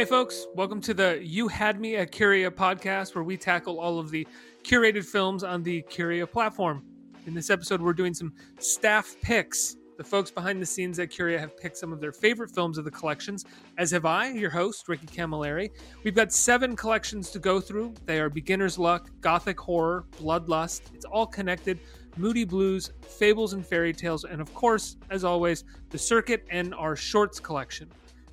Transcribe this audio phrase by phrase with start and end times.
[0.00, 3.98] Hey, folks, welcome to the You Had Me at Curia podcast, where we tackle all
[3.98, 4.26] of the
[4.62, 6.82] curated films on the Curia platform.
[7.26, 9.76] In this episode, we're doing some staff picks.
[9.98, 12.86] The folks behind the scenes at Curia have picked some of their favorite films of
[12.86, 13.44] the collections,
[13.76, 15.68] as have I, your host, Ricky Camilleri.
[16.02, 17.92] We've got seven collections to go through.
[18.06, 20.80] They are Beginner's Luck, Gothic Horror, Bloodlust.
[20.94, 21.78] It's all connected.
[22.16, 26.96] Moody Blues, Fables and Fairy Tales, and of course, as always, the Circuit and our
[26.96, 27.90] Shorts collection.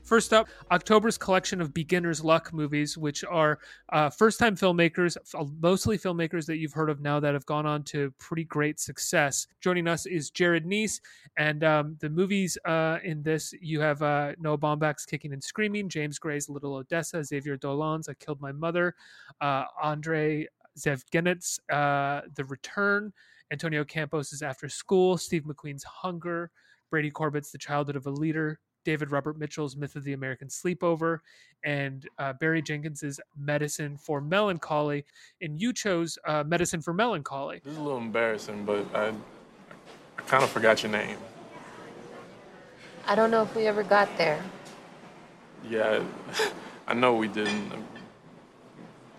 [0.07, 3.59] First up, October's collection of beginner's luck movies, which are
[3.91, 5.17] uh, first time filmmakers,
[5.59, 9.47] mostly filmmakers that you've heard of now that have gone on to pretty great success.
[9.59, 11.01] Joining us is Jarod Neese.
[11.37, 15.89] And um, the movies uh, in this, you have uh, Noah Baumbach's Kicking and Screaming,
[15.89, 18.95] James Gray's Little Odessa, Xavier Dolan's I Killed My Mother,
[19.41, 20.47] uh, Andre
[20.79, 23.11] Zvyagintsev's uh, The Return,
[23.51, 26.49] Antonio Campos's After School, Steve McQueen's Hunger,
[26.89, 31.19] Brady Corbet's The Childhood of a Leader, David Robert Mitchell's Myth of the American Sleepover,
[31.63, 35.05] and uh, Barry Jenkins's Medicine for Melancholy.
[35.41, 37.61] And you chose uh, Medicine for Melancholy.
[37.63, 41.17] This is a little embarrassing, but I, I kind of forgot your name.
[43.05, 44.43] I don't know if we ever got there.
[45.67, 46.03] Yeah,
[46.87, 47.71] I know we didn't.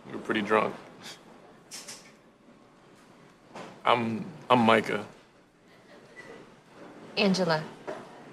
[0.07, 0.75] We were pretty drunk.
[3.85, 5.05] I'm I'm Micah.
[7.17, 7.63] Angela.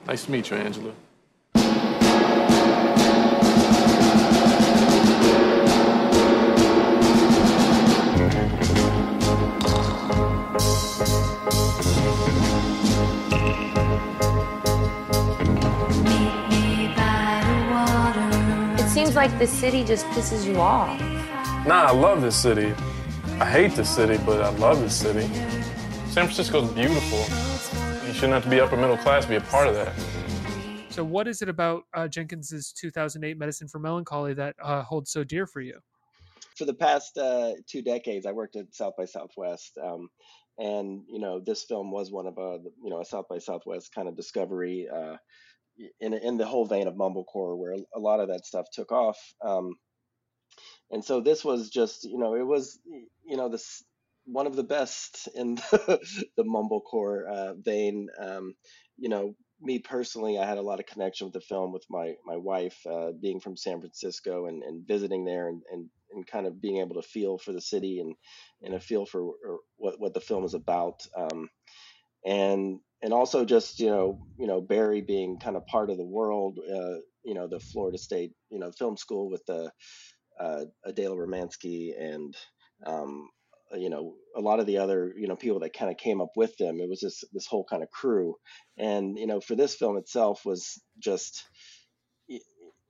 [0.08, 0.94] Nice to meet you, Angela.
[19.26, 21.00] Like the city just pisses you off.
[21.66, 22.76] Nah, I love this city.
[23.40, 25.26] I hate this city, but I love this city.
[26.10, 27.18] San Francisco's beautiful.
[28.08, 29.94] You shouldn't have to be upper middle class to be a part of that.
[30.92, 35.24] So, what is it about uh, Jenkins's 2008 Medicine for Melancholy that uh, holds so
[35.24, 35.80] dear for you?
[36.56, 40.08] For the past uh, two decades, I worked at South by Southwest, um,
[40.60, 43.90] and you know this film was one of a you know a South by Southwest
[43.92, 45.16] kind of discovery uh,
[46.00, 49.18] in in the whole vein of mumblecore, where a lot of that stuff took off.
[49.42, 49.76] Um,
[50.92, 52.80] and so this was just, you know, it was,
[53.26, 53.84] you know, this
[54.26, 58.08] one of the best in the, the mumblecore uh, vein.
[58.20, 58.56] Um,
[58.98, 62.16] you know, me personally, I had a lot of connection with the film with my
[62.26, 66.48] my wife uh, being from San Francisco and, and visiting there and, and and kind
[66.48, 68.16] of being able to feel for the city and
[68.62, 69.32] and a feel for
[69.78, 71.06] what what the film is about.
[71.18, 71.50] Um,
[72.26, 76.06] and and also just you know you know Barry being kind of part of the
[76.06, 79.72] world, uh, you know the Florida State you know film school with the
[80.40, 82.36] uh, Adele Romanski and
[82.86, 83.30] um,
[83.74, 86.32] you know a lot of the other you know people that kind of came up
[86.36, 86.80] with them.
[86.80, 88.36] It was this this whole kind of crew,
[88.78, 91.44] and you know for this film itself was just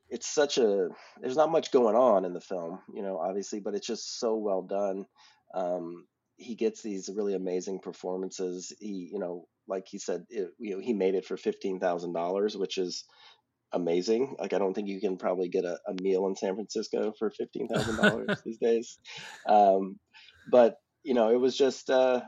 [0.10, 0.90] it's such a
[1.20, 4.36] there's not much going on in the film you know obviously but it's just so
[4.36, 5.04] well done
[5.56, 6.06] um,
[6.38, 8.74] he gets these really amazing performances.
[8.80, 12.14] He, you know, like he said, it, you know, he made it for fifteen thousand
[12.14, 13.06] dollars, which is
[13.72, 14.36] amazing.
[14.40, 17.30] Like I don't think you can probably get a, a meal in San Francisco for
[17.30, 18.98] fifteen thousand dollars these days.
[19.48, 20.00] Um,
[20.50, 22.22] but you know, it was just uh,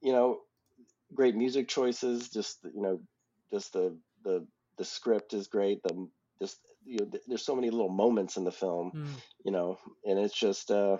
[0.00, 0.40] you know,
[1.14, 2.28] great music choices.
[2.28, 3.00] Just you know,
[3.52, 4.46] just the the
[4.78, 5.82] the script is great.
[5.82, 6.08] The
[6.40, 9.06] just you know, there's so many little moments in the film, mm.
[9.44, 10.98] you know, and it's just uh,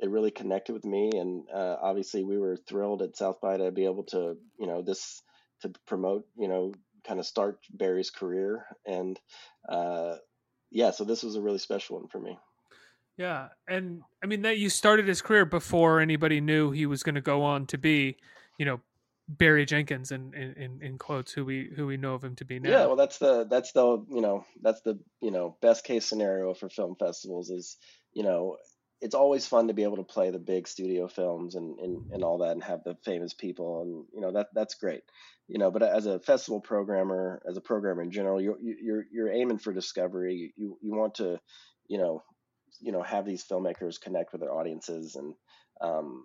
[0.00, 3.70] it really connected with me and uh, obviously we were thrilled at south by to
[3.70, 5.22] be able to you know this
[5.62, 6.72] to promote you know
[7.06, 9.18] kind of start barry's career and
[9.68, 10.16] uh,
[10.70, 12.38] yeah so this was a really special one for me
[13.16, 17.14] yeah and i mean that you started his career before anybody knew he was going
[17.14, 18.16] to go on to be
[18.58, 18.80] you know
[19.26, 22.60] Barry Jenkins in, in in quotes who we who we know of him to be
[22.60, 22.68] now.
[22.68, 26.52] Yeah, well that's the that's the you know that's the you know best case scenario
[26.52, 27.78] for film festivals is
[28.12, 28.58] you know
[29.04, 32.24] it's always fun to be able to play the big studio films and, and, and
[32.24, 35.02] all that and have the famous people and you know that that's great.
[35.46, 39.30] You know but as a festival programmer as a programmer in general you're you're you're
[39.30, 40.54] aiming for discovery.
[40.56, 41.38] You you want to
[41.86, 42.22] you know
[42.80, 45.34] you know have these filmmakers connect with their audiences and
[45.82, 46.24] um,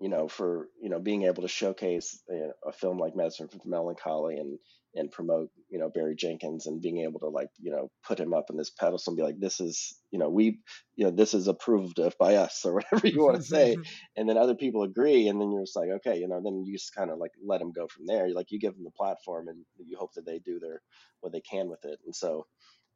[0.00, 3.58] you know for you know being able to showcase a, a film like medicine for
[3.64, 4.60] melancholy and
[4.94, 8.34] and promote you know Barry Jenkins and being able to like you know put him
[8.34, 10.60] up in this pedestal and be like this is you know we
[10.96, 13.76] you know this is approved of by us or whatever you want to say
[14.16, 16.74] and then other people agree and then you're just like okay you know then you
[16.74, 18.26] just kind of like let them go from there.
[18.26, 20.80] You like you give them the platform and you hope that they do their
[21.20, 21.98] what they can with it.
[22.04, 22.46] And so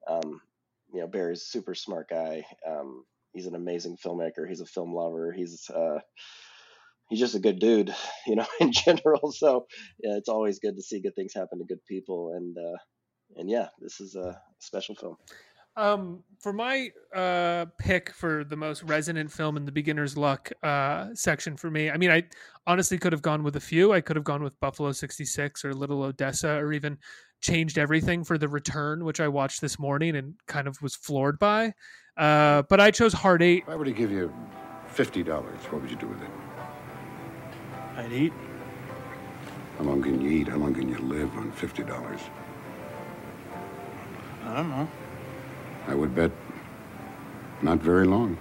[0.08, 0.40] um,
[0.92, 2.44] you know Barry's a super smart guy.
[2.66, 4.48] Um, he's an amazing filmmaker.
[4.48, 5.32] He's a film lover.
[5.32, 5.98] He's uh,
[7.08, 7.94] he's just a good dude,
[8.26, 9.32] you know, in general.
[9.32, 9.66] So
[10.02, 12.32] yeah, it's always good to see good things happen to good people.
[12.34, 12.78] And uh,
[13.36, 15.16] and yeah, this is a special film.
[15.78, 21.08] Um, for my uh, pick for the most resonant film in the beginner's luck uh,
[21.12, 22.22] section for me, I mean, I
[22.66, 23.92] honestly could have gone with a few.
[23.92, 26.96] I could have gone with Buffalo 66 or Little Odessa or even
[27.42, 31.38] changed everything for The Return, which I watched this morning and kind of was floored
[31.38, 31.74] by.
[32.16, 33.64] Uh, but I chose Hard Eight.
[33.64, 34.32] If I were to give you
[34.94, 36.45] $50, what would you do with it?
[37.96, 38.32] I'd eat.
[39.78, 40.48] How long can you eat?
[40.48, 42.20] How long can you live on $50?
[44.44, 44.88] I don't know.
[45.88, 46.30] I would bet
[47.62, 48.36] not very long.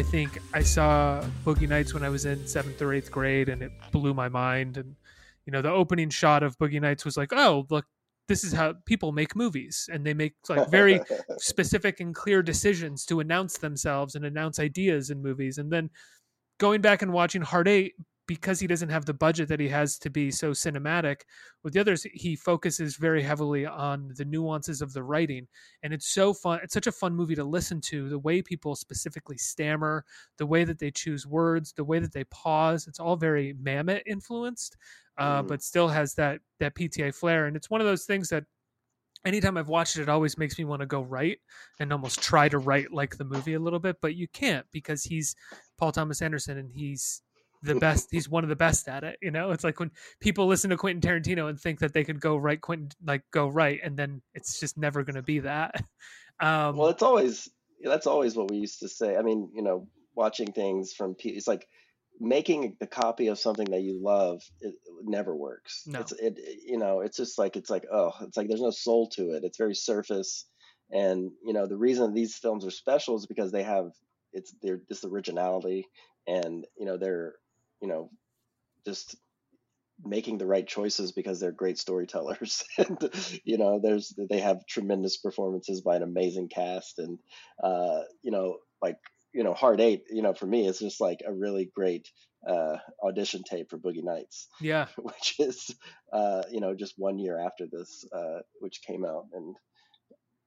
[0.00, 3.60] I think I saw Boogie Nights when I was in seventh or eighth grade, and
[3.60, 4.78] it blew my mind.
[4.78, 4.96] And
[5.44, 7.84] you know, the opening shot of Boogie Nights was like, "Oh, look,
[8.26, 11.02] this is how people make movies and they make like very
[11.36, 15.90] specific and clear decisions to announce themselves and announce ideas in movies and then
[16.56, 17.92] going back and watching Hard Eight
[18.30, 21.22] because he doesn't have the budget that he has to be so cinematic
[21.64, 25.48] with the others he focuses very heavily on the nuances of the writing
[25.82, 28.76] and it's so fun it's such a fun movie to listen to the way people
[28.76, 30.04] specifically stammer
[30.38, 34.02] the way that they choose words the way that they pause it's all very Mamet
[34.06, 34.76] influenced
[35.18, 35.48] uh, Mhm.
[35.48, 38.44] but still has that that PTA flair and it's one of those things that
[39.24, 41.40] anytime I've watched it, it always makes me want to go write
[41.80, 45.02] and almost try to write like the movie a little bit, but you can't because
[45.02, 45.34] he's
[45.78, 47.22] Paul Thomas Anderson and he's
[47.62, 48.08] the best.
[48.10, 49.18] he's one of the best at it.
[49.20, 49.90] You know, it's like when
[50.20, 53.48] people listen to Quentin Tarantino and think that they could go right Quentin, like go
[53.48, 55.74] right, and then it's just never going to be that.
[56.42, 57.50] Um, Well, it's always
[57.84, 59.14] that's always what we used to say.
[59.14, 61.68] I mean, you know, watching things from it's like
[62.18, 65.82] making the copy of something that you love it, it never works.
[65.86, 66.00] No.
[66.00, 69.10] It's it you know, it's just like it's like oh, it's like there's no soul
[69.10, 69.44] to it.
[69.44, 70.46] It's very surface
[70.92, 73.92] and you know, the reason these films are special is because they have
[74.32, 75.86] it's their this originality
[76.26, 77.34] and you know, they're
[77.80, 78.10] you know,
[78.86, 79.16] just
[80.04, 82.64] making the right choices because they're great storytellers.
[82.78, 83.10] And
[83.44, 86.98] you know there's they have tremendous performances by an amazing cast.
[86.98, 87.18] And
[87.62, 88.96] uh you know like
[89.32, 92.08] you know hard eight you know for me it's just like a really great
[92.48, 94.48] uh audition tape for boogie nights.
[94.60, 95.70] Yeah, which is
[96.12, 99.26] uh you know just one year after this uh which came out.
[99.32, 99.56] And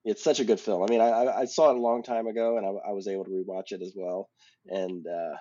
[0.06, 0.84] it's such a good film.
[0.84, 3.26] I mean i i saw it a long time ago and i, I was able
[3.26, 4.30] to rewatch it as well.
[4.68, 5.36] And uh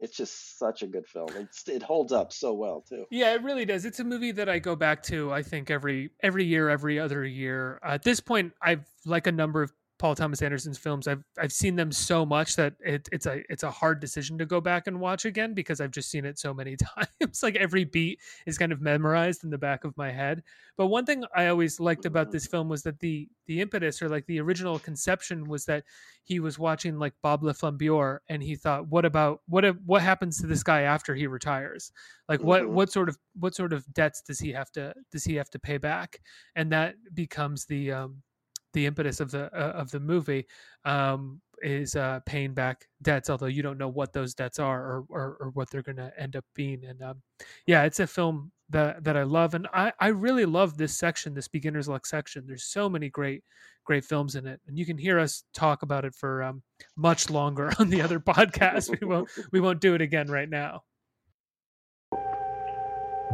[0.00, 3.42] it's just such a good film it's, it holds up so well too yeah, it
[3.42, 3.84] really does.
[3.84, 5.32] It's a movie that I go back to.
[5.32, 7.80] I think every every year, every other year.
[7.82, 11.06] at this point, I've like a number of Paul Thomas Anderson's films.
[11.06, 14.46] I've I've seen them so much that it, it's a it's a hard decision to
[14.46, 16.74] go back and watch again because I've just seen it so many
[17.20, 17.42] times.
[17.42, 20.42] like every beat is kind of memorized in the back of my head.
[20.78, 24.08] But one thing I always liked about this film was that the the impetus or
[24.08, 25.84] like the original conception was that
[26.24, 30.00] he was watching like Bob Le Flambeur and he thought, what about what if, what
[30.00, 31.92] happens to this guy after he retires?
[32.26, 32.70] Like what Mhm.
[32.70, 35.58] what sort of what sort of debts does he have to does he have to
[35.58, 36.20] pay back?
[36.56, 38.22] And that becomes the um
[38.72, 40.46] the impetus of the uh, of the movie
[40.84, 45.04] um, is uh, paying back debts, although you don't know what those debts are or
[45.08, 46.84] or, or what they're going to end up being.
[46.84, 47.22] And um,
[47.66, 51.34] yeah, it's a film that that I love, and I I really love this section,
[51.34, 52.44] this beginner's luck section.
[52.46, 53.42] There's so many great
[53.84, 56.62] great films in it, and you can hear us talk about it for um,
[56.96, 59.00] much longer on the other podcast.
[59.00, 60.82] we won't we won't do it again right now.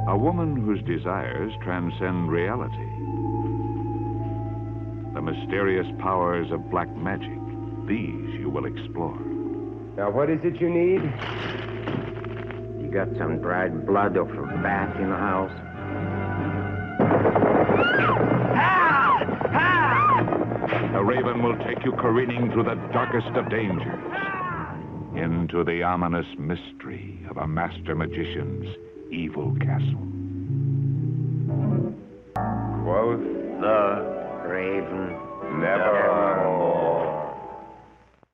[0.08, 3.25] A woman whose desires transcend reality.
[5.16, 7.38] The mysterious powers of black magic.
[7.88, 9.18] These you will explore.
[9.96, 11.00] Now, what is it you need?
[12.84, 15.50] You got some dried blood or from bat in the house?
[20.92, 23.98] The raven will take you careening through the darkest of dangers.
[25.16, 28.68] Into the ominous mystery of a master magician's
[29.10, 29.96] evil castle.
[32.84, 33.20] Quoth
[33.62, 35.10] the raven,
[35.60, 37.34] nevermore.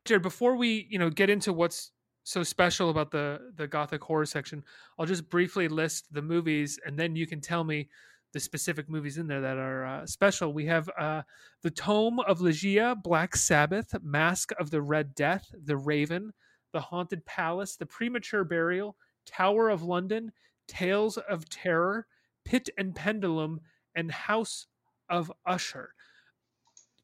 [0.05, 1.93] Jarod, before we you know get into what's
[2.25, 4.65] so special about the the gothic horror section,
[4.99, 7.89] I'll just briefly list the movies, and then you can tell me
[8.33, 10.53] the specific movies in there that are uh, special.
[10.53, 11.23] We have uh,
[11.63, 16.33] the Tomb of Ligeia, Black Sabbath, Mask of the Red Death, The Raven,
[16.73, 20.33] The Haunted Palace, The Premature Burial, Tower of London,
[20.67, 22.07] Tales of Terror,
[22.45, 23.61] Pit and Pendulum,
[23.95, 24.67] and House
[25.09, 25.95] of Usher.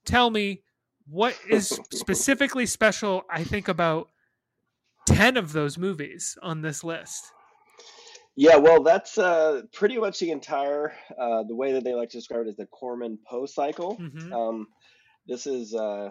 [0.09, 0.63] Tell me
[1.07, 4.09] what is specifically special, I think, about
[5.07, 7.31] 10 of those movies on this list.
[8.35, 12.19] Yeah, well, that's uh, pretty much the entire uh, the way that they like to
[12.19, 13.99] describe it is the Corman Poe cycle.
[13.99, 14.33] Mhm.
[14.33, 14.67] Um,
[15.27, 16.09] this is uh,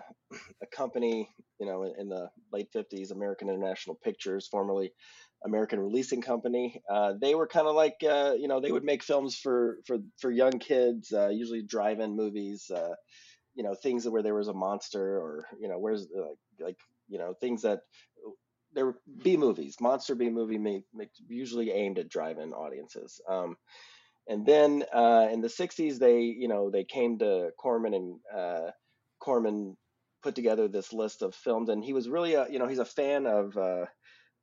[0.62, 1.28] a company,
[1.60, 4.92] you know, in, in, the late 50s, American International Pictures, formerly
[5.44, 6.84] American Releasing Company.
[6.88, 9.98] Uh, they were kind of like, uh, you know, they would make films for for
[10.20, 12.94] for young kids, uh, usually drive-in movies, uh,
[13.58, 16.78] you know, things where there was a monster or you know, where's like like
[17.10, 17.80] you know things that
[18.74, 23.20] there were B movies, monster B movie, make, make, usually aimed at drive-in audiences.
[23.28, 23.58] Um,
[24.28, 28.72] and then uh, in the 60s, they you know they came to Corman and uh,
[29.20, 29.76] Corman
[30.22, 32.86] put together this list of films, and he was really a you know he's a
[32.86, 33.86] fan of uh,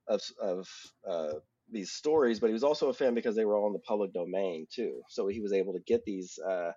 [0.09, 0.69] of of
[1.09, 1.35] uh,
[1.71, 4.13] these stories, but he was also a fan because they were all in the public
[4.13, 5.03] domain too.
[5.09, 6.73] So he was able to get these uh,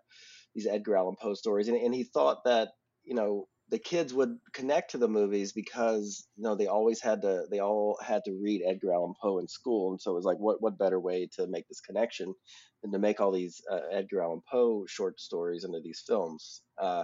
[0.55, 2.69] these Edgar Allan Poe stories, and, and he thought that
[3.03, 7.21] you know the kids would connect to the movies because you know they always had
[7.21, 10.25] to they all had to read Edgar Allan Poe in school, and so it was
[10.25, 12.33] like what what better way to make this connection
[12.81, 16.61] than to make all these uh, Edgar Allan Poe short stories into these films.
[16.81, 17.03] Uh,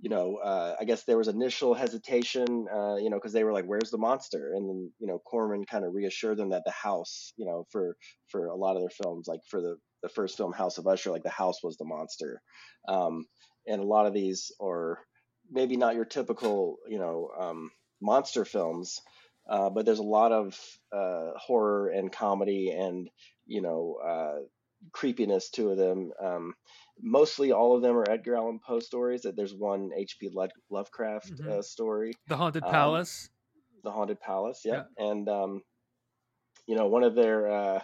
[0.00, 3.52] you know, uh, I guess there was initial hesitation, uh, you know, because they were
[3.52, 6.72] like, "Where's the monster?" And then, you know, Corman kind of reassured them that the
[6.72, 7.96] house, you know, for
[8.28, 11.10] for a lot of their films, like for the the first film, House of Usher,
[11.10, 12.42] like the house was the monster,
[12.86, 13.26] um,
[13.66, 14.98] and a lot of these are
[15.50, 17.70] maybe not your typical, you know, um,
[18.02, 19.00] monster films,
[19.48, 20.58] uh, but there's a lot of
[20.92, 23.08] uh, horror and comedy and
[23.46, 24.40] you know uh,
[24.92, 26.12] creepiness to them.
[26.22, 26.54] Um,
[27.00, 29.22] mostly all of them are Edgar Allan Poe stories.
[29.22, 30.30] That there's one H.P.
[30.70, 31.50] Lovecraft mm-hmm.
[31.50, 33.30] uh, story, The Haunted um, Palace.
[33.82, 35.10] The Haunted Palace, yeah, yeah.
[35.10, 35.62] and um,
[36.66, 37.82] you know one of their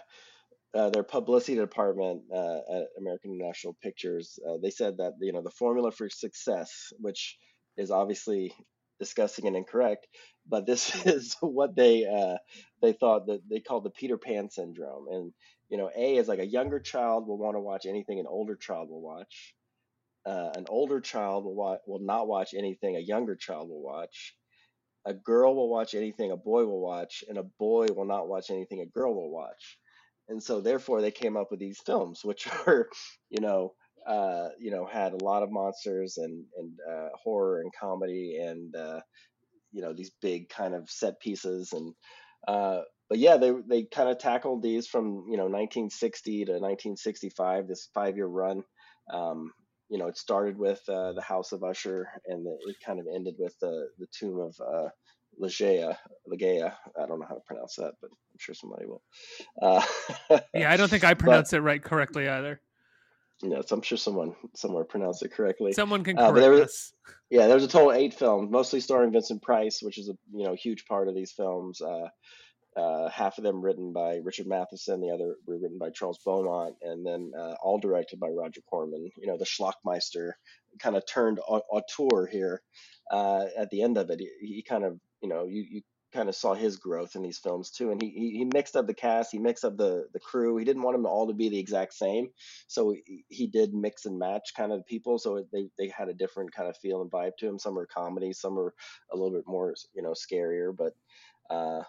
[0.75, 5.43] uh, their publicity department uh, at American National Pictures, uh, they said that you know
[5.43, 7.37] the formula for success, which
[7.77, 8.53] is obviously
[8.99, 10.07] disgusting and incorrect,
[10.47, 12.37] but this is what they uh,
[12.81, 15.07] they thought that they called the Peter Pan syndrome.
[15.11, 15.33] And
[15.69, 18.55] you know, A is like a younger child will want to watch anything an older
[18.57, 19.55] child will watch.
[20.25, 24.35] Uh, an older child will wa- will not watch anything a younger child will watch.
[25.05, 28.51] A girl will watch anything a boy will watch, and a boy will not watch
[28.51, 29.77] anything a girl will watch.
[30.31, 32.89] And so, therefore, they came up with these films, which are,
[33.29, 33.73] you know,
[34.07, 38.75] uh, you know, had a lot of monsters and and uh, horror and comedy and
[38.75, 39.01] uh,
[39.71, 41.93] you know these big kind of set pieces and
[42.47, 47.67] uh, but yeah, they they kind of tackled these from you know 1960 to 1965,
[47.67, 48.63] this five year run.
[49.13, 49.51] Um,
[49.89, 53.07] you know, it started with uh, the House of Usher, and the, it kind of
[53.13, 54.87] ended with the the tomb of uh,
[55.39, 55.95] Legea,
[56.31, 56.73] Legea.
[56.99, 59.01] I don't know how to pronounce that, but I'm sure somebody will.
[59.61, 59.83] Uh,
[60.53, 62.61] yeah, I don't think I pronounced it right correctly either.
[63.43, 65.73] Yeah, so I'm sure someone somewhere pronounced it correctly.
[65.73, 66.93] Someone can uh, correct uh, was, us.
[67.29, 70.53] Yeah, there's a total eight films, mostly starring Vincent Price, which is a you know
[70.53, 71.81] huge part of these films.
[71.81, 72.07] Uh,
[72.77, 76.75] uh, half of them written by Richard Matheson, the other were written by Charles Beaumont,
[76.81, 79.09] and then uh, all directed by Roger Corman.
[79.17, 80.31] You know, the Schlockmeister
[80.79, 82.61] kind of turned auteur here
[83.11, 84.19] uh, at the end of it.
[84.19, 85.81] He, he, kind of, you know, you, you
[86.13, 87.91] kind of saw his growth in these films too.
[87.91, 90.57] And he, he, he mixed up the cast, he mixed up the, the crew.
[90.57, 92.29] He didn't want them all to be the exact same.
[92.67, 95.17] So he, he did mix and match kind of people.
[95.19, 97.59] So they, they had a different kind of feel and vibe to them.
[97.59, 98.73] Some are comedy, some are
[99.11, 100.93] a little bit more, you know, scarier, but,
[101.49, 101.83] uh,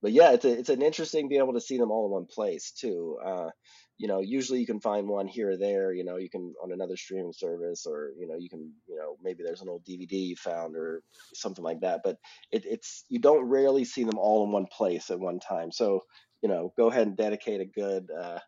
[0.00, 2.26] but yeah, it's a, it's an interesting being able to see them all in one
[2.26, 3.18] place too.
[3.24, 3.50] Uh,
[3.98, 5.92] you know, usually you can find one here or there.
[5.92, 9.16] You know, you can on another streaming service, or you know, you can you know
[9.22, 11.02] maybe there's an old DVD you found or
[11.34, 12.00] something like that.
[12.04, 12.16] But
[12.52, 15.72] it, it's you don't rarely see them all in one place at one time.
[15.72, 16.02] So
[16.42, 18.38] you know, go ahead and dedicate a good uh,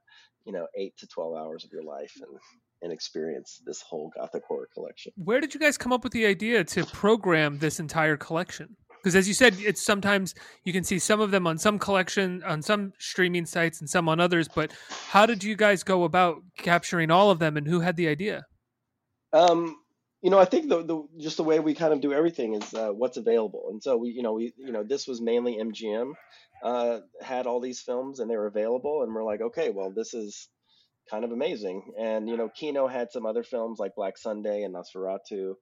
[0.45, 2.39] you know eight to twelve hours of your life and
[2.83, 5.13] and experience this whole gothic horror collection.
[5.17, 8.77] Where did you guys come up with the idea to program this entire collection?
[9.03, 12.43] Because as you said it's sometimes you can see some of them on some collection
[12.45, 14.73] on some streaming sites and some on others but
[15.09, 18.45] how did you guys go about capturing all of them and who had the idea?
[19.33, 19.77] Um
[20.23, 22.75] you know i think the, the just the way we kind of do everything is
[22.75, 23.69] uh, what's available.
[23.71, 26.13] And so we you know we you know this was mainly mgm
[26.63, 30.13] uh, had all these films and they were available and we're like okay well this
[30.13, 30.49] is
[31.11, 31.93] kind of amazing.
[31.99, 35.55] And you know kino had some other films like black sunday and nosferatu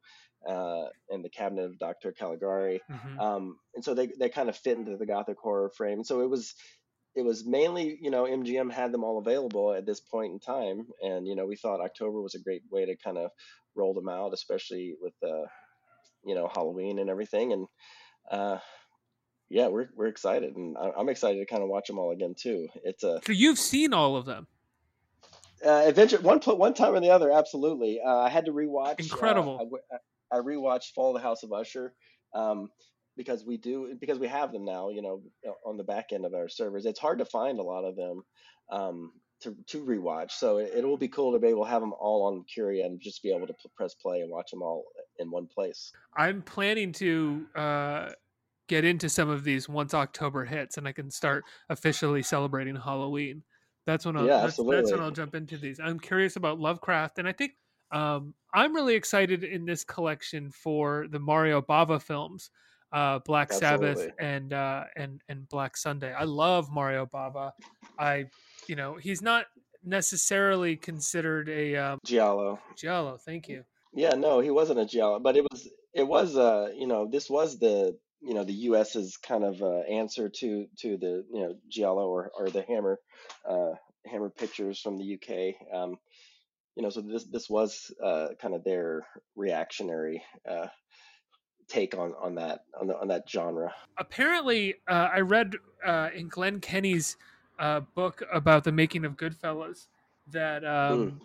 [0.46, 2.12] uh, and the Cabinet of Dr.
[2.12, 2.80] Caligari.
[2.90, 3.20] Mm-hmm.
[3.20, 6.04] Um, and so they, they kind of fit into the gothic horror frame.
[6.04, 6.54] So it was
[7.14, 10.86] it was mainly you know MGM had them all available at this point in time,
[11.02, 13.30] and you know we thought October was a great way to kind of
[13.74, 15.46] roll them out, especially with the
[16.24, 17.52] you know Halloween and everything.
[17.52, 17.66] And
[18.30, 18.58] uh,
[19.48, 22.68] yeah, we're we're excited, and I'm excited to kind of watch them all again too.
[22.84, 24.46] It's a so you've seen all of them.
[25.64, 28.00] Uh, eventually, one one time or the other, absolutely.
[28.00, 28.92] Uh, I had to rewatch.
[28.92, 29.78] Uh, Incredible.
[29.92, 29.98] Uh, I
[30.36, 31.94] rewatched Fall of the House of Usher
[32.34, 32.68] um,
[33.16, 34.90] because we do because we have them now.
[34.90, 35.22] You know,
[35.66, 38.22] on the back end of our servers, it's hard to find a lot of them
[38.70, 40.32] um, to to rewatch.
[40.32, 42.86] So it, it, will be cool to be able to have them all on Curia
[42.86, 44.84] and just be able to press play and watch them all
[45.18, 45.92] in one place.
[46.16, 48.08] I'm planning to uh,
[48.68, 53.42] get into some of these once October hits, and I can start officially celebrating Halloween.
[53.86, 55.00] That's when I'll Yeah, that's, that's when.
[55.00, 55.80] I'll jump into these.
[55.80, 57.52] I'm curious about Lovecraft, and I think
[57.90, 62.50] um, I'm really excited in this collection for the Mario Bava films,
[62.92, 66.12] uh, Black Sabbath and uh, and and Black Sunday.
[66.12, 67.52] I love Mario Bava.
[67.98, 68.26] I,
[68.66, 69.46] you know, he's not
[69.84, 72.58] necessarily considered a um, Giallo.
[72.76, 73.18] giallo.
[73.18, 73.64] Thank you.
[73.94, 77.30] Yeah, no, he wasn't a Giallo, but it was it was uh you know this
[77.30, 81.54] was the you know the U.S.'s kind of uh, answer to to the you know
[81.68, 82.98] Giallo or or the Hammer
[83.48, 83.72] uh,
[84.06, 85.56] Hammer pictures from the U.K.
[85.72, 85.98] Um,
[86.78, 89.04] you know, so this this was uh, kind of their
[89.34, 90.68] reactionary uh,
[91.66, 93.74] take on on that on the, on that genre.
[93.98, 97.16] apparently uh, i read uh, in glenn kenny's
[97.58, 99.88] uh, book about the making of goodfellas
[100.28, 101.20] that um,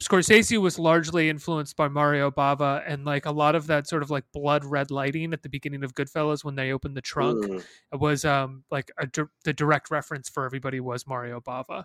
[0.00, 4.10] scorsese was largely influenced by mario bava and like a lot of that sort of
[4.10, 7.64] like blood red lighting at the beginning of goodfellas when they opened the trunk Mm.
[8.00, 9.08] was um like a,
[9.44, 11.84] the direct reference for everybody was mario bava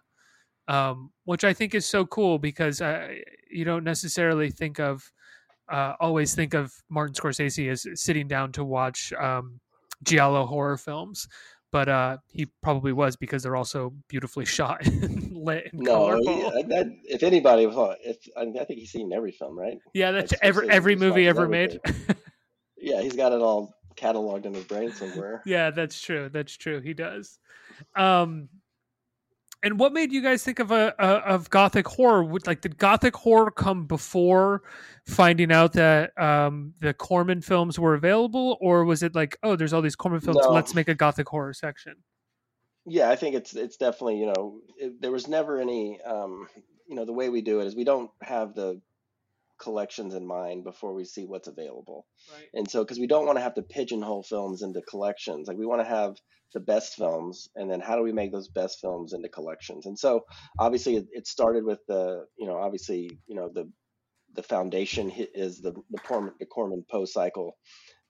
[0.69, 3.09] um, which i think is so cool because uh,
[3.51, 5.11] you don't necessarily think of
[5.67, 9.59] uh, always think of martin scorsese as sitting down to watch um,
[10.03, 11.27] giallo horror films
[11.71, 16.51] but uh, he probably was because they're also beautifully shot and lit and No, colorful.
[16.51, 19.77] he- that, if anybody thought, if I, I think he's seen every film, right?
[19.93, 21.79] Yeah, that's every every movie ever made.
[22.75, 25.43] Yeah, he's got it all cataloged in his brain somewhere.
[25.45, 26.27] yeah, that's true.
[26.29, 26.79] That's true.
[26.79, 27.37] He does.
[27.95, 28.49] Um,
[29.63, 32.23] and what made you guys think of a, of gothic horror?
[32.23, 34.61] Would like did gothic horror come before
[35.05, 39.73] finding out that um, the Corman films were available, or was it like, oh, there's
[39.73, 40.51] all these Corman films, No.
[40.51, 41.95] let's make a gothic horror section?
[42.85, 46.47] Yeah, I think it's it's definitely you know it, there was never any um,
[46.87, 48.81] you know the way we do it is we don't have the
[49.59, 52.47] collections in mind before we see what's available, Right.
[52.53, 55.65] and so because we don't want to have to pigeonhole films into collections, like we
[55.65, 56.15] want to have
[56.53, 59.85] the best films, and then how do we make those best films into collections?
[59.85, 60.25] And so
[60.59, 63.69] obviously it, it started with the you know obviously you know the
[64.35, 67.57] the foundation is the the Corman, the Corman Poe cycle.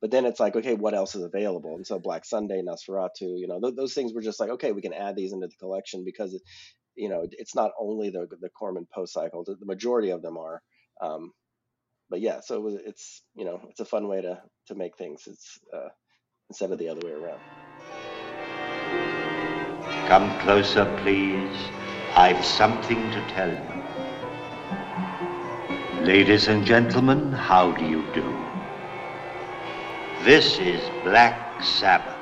[0.01, 1.75] But then it's like, okay, what else is available?
[1.75, 4.81] And so Black Sunday, Nosferatu, you know, th- those things were just like, okay, we
[4.81, 6.41] can add these into the collection because, it,
[6.95, 10.37] you know, it's not only the the Corman Poe cycle; the, the majority of them
[10.37, 10.61] are.
[11.01, 11.31] Um,
[12.09, 14.97] but yeah, so it was, it's you know, it's a fun way to to make
[14.97, 15.23] things.
[15.27, 15.89] It's uh,
[16.49, 17.41] instead of the other way around.
[20.09, 21.55] Come closer, please.
[22.15, 23.83] I've something to tell you.
[26.03, 28.25] Ladies and gentlemen, how do you do?
[30.23, 32.17] This is Black Sabbath.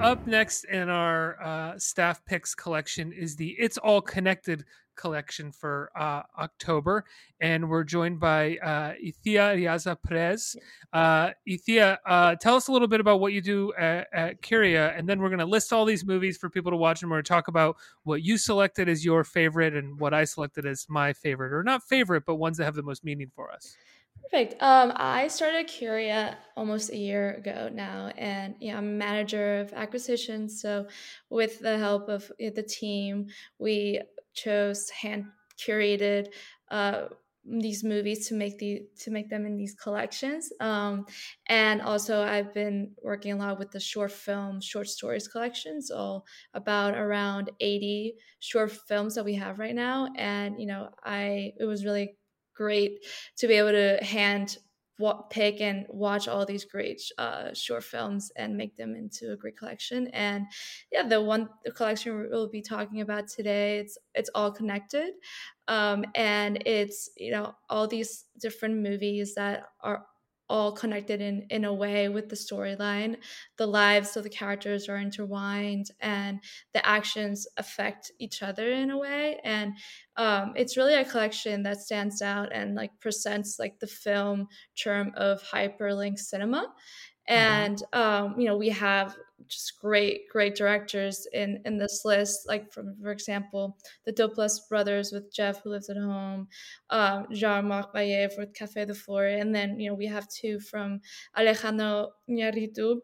[0.00, 4.64] Up next in our uh, staff picks collection is the It's All Connected
[4.96, 7.04] collection for uh, October.
[7.40, 10.56] And we're joined by uh, Iciar Riaza Perez.
[10.92, 14.94] Uh, Iciar, uh, tell us a little bit about what you do at, at Curia.
[14.96, 17.02] And then we're going to list all these movies for people to watch.
[17.02, 20.24] And we're going to talk about what you selected as your favorite and what I
[20.24, 23.50] selected as my favorite, or not favorite, but ones that have the most meaning for
[23.50, 23.76] us.
[24.22, 24.60] Perfect.
[24.62, 30.60] Um, I started Curia almost a year ago now, and yeah, I'm manager of acquisitions.
[30.60, 30.88] So,
[31.30, 33.26] with the help of uh, the team,
[33.58, 34.00] we
[34.34, 35.26] chose hand
[35.58, 36.28] curated
[36.70, 37.06] uh,
[37.46, 40.50] these movies to make the to make them in these collections.
[40.60, 41.06] Um,
[41.48, 46.24] and also, I've been working a lot with the short film, short stories collections, all
[46.54, 50.08] about around 80 short films that we have right now.
[50.16, 52.16] And you know, I it was really
[52.54, 53.04] great
[53.36, 54.58] to be able to hand
[55.30, 59.56] pick and watch all these great uh, short films and make them into a great
[59.56, 60.08] collection.
[60.08, 60.46] And
[60.92, 65.14] yeah, the one the collection we'll be talking about today, it's it's all connected,
[65.68, 70.06] um, and it's you know all these different movies that are
[70.48, 73.16] all connected in in a way with the storyline.
[73.56, 76.40] The lives of the characters are intertwined and
[76.72, 79.40] the actions affect each other in a way.
[79.44, 79.72] And
[80.16, 85.12] um, it's really a collection that stands out and like presents like the film term
[85.16, 86.72] of hyperlink cinema
[87.28, 92.72] and um, you know we have just great great directors in in this list like
[92.72, 96.48] from for example the Duplass brothers with Jeff who lives at home
[96.90, 101.00] um, Jean-Marc Vallée with Café de Flore and then you know we have two from
[101.36, 103.00] Alejandro Iñárritu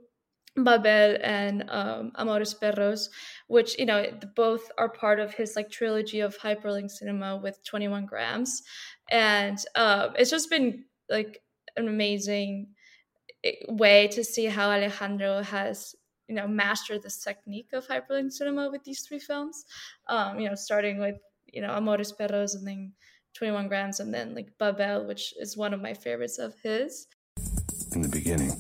[0.56, 3.08] Babel and um, Amores Perros,
[3.46, 8.06] which you know both are part of his like trilogy of hyperlink cinema with 21
[8.06, 8.62] grams,
[9.10, 11.40] and uh, it's just been like
[11.76, 12.68] an amazing
[13.68, 15.94] way to see how Alejandro has
[16.28, 19.64] you know mastered this technique of hyperlink cinema with these three films.
[20.08, 21.16] Um, you know, starting with
[21.52, 22.92] you know Amores Perros and then
[23.34, 27.06] 21 grams and then like babel which is one of my favorites of his.
[27.94, 28.52] In the beginning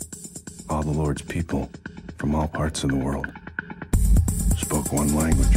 [0.68, 1.68] all the lord's people
[2.18, 3.26] from all parts of the world
[4.56, 5.56] spoke one language.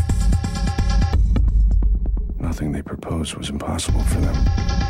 [2.40, 4.83] Nothing they proposed was impossible for them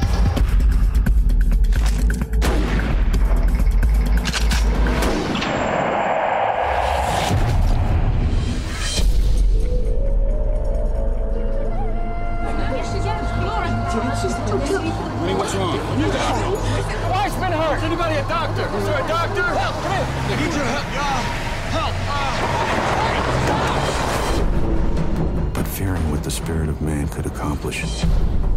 [26.34, 27.84] spirit of man could accomplish,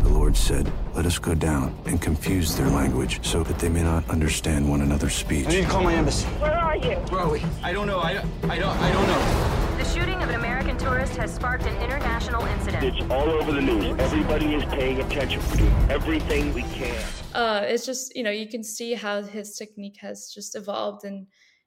[0.01, 3.83] the Lord said, Let us go down and confuse their language so that they may
[3.83, 5.47] not understand one another's speech.
[5.47, 6.27] I need to call my embassy.
[6.41, 6.97] Where are you?
[7.11, 7.43] Where are we?
[7.63, 8.01] I don't know.
[8.01, 9.77] I don't, I don't, I don't know.
[9.77, 12.83] The shooting of an American tourist has sparked an international incident.
[12.83, 13.95] It's all over the news.
[13.99, 15.43] Everybody is paying attention.
[15.51, 16.97] We're doing everything we can.
[17.35, 21.27] Uh, it's just, you know, you can see how his technique has just evolved and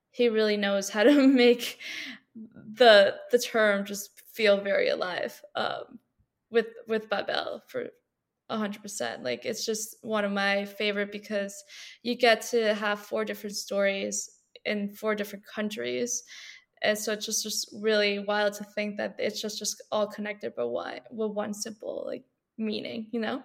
[0.09, 1.77] he really knows how to make
[2.35, 5.98] the the term just feel very alive um,
[6.51, 7.87] with with Babel for
[8.49, 9.23] a hundred percent.
[9.23, 11.63] Like it's just one of my favorite because
[12.03, 14.29] you get to have four different stories
[14.65, 16.23] in four different countries
[16.81, 20.53] and so it's just just really wild to think that it's just just all connected
[20.55, 22.23] but why with one simple like
[22.57, 23.41] meaning you know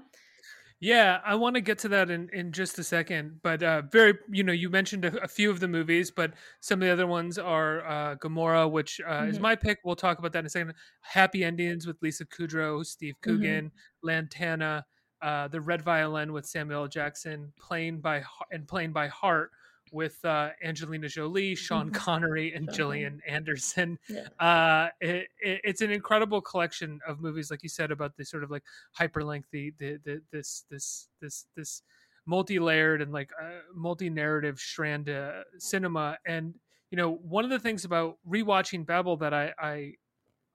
[0.81, 4.15] yeah i want to get to that in in just a second but uh very
[4.31, 7.07] you know you mentioned a, a few of the movies but some of the other
[7.07, 9.31] ones are uh gomorrah which uh mm-hmm.
[9.31, 12.85] is my pick we'll talk about that in a second happy endings with lisa kudrow
[12.85, 14.07] steve coogan mm-hmm.
[14.07, 14.85] lantana
[15.23, 19.51] uh the red violin with samuel jackson playing by and playing by heart
[19.93, 21.95] with uh, Angelina Jolie, Sean Mm-hmm.
[21.97, 23.99] Connery, and Gillian Anderson.
[24.09, 24.29] Yeah.
[24.39, 28.43] Uh, it, it, it's an incredible collection of movies, like you said, about this sort
[28.45, 28.63] of like
[28.99, 31.83] hyperlink, the, the, the this this this this
[32.27, 36.17] multi-layered and like uh, multi-narrative strand uh, cinema.
[36.27, 36.55] And
[36.91, 39.93] you know, one of the things about rewatching Babel that I I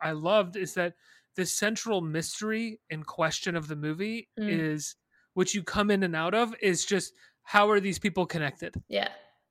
[0.01, 0.95] I loved is that
[1.35, 4.49] the central mystery and question of the movie Mm.
[4.49, 4.95] is
[5.35, 7.13] which you come in and out of is just
[7.49, 8.75] how are these people connected?
[8.87, 9.09] Yeah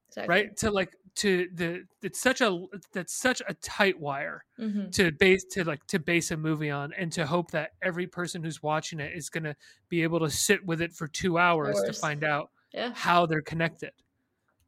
[0.08, 0.32] exactly.
[0.34, 0.56] right?
[0.58, 2.50] To like to the it's such a
[2.92, 4.92] that's such a tight wire Mhm.
[4.92, 8.42] to base to like to base a movie on and to hope that every person
[8.44, 9.56] who's watching it is going to
[9.88, 12.92] be able to sit with it for 2 hours to find out Yeah.
[12.94, 13.92] how they're connected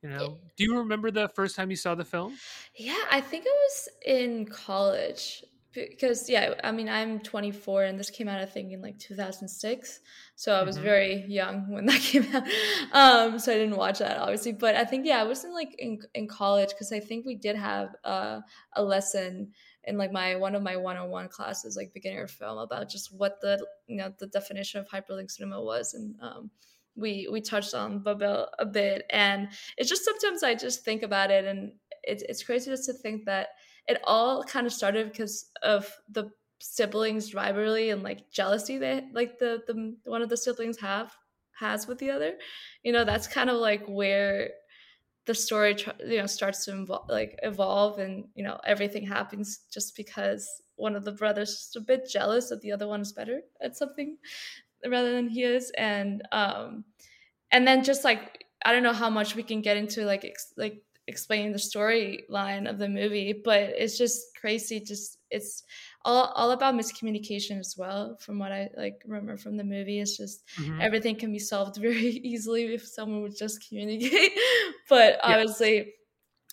[0.03, 0.39] you know?
[0.57, 2.39] Do you remember the first time you saw the film?
[2.75, 8.11] Yeah, I think it was in college because yeah, I mean I'm 24 and this
[8.11, 10.01] came out I think in like 2006,
[10.35, 10.83] so I was Mhm.
[10.83, 12.45] very young when that came out.
[12.93, 15.75] Um, so I didn't watch that obviously, but I think yeah, I was in like
[15.79, 18.41] in in college because I think we did have uh,
[18.75, 19.53] a lesson
[19.85, 23.65] in like my one of my one-on-one classes like beginner film about just what the
[23.87, 26.51] you know the definition of hyperlink cinema was and um
[26.97, 31.31] we we touched on Babel a bit and it's just sometimes I just think about
[31.31, 33.49] it and it's it's crazy just to think that
[33.91, 39.39] it all kind of started because of the siblings rivalry and like jealousy that like
[39.39, 41.17] the the one of the siblings have
[41.59, 42.39] has with the other.
[42.83, 44.51] You know that's kind of like where
[45.27, 50.63] the story you know starts to like evolve and you know everything happens just because
[50.77, 53.77] one of the brothers is a bit jealous that the other one is better at
[53.77, 54.17] something
[54.87, 55.71] rather than he is.
[55.79, 56.85] And um
[57.51, 60.55] and then just like i don't know how much we can get into like ex-
[60.57, 65.65] like explaining the storyline of the movie but it's just crazy just it's
[66.05, 70.17] all, all about miscommunication as well from what i like remember from the movie it's
[70.17, 70.81] just Mhm.
[70.81, 74.33] everything can be solved very easily if someone would just communicate
[74.89, 75.21] but Yeah.
[75.35, 75.95] obviously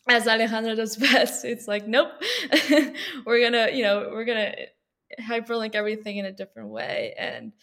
[0.10, 2.12] as alejandro does best it's like nope
[3.26, 4.54] we're gonna you know we're gonna
[5.22, 7.54] hyperlink everything in a different way and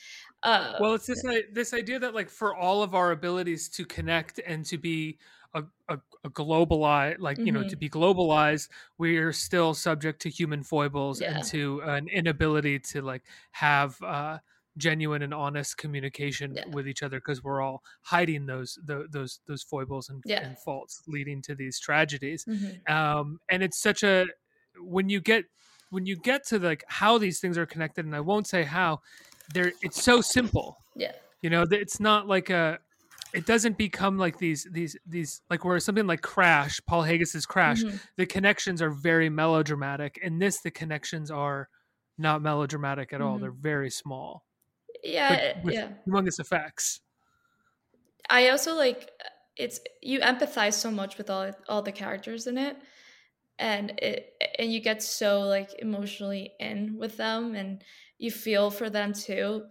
[0.43, 3.85] uh well it's this i- this idea that like for all of our abilities to
[3.85, 5.19] connect and to be
[5.55, 7.81] a, a, a globalized like you know to Mhm.
[7.81, 11.37] be globalized we're still subject to human foibles Yeah.
[11.37, 14.39] and to an inability to like have uh
[14.77, 16.65] genuine and honest communication Yeah.
[16.73, 20.45] with each other because we're all hiding those tho- those those foibles and, Yeah.
[20.45, 22.91] and faults leading to these tragedies Mhm.
[22.91, 24.27] um and it's such a
[24.81, 25.45] when you get
[25.91, 29.01] when you get to like how these things are connected and i won't say how
[29.53, 31.13] they're it's so simple yeah
[31.43, 32.81] you know it's not like a
[33.35, 37.83] it doesn't become like these these these like where something like crash paul haggis's crash
[37.83, 38.01] Mhm.
[38.17, 40.19] the connections are very melodramatic.
[40.23, 41.69] In this the connections are
[42.17, 43.37] not melodramatic at all.
[43.39, 43.41] Mhm.
[43.41, 44.45] they're very small.
[45.03, 45.89] Yeah with yeah.
[46.07, 47.01] humongous effects.
[48.31, 49.11] I also like
[49.57, 52.77] it's you empathize so much with all all the characters in it.
[53.59, 57.83] And it and you get so like emotionally in with them and
[58.19, 59.65] you feel for them too.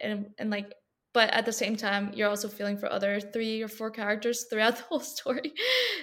[0.00, 0.74] And and like
[1.12, 4.76] but at the same time you're also feeling for other three or four characters throughout
[4.76, 5.52] the whole story.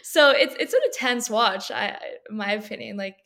[0.04, 1.98] So it's it's an intense watch i
[2.30, 3.18] my opinion like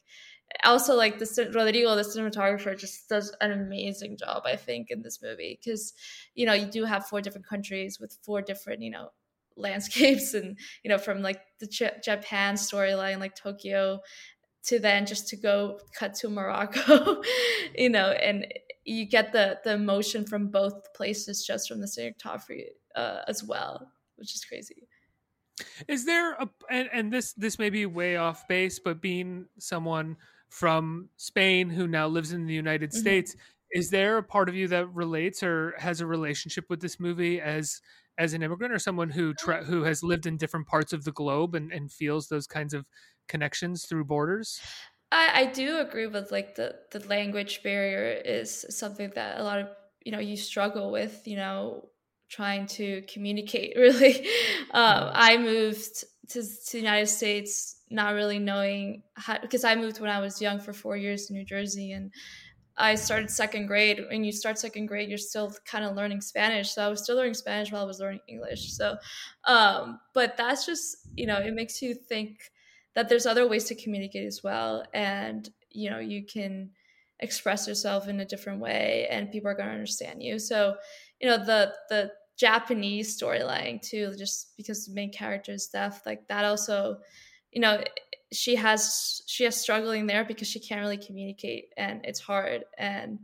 [0.63, 5.21] also like the rodrigo the cinematographer just does an amazing job i think in this
[5.21, 5.93] movie because
[6.33, 9.09] you know you do have four different countries with four different you know
[9.55, 13.99] landscapes and you know from like the J- japan storyline like tokyo
[14.63, 17.21] to then just to go cut to morocco
[17.77, 18.45] you know and
[18.89, 23.91] you get the the emotion from both places just from the cinematography uh, as well,
[24.15, 24.87] which is crazy.
[25.87, 30.17] Is there a and, and this this may be way off base, but being someone
[30.49, 32.99] from Spain who now lives in the United Mm-hmm.
[32.99, 33.35] States,
[33.71, 37.41] is there a part of you that relates or has a relationship with this movie
[37.41, 37.81] as
[38.17, 41.11] as an immigrant or someone who tra- who has lived in different parts of the
[41.11, 42.85] globe and, and feels those kinds of
[43.27, 44.59] connections through borders?
[45.11, 49.59] I, I do agree with like the the language barrier is something that a lot
[49.59, 49.69] of
[50.05, 51.89] you know you struggle with you know
[52.29, 54.17] trying to communicate really.
[54.71, 59.99] Um, i moved to, to the united states not really knowing how because i moved
[59.99, 62.13] when i was young for four years in new jersey and
[62.77, 63.99] i started second grade.
[64.09, 67.15] When you start second grade you're still kind of learning spanish so i was still
[67.17, 68.97] learning spanish while i was learning english so
[69.45, 72.51] um, but that's just you know it makes you think
[72.95, 74.83] that there's other ways to communicate as well.
[74.93, 76.71] And you know you can
[77.19, 80.39] express yourself in a different way and people are going to understand you.
[80.39, 80.75] So
[81.19, 86.25] you know the the japanese storyline too just because the main character is deaf like
[86.29, 86.95] that also
[87.51, 87.83] you know
[88.31, 92.63] she has she has struggling there because she can't really communicate and it's hard.
[92.77, 93.19] And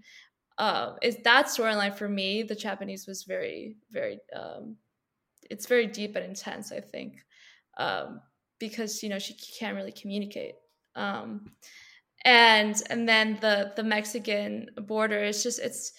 [0.58, 4.75] um is that storyline for me the japanese was very very um
[5.49, 7.17] it's very deep and intense i think.
[7.78, 8.21] Um
[8.60, 10.56] because you know she can't really communicate.
[10.96, 11.46] Um
[12.24, 15.91] and and then the the mexican border is just it's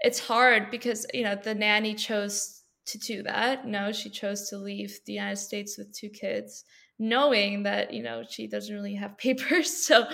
[0.00, 4.58] it's hard because you know the nanny chose to do that no she chose to
[4.58, 6.64] leave the united states with two kids
[7.00, 9.84] knowing that you know she doesn't really have papers.
[9.84, 10.04] So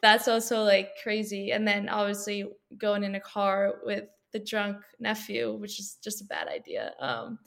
[0.00, 1.52] that's also like crazy.
[1.52, 6.24] And then obviously going in a car with the drunk nephew which is just a
[6.24, 6.92] bad idea.
[6.98, 7.38] Um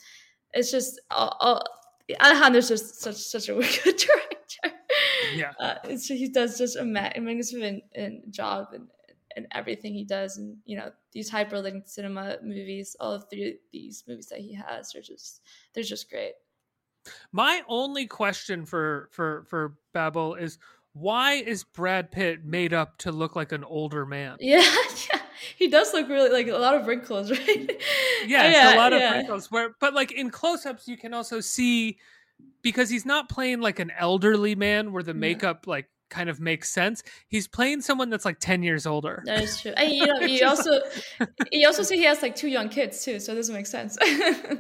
[0.54, 1.64] it's just all, all
[2.22, 4.78] Alejandro's just such such a good director.
[5.36, 8.88] Yeah, uh, it's, he does just a magnificent in job and
[9.36, 14.04] and everything he does, and you know these hyperlinked cinema movies, all of three these
[14.08, 15.42] movies that he has are just
[15.74, 16.34] they're just great.
[17.32, 20.58] My only question for for for Babel is
[20.94, 24.38] why is Brad Pitt made up to look like an older man?
[24.40, 24.62] Yeah,
[25.12, 25.20] yeah.
[25.58, 27.82] he does look really like a lot of wrinkles, right?
[28.28, 29.10] Yes, yeah, a lot yeah.
[29.12, 29.52] of wrinkles.
[29.52, 31.98] Where, but like in close-ups, you can also see
[32.62, 35.20] because he's not playing like an elderly man where the Yeah.
[35.20, 37.02] makeup like kind of makes sense.
[37.28, 39.24] He's playing someone that's like ten years older.
[39.26, 39.74] That is true.
[39.76, 40.80] And you know, you also
[41.52, 43.98] you also see he has like two young kids too, so it doesn't make sense.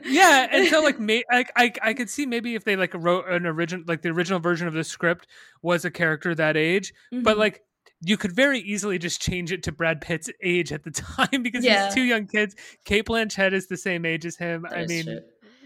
[0.06, 3.28] yeah, and so like may, I, I I could see maybe if they like wrote
[3.30, 5.28] an original like the original version of the script
[5.62, 7.40] was a character that age, but Mhm.
[7.40, 7.62] like
[8.08, 11.64] you could very easily just change it to Brad Pitt's age at the time because
[11.66, 11.86] Yeah.
[11.86, 12.56] he's two young kids.
[12.86, 14.64] Cate Blanchett is the same age as him.
[14.64, 15.20] That I mean, true.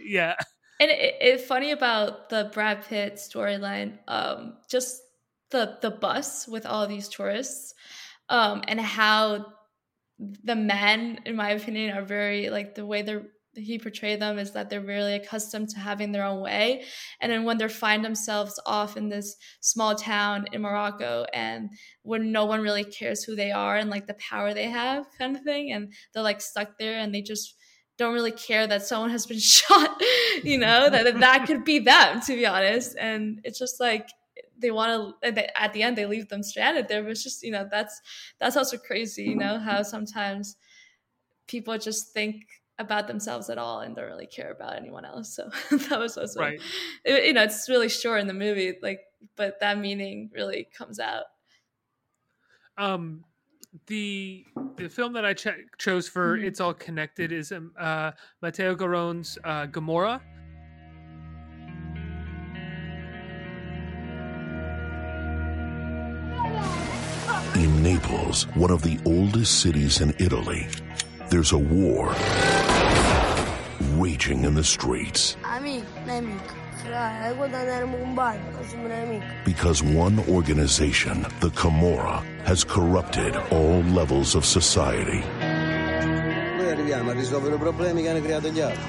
[0.04, 0.36] yeah.
[0.80, 5.02] And it, it funny about the Brad Pitt storyline, um, just
[5.52, 7.74] the the bus with all these tourists,
[8.30, 9.46] um, and how
[10.44, 14.52] the men, in my opinion, are very like the way they're he portrayed them is
[14.52, 16.84] that they're really accustomed to having their own way.
[17.20, 21.70] And then when they find themselves off in this small town in morocco and
[22.04, 25.36] when no one really cares who they are and like the power they have kind
[25.36, 27.56] of thing and they're like stuck there and they just
[27.98, 30.02] don't really care that someone has been shot
[30.44, 32.96] you know that that- could be them to be honest.
[33.00, 34.10] And it's just like
[34.58, 37.52] they want to at the end they leave them stranded there but it's just you
[37.52, 38.02] know that's
[38.40, 40.58] that's also crazy you know how sometimes
[41.48, 42.44] people just think
[42.80, 45.50] about themselves at all and don't really care about anyone else so
[45.90, 46.62] that was also Right.
[47.06, 49.02] it- you know it's really short in the movie like
[49.36, 51.26] but that meaning really comes out
[52.78, 53.26] Um,
[53.88, 54.46] the
[54.78, 56.46] the film that I ch- chose for Mhm.
[56.48, 58.12] "It's All Connected" is um, uh,
[58.42, 60.22] Matteo Garrone's uh, Gomorrah.
[67.56, 70.68] In Naples, one of the oldest cities in Italy,
[71.30, 72.14] there's a war
[73.98, 76.58] raging in the streets Amico, nemico.
[76.84, 79.26] Fra, quando andiamo in bagno, facciamo un amico.
[79.44, 85.22] because one organization, the Camorra, has corrupted all levels of society.
[85.40, 88.82] Noi arriviamo a risolvere i problemi che hanno creato gli altri.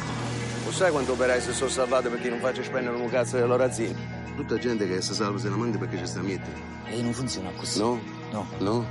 [0.64, 3.64] Lo sai quanto operai si sono salvati perché non faccio spendere un cazzo dei loro
[3.64, 3.98] aziende?
[4.37, 6.57] Tutta gente che si salva se la manca perché ci sta a mettere.
[6.87, 7.81] E non funziona così.
[7.81, 8.00] No?
[8.31, 8.46] No.
[8.59, 8.87] No?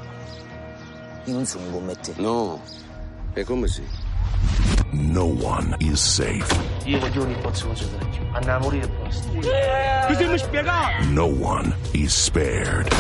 [1.24, 2.22] Io non sono un buon mettere.
[2.22, 2.62] No.
[3.40, 3.82] E come sì?
[4.92, 6.52] no one is safe.
[11.10, 12.94] No one is spared.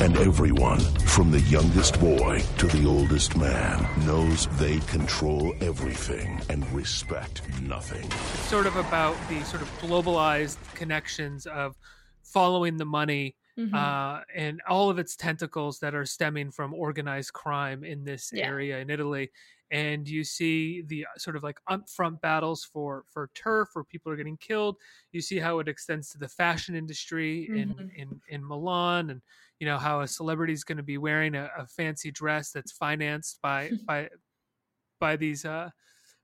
[0.00, 6.68] And everyone, from the youngest boy to the oldest man, knows they control everything and
[6.72, 8.04] respect nothing.
[8.06, 11.76] It's sort of about the sort of globalized connections of
[12.24, 13.96] following the money Mhm.
[14.12, 18.42] uh, and all of its tentacles that are stemming from organized crime in this Yeah.
[18.42, 19.30] area in Italy.
[19.70, 24.12] And you see the uh, sort of like upfront battles for for turf, where people
[24.12, 24.76] are getting killed.
[25.10, 27.90] You see how it extends to the fashion industry in Mhm.
[27.92, 29.22] in in Milan, and
[29.58, 32.70] you know how a celebrity is going to be wearing a, a fancy dress that's
[32.70, 34.08] financed by by
[35.00, 35.70] by these uh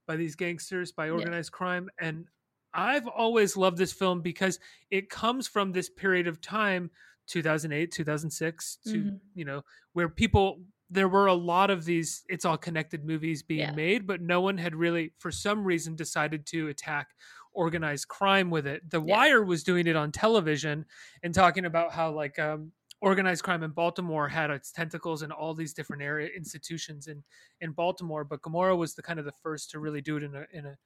[0.07, 2.27] by these gangsters by organized crime and
[2.73, 4.59] i've always loved this film because
[4.91, 6.91] it comes from this period of time
[7.27, 9.19] 2008 2006 to Mhm.
[9.33, 13.59] you know where people there were a lot of these it's all connected movies being
[13.61, 13.71] Yeah.
[13.71, 17.15] made but no one had really for some reason decided to attack
[17.53, 20.85] organized crime with it the wire was doing it on television
[21.23, 25.53] and talking about how like um organized crime in Baltimore had its tentacles in all
[25.53, 27.21] these different area institutions in
[27.59, 30.33] in Baltimore, but Gomorrah was the kind of the first to really do it in
[30.35, 30.77] a in a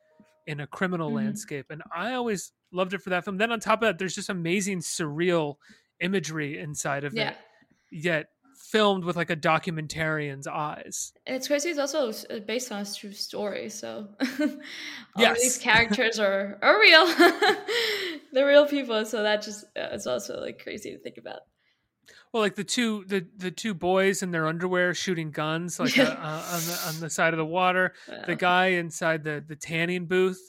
[0.48, 1.16] in a criminal Mhm.
[1.16, 3.38] landscape, and I always loved it for that film.
[3.38, 5.58] Then on top of that, there's just amazing surreal
[6.00, 7.32] imagery inside of Yeah.
[7.32, 7.38] it,
[7.92, 8.28] yet
[8.70, 11.14] filmed with like a documentarian's eyes.
[11.26, 11.70] And it's crazy.
[11.70, 14.58] It's also uh, based on a true story, so all
[15.18, 15.42] Yes.
[15.42, 17.06] these characters are are real.
[18.34, 21.42] They're real people, so that just uh, it's also like crazy to think about.
[22.34, 26.04] Well, like the two the the two boys in their underwear shooting guns, like uh,
[26.04, 27.94] uh, on the on the side of the water.
[28.26, 30.40] The guy inside the the tanning booth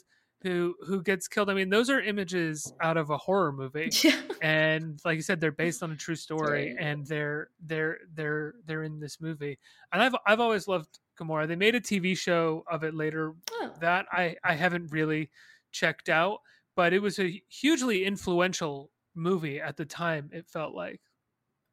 [0.41, 1.49] who who gets killed.
[1.49, 3.89] I mean, those are images out of a horror movie,
[4.41, 6.75] and like you said, they're based on a true story, Right.
[6.79, 9.59] and they're they're they're they're in this movie.
[9.91, 11.47] And I've I've always loved Gomorrah.
[11.47, 13.33] They made a TV show of it later.
[13.51, 13.73] Oh.
[13.81, 15.29] That I I haven't really
[15.71, 16.39] checked out,
[16.75, 20.29] but it was a hugely influential movie at the time.
[20.31, 21.01] It felt like.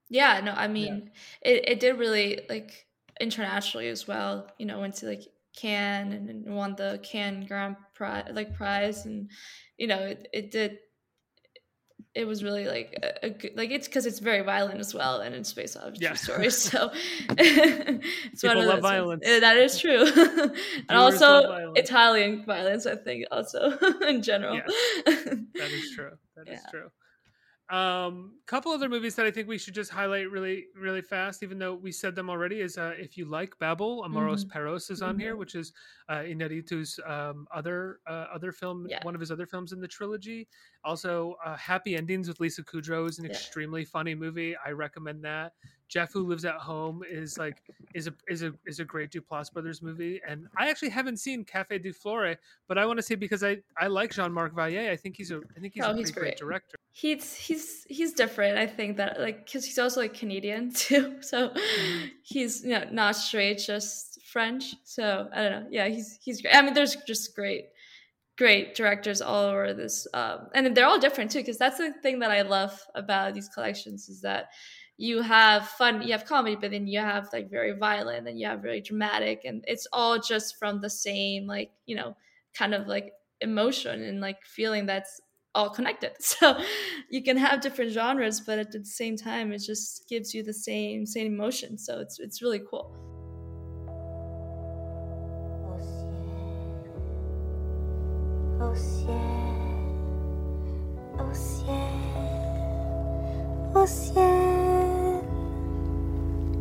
[0.08, 1.10] Yeah, no, I mean,
[1.42, 2.86] it, it did really like
[3.20, 4.48] internationally as well.
[4.58, 5.22] You know, went to like
[5.56, 9.30] Cannes and, won the Cannes Grand Prize, like prize, and
[9.78, 10.78] you know, it, it did.
[12.14, 15.20] It was really like a, a good, like it's because it's very violent as well,
[15.20, 16.14] and it's based on a true Yeah.
[16.14, 16.50] story.
[16.50, 16.90] So
[17.38, 19.24] it's People one of love those violence.
[19.24, 20.52] That is true, and
[20.88, 21.72] Viewers also.
[21.74, 22.86] Italian violence.
[22.86, 23.76] I think also
[24.08, 24.60] in general.
[25.04, 26.12] That is true.
[26.36, 26.70] That is Yeah.
[26.70, 26.90] true.
[27.68, 31.58] Um, couple other movies that I think we should just highlight really, really fast, even
[31.58, 34.50] though we said them already, is uh, if you like Babel, Amores Mhm.
[34.52, 35.38] Perros is on here, Mhm.
[35.38, 35.72] which is
[36.08, 40.48] uh, Inarritu's um, other uh, other film, one of his other films in the trilogy.
[40.84, 43.32] Also, uh, Happy Endings with Lisa Kudrow is an Yeah.
[43.32, 44.54] extremely funny movie.
[44.64, 45.54] I recommend that.
[45.88, 47.62] Jeff Who Lives at Home is like
[47.94, 51.44] is a is a is a great Duplass brothers movie, and I actually haven't seen
[51.44, 52.34] Cafe du Flore,
[52.68, 54.90] but I want to see because I I like Jean Marc Vallée.
[54.90, 56.36] I think he's a I think he's Oh, a he's great.
[56.36, 56.76] director.
[56.92, 61.50] he's he's he's different i think that like because he's also like canadian too so
[61.50, 62.06] Mm-hmm.
[62.22, 66.54] he's you know not straight just french so i don't know yeah he's he's great
[66.56, 67.66] i mean there's just great
[68.38, 72.18] great directors all over this um and they're all different too because that's the thing
[72.20, 74.46] that i love about these collections is that
[74.98, 78.46] you have fun you have comedy but then you have like very violent and you
[78.46, 82.16] have very dramatic and it's all just from the same like you know
[82.54, 85.20] kind of like emotion and like feeling that's
[85.56, 86.12] all connected.
[86.20, 86.60] So
[87.10, 90.52] you can have different genres, but at the same time, it just gives you the
[90.52, 91.78] same same emotion.
[91.78, 92.94] So it's it's really cool.
[98.60, 99.16] Au ciel,
[101.18, 101.76] au ciel,
[103.74, 104.35] au ciel.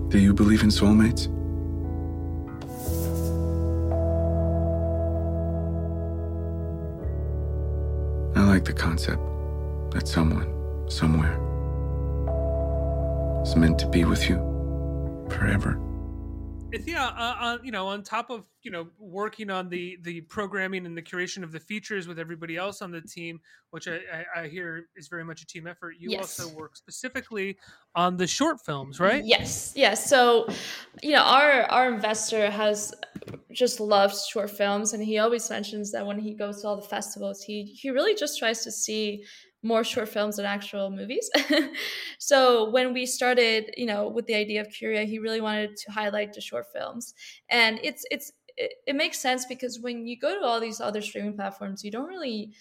[0.10, 1.28] Do you believe in soulmates?
[8.38, 9.22] I like the concept
[9.91, 10.47] that someone,
[10.89, 11.34] somewhere,
[13.43, 14.38] is meant to be with you
[15.30, 15.80] forever.
[16.86, 20.86] Yeah, uh, uh, you know, on top of you know working on the the programming
[20.86, 23.99] and the curation of the features with everybody else on the team, which I,
[24.36, 25.95] I, I hear is very much a team effort.
[25.99, 26.39] You Yes.
[26.39, 27.57] also work specifically
[27.95, 29.23] on the short films, right?
[29.26, 30.09] Yes, yes.
[30.09, 30.47] So,
[31.01, 32.93] you know, our our investor has
[33.51, 36.88] just loves short films, and he always mentions that when he goes to all the
[36.88, 39.23] festivals, he he really just tries to see
[39.66, 41.30] more short films than actual movies.
[42.20, 45.91] so when we started, you know, with the idea of Curia, he really wanted to
[45.91, 47.13] highlight the short films,
[47.49, 51.01] and it's it's it, it makes sense because when you go to all these other
[51.01, 52.53] streaming platforms, you don't really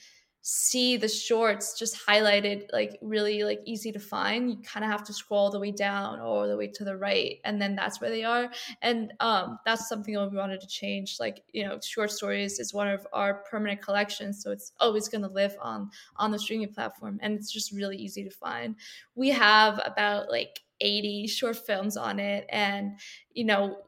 [0.47, 4.51] see the shorts just highlighted like really like easy to find.
[4.51, 7.39] You kind of have to scroll the way down or the way to the right
[7.47, 8.51] and then that's where they are.
[8.83, 11.17] And um that's something that we wanted to change.
[11.19, 15.23] Like you know short stories is one of our permanent collections so it's always going
[15.23, 18.77] to live on on the streaming platform and it's just really easy to find.
[19.15, 22.99] We have about like 80 short films on it and
[23.33, 23.79] you know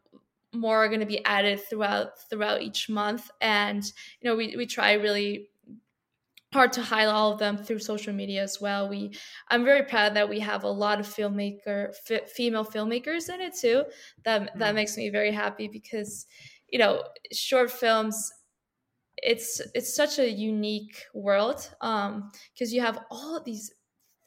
[0.55, 3.31] more are going to be added throughout throughout each month.
[3.43, 3.85] And
[4.23, 5.51] you know we, we try really
[6.57, 8.89] hard to highlight all of them through social media as well.
[8.89, 9.13] We,
[9.49, 13.55] I'm very proud that we have a lot of filmmaker, f- female filmmakers in it
[13.55, 13.85] too.
[14.25, 16.27] That that makes me very happy because,
[16.69, 18.33] you know, short films.
[19.23, 23.73] It's it's such a unique world because um, you have all these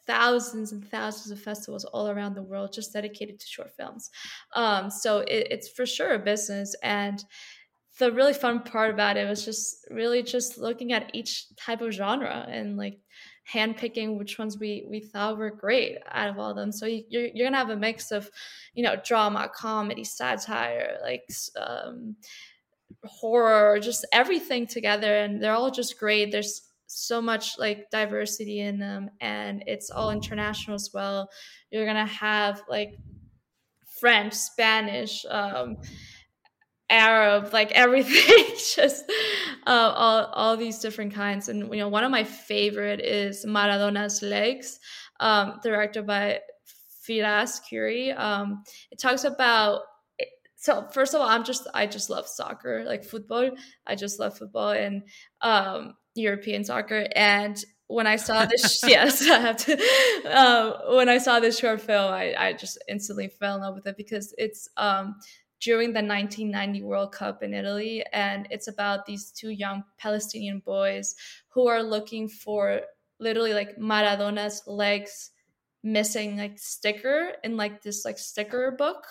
[0.07, 4.09] thousands and thousands of festivals all around the world just dedicated to short films.
[4.53, 7.23] Um, so it, it's for sure a business and
[7.99, 11.91] the really fun part about it was just really just looking at each type of
[11.91, 12.97] genre and like
[13.53, 16.71] handpicking which ones we we thought were great out of all of them.
[16.71, 18.29] So you, you're you're gonna have a mix of,
[18.73, 21.23] you know, drama, comedy, satire, like
[21.59, 22.15] um,
[23.03, 26.31] horror, just everything together, and they're all just great.
[26.31, 31.29] There's so much like diversity in them, and it's all international as well.
[31.69, 32.97] You're gonna have like
[33.99, 35.25] French, Spanish.
[35.29, 35.77] Um,
[36.89, 39.05] Arab, like everything, just
[39.67, 41.49] uh, all all these different kinds.
[41.49, 44.79] And you know, one of my favorite is Maradona's Legs,
[45.19, 46.39] um, directed by
[47.07, 48.17] Firas Khoury.
[48.17, 49.81] Um, it talks about
[50.55, 53.51] so first of all, I'm just I just love soccer, like football.
[53.87, 55.03] I just love football and
[55.41, 57.07] um, European soccer.
[57.15, 59.73] And when I saw this, yes, I have to.
[60.29, 63.87] Um, when I saw this short film, I, I just instantly fell in love with
[63.87, 65.15] it because it's um,
[65.61, 68.03] during the 1990 World Cup in Italy.
[68.13, 71.15] And it's about these two young Palestinian boys
[71.49, 72.81] who are looking for
[73.19, 75.31] literally like Maradona's legs
[75.83, 79.05] missing like sticker in like this like sticker book.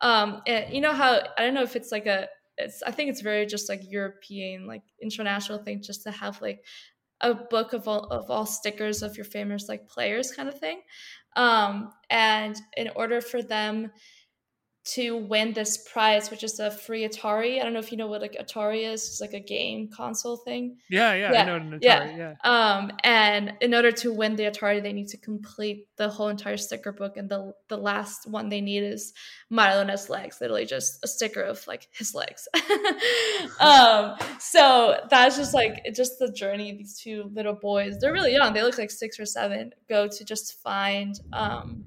[0.00, 2.28] Um, and you know how I don't know if it's like a
[2.58, 6.64] it's I think it's very just like European like international thing just to have like
[7.20, 10.80] a book of all of all stickers of your famous like players kind of thing.
[11.36, 13.90] Um, and in order for them
[14.84, 17.60] to win this prize, which is a free Atari.
[17.60, 19.04] I don't know if you know what like Atari is.
[19.04, 20.78] It's like a game console thing.
[20.90, 21.78] Yeah, yeah, yeah I know an Atari.
[21.82, 22.16] Yeah.
[22.16, 22.34] yeah.
[22.42, 26.56] Um, and in order to win the Atari, they need to complete the whole entire
[26.56, 29.12] sticker book, and the the last one they need is
[29.50, 30.38] Maradona's legs.
[30.40, 32.48] Literally, just a sticker of like his legs.
[33.60, 36.76] um, so that's just like just the journey.
[36.76, 38.52] These two little boys, they're really young.
[38.52, 39.72] They look like six or seven.
[39.88, 41.84] Go to just find um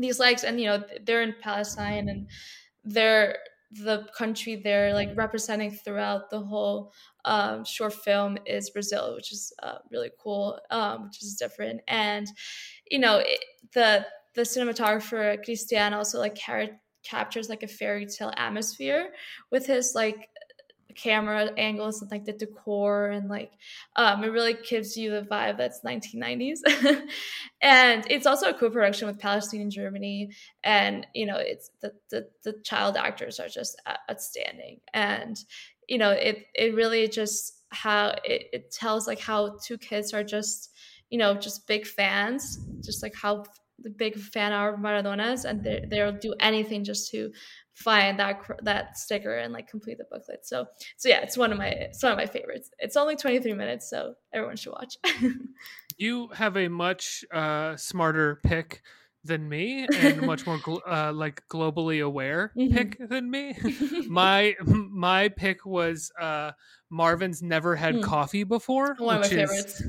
[0.00, 2.28] these legs and you know they're in palestine and
[2.84, 3.36] they're
[3.72, 6.92] the country they're like representing throughout the whole
[7.24, 11.80] um, short film is brazil which is uh, really cool um, which is different.
[11.86, 12.26] And
[12.90, 13.40] you know it,
[13.74, 16.38] the the cinematographer cristian also like
[17.04, 19.10] captures like a fairy tale atmosphere
[19.50, 20.29] with his like
[21.00, 23.52] camera angles and like the decor and like
[23.96, 26.58] um, it really gives you the vibe that's 1990s
[27.62, 30.30] and it's also a co-production with palestine and germany.
[30.64, 33.80] And you know it's the, the, the child actors are just
[34.10, 34.80] outstanding.
[34.92, 35.38] And
[35.88, 40.24] you know it it really just how it, it tells like how two kids are
[40.24, 40.70] just
[41.08, 43.44] you know just big fans just like how
[43.88, 47.30] big fan of Maradona's and they'll do anything just to
[47.74, 50.46] find that that sticker and like complete the booklet.
[50.46, 50.66] So
[50.96, 52.70] so yeah, it's one of my it's one of my favorites.
[52.78, 54.96] It's only 23 minutes, so everyone should watch.
[55.96, 58.82] you have a much uh, smarter pick
[59.24, 62.74] than me and much more gl- uh, like globally aware mm-hmm.
[62.74, 63.56] pick than me.
[64.08, 66.52] my my pick was uh,
[66.90, 68.02] Marvin's never had mm.
[68.02, 69.82] coffee before, one of my favorites.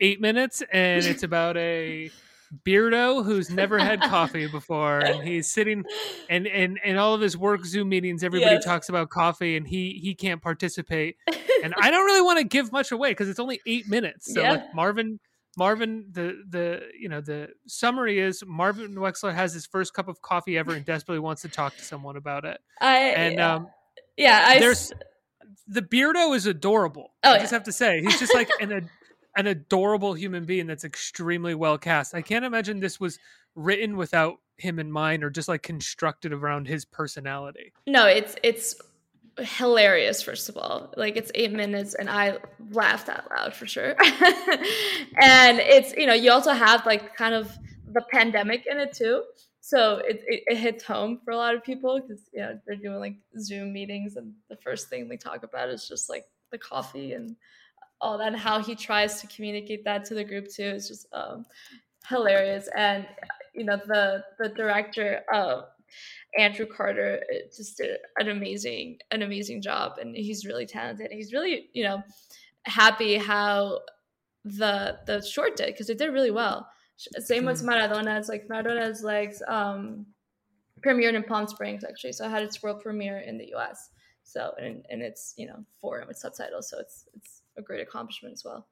[0.00, 2.12] Eight minutes, and it's about a
[2.64, 5.84] Beardo who's never had coffee before and he's sitting
[6.28, 8.64] and and in all of his work Zoom meetings everybody yes.
[8.64, 11.16] talks about coffee and he he can't participate.
[11.62, 14.32] and I don't really want to give much away because it's only 8 minutes.
[14.32, 14.52] So yeah.
[14.52, 15.20] like Marvin
[15.56, 20.22] Marvin the the you know the summary is Marvin Wexler has his first cup of
[20.22, 22.60] coffee ever and desperately wants to talk to someone about it.
[22.80, 23.54] I and yeah.
[23.54, 23.68] um
[24.16, 24.92] yeah, I there's
[25.66, 27.12] the Beardo is adorable.
[27.22, 27.40] Oh, I yeah.
[27.40, 28.72] just have to say, he's just like an
[29.38, 32.14] an adorable human being that's extremely well cast.
[32.14, 33.18] I can't imagine this was
[33.54, 37.72] written without him in mind or just like constructed around his personality.
[37.86, 38.74] No, it's it's
[39.40, 42.36] hilarious first of all like it's eight minutes and i
[42.72, 43.94] laughed out loud for sure
[45.22, 47.56] and it's you know you also have like kind of
[47.92, 49.22] the pandemic in it too
[49.60, 52.74] so it, it, it hits home for a lot of people because you know they're
[52.74, 56.58] doing like zoom meetings and the first thing they talk about is just like the
[56.58, 57.36] coffee and
[58.00, 61.06] all that and how he tries to communicate that to the group too is just
[61.12, 61.44] um,
[62.08, 62.68] hilarious.
[62.76, 63.06] And
[63.54, 65.62] you know the the director uh,
[66.38, 67.22] Andrew Carter
[67.54, 71.10] just did an amazing an amazing job, and he's really talented.
[71.10, 72.02] He's really you know
[72.64, 73.80] happy how
[74.44, 76.68] the the short did because it did really well.
[76.96, 78.18] Same with Maradona.
[78.18, 80.06] It's like Maradona's legs um,
[80.84, 83.90] premiered in Palm Springs actually, so I had its world premiere in the U.S.
[84.24, 88.32] So and, and it's you know foreign with subtitles, so it's it's a great accomplishment
[88.32, 88.66] as well.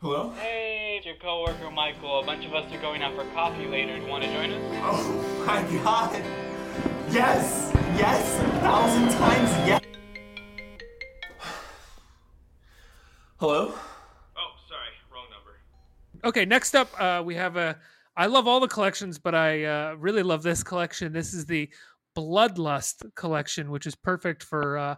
[0.00, 0.30] Hello?
[0.30, 2.20] Hey, it's your coworker Michael.
[2.20, 3.96] A bunch of us are going out for coffee later.
[3.98, 4.80] Do you want to join us?
[4.82, 6.12] Oh my god!
[7.10, 7.70] Yes!
[7.96, 8.40] Yes!
[8.40, 9.80] A thousand times yes!
[13.36, 13.74] Hello?
[14.36, 16.28] Oh, sorry, wrong number.
[16.28, 17.78] Okay, next up, uh, we have a.
[18.16, 21.12] I love all the collections, but I uh, really love this collection.
[21.12, 21.68] This is the
[22.16, 24.94] Bloodlust collection, which is perfect for uh,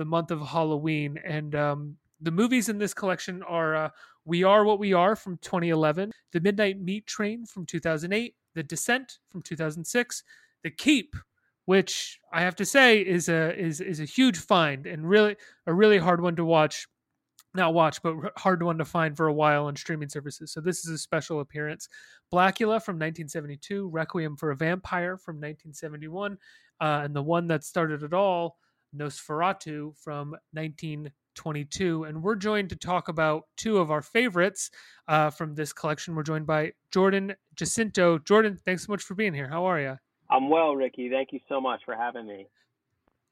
[0.00, 1.18] the month of Halloween.
[1.26, 3.90] And um, the movies in this collection are uh,
[4.24, 9.18] We Are What We Are from 2011, The Midnight Meat Train from 2008, The Descent
[9.28, 10.22] from 2006,
[10.64, 11.16] The Keep,
[11.66, 15.36] which I have to say is a is is a huge find and really
[15.66, 16.88] a really hard one to watch
[17.52, 20.50] not watch, but hard one to find for a while on streaming services.
[20.50, 21.88] So this is a special appearance.
[22.32, 26.38] Blackula from 1972, Requiem for a Vampire from 1971,
[26.80, 28.56] uh, and the one that started it all,
[28.96, 32.04] Nosferatu from 1922.
[32.04, 34.70] And we're joined to talk about two of our favorites
[35.08, 36.14] uh, from this collection.
[36.14, 38.18] We're joined by Jordan Jacinto.
[38.18, 39.48] Jordan, thanks so much for being here.
[39.48, 39.96] How are you?
[40.30, 41.10] I'm well, Ricky.
[41.10, 42.46] Thank you so much for having me.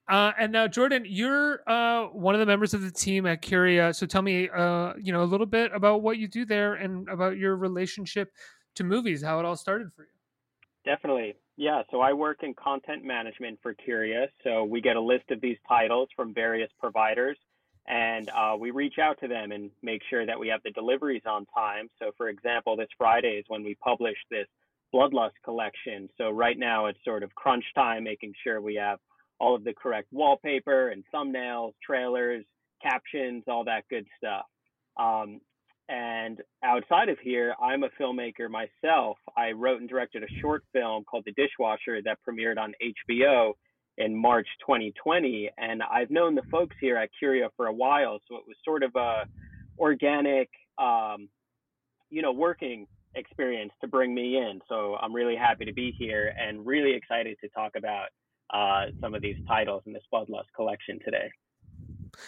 [0.08, 3.92] Uh, and now, Jordan, you're uh, one of the members of the team at Curia.
[3.92, 7.08] So tell me, uh, you know, a little bit about what you do there and
[7.08, 8.32] about your relationship
[8.76, 10.08] to movies, how it all started for you.
[10.88, 11.34] Definitely.
[11.58, 11.82] Yeah.
[11.90, 14.28] So I work in content management for Curia.
[14.42, 17.36] So we get a list of these titles from various providers
[17.86, 21.24] and uh, we reach out to them and make sure that we have the deliveries
[21.26, 21.88] on time.
[21.98, 24.46] So, for example, this Friday is when we publish this
[24.94, 26.08] Bloodlust collection.
[26.16, 28.98] So, right now it's sort of crunch time, making sure we have
[29.38, 32.46] all of the correct wallpaper and thumbnails, trailers,
[32.82, 34.46] captions, all that good stuff.
[34.98, 35.40] Um,
[35.88, 39.16] and outside of here, I'm a filmmaker myself.
[39.36, 43.52] I wrote and directed a short film called The Dishwasher that premiered on HBO
[43.96, 45.50] in March 2020.
[45.56, 48.82] And I've known the folks here at Curia for a while, so it was sort
[48.82, 49.24] of a
[49.78, 51.28] organic, um,
[52.10, 54.60] you know, working experience to bring me in.
[54.68, 58.08] So I'm really happy to be here and really excited to talk about
[58.52, 61.30] uh, some of these titles in this Bloodlust collection today.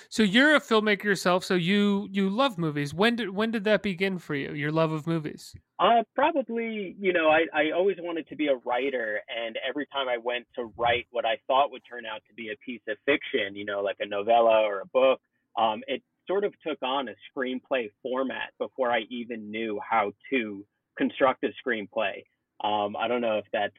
[0.09, 1.45] So you're a filmmaker yourself.
[1.45, 2.95] So you you love movies.
[2.95, 4.53] When did when did that begin for you?
[4.53, 5.55] Your love of movies?
[5.79, 6.97] Uh, probably.
[6.99, 10.47] You know, I I always wanted to be a writer, and every time I went
[10.57, 13.65] to write what I thought would turn out to be a piece of fiction, you
[13.65, 15.21] know, like a novella or a book,
[15.59, 20.65] um, it sort of took on a screenplay format before I even knew how to
[20.97, 22.25] construct a screenplay.
[22.63, 23.75] Um, I don't know if that's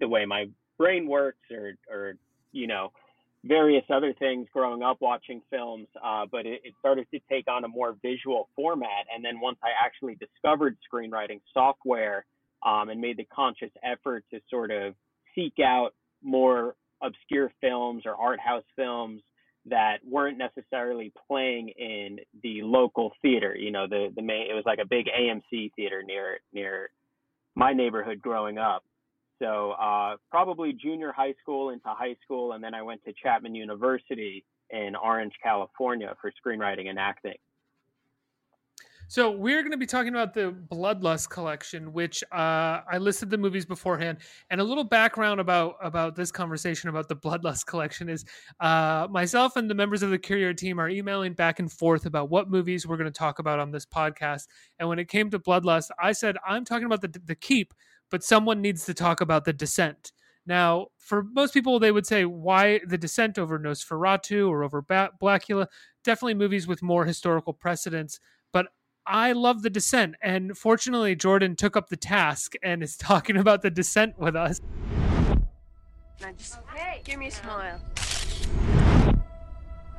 [0.00, 0.46] the way my
[0.76, 2.14] brain works or or
[2.52, 2.92] you know
[3.44, 7.64] various other things growing up watching films uh, but it, it, started to take on
[7.64, 9.06] a more visual format.
[9.14, 12.26] And then once i actually discovered screenwriting software
[12.66, 14.94] um, and made the conscious effort to sort of
[15.34, 15.90] seek out
[16.22, 19.22] more obscure films or art house films
[19.66, 24.64] that weren't necessarily playing in the local theater you know the the main it was
[24.66, 26.90] like a big amc theater near near
[27.54, 28.82] my neighborhood growing up
[29.38, 33.54] so uh, probably junior high school into high school, and then I went to Chapman
[33.54, 37.36] University in Orange, California for screenwriting and acting.
[39.10, 43.38] So we're going to be talking about the Bloodlust collection, which uh, I listed the
[43.38, 44.18] movies beforehand,
[44.50, 48.26] and a little background about about this conversation about the Bloodlust collection is
[48.60, 52.28] uh, myself and the members of the Curia team are emailing back and forth about
[52.28, 54.42] what movies we're going to talk about on this podcast.
[54.78, 57.72] And when it came to Bloodlust, I said I'm talking about the the Keep,
[58.10, 60.12] but someone needs to talk about the descent.
[60.48, 65.10] Now, for most people, they would say, why the descent over Nosferatu or over ba-
[65.20, 65.66] Blackula?
[66.04, 68.18] Definitely movies with more historical precedence.
[68.50, 68.68] But
[69.06, 70.14] I love the descent.
[70.22, 74.60] And fortunately, Jordan took up the task and is talking about the descent with us.
[76.20, 77.02] Now just hey.
[77.04, 77.80] give me a smile.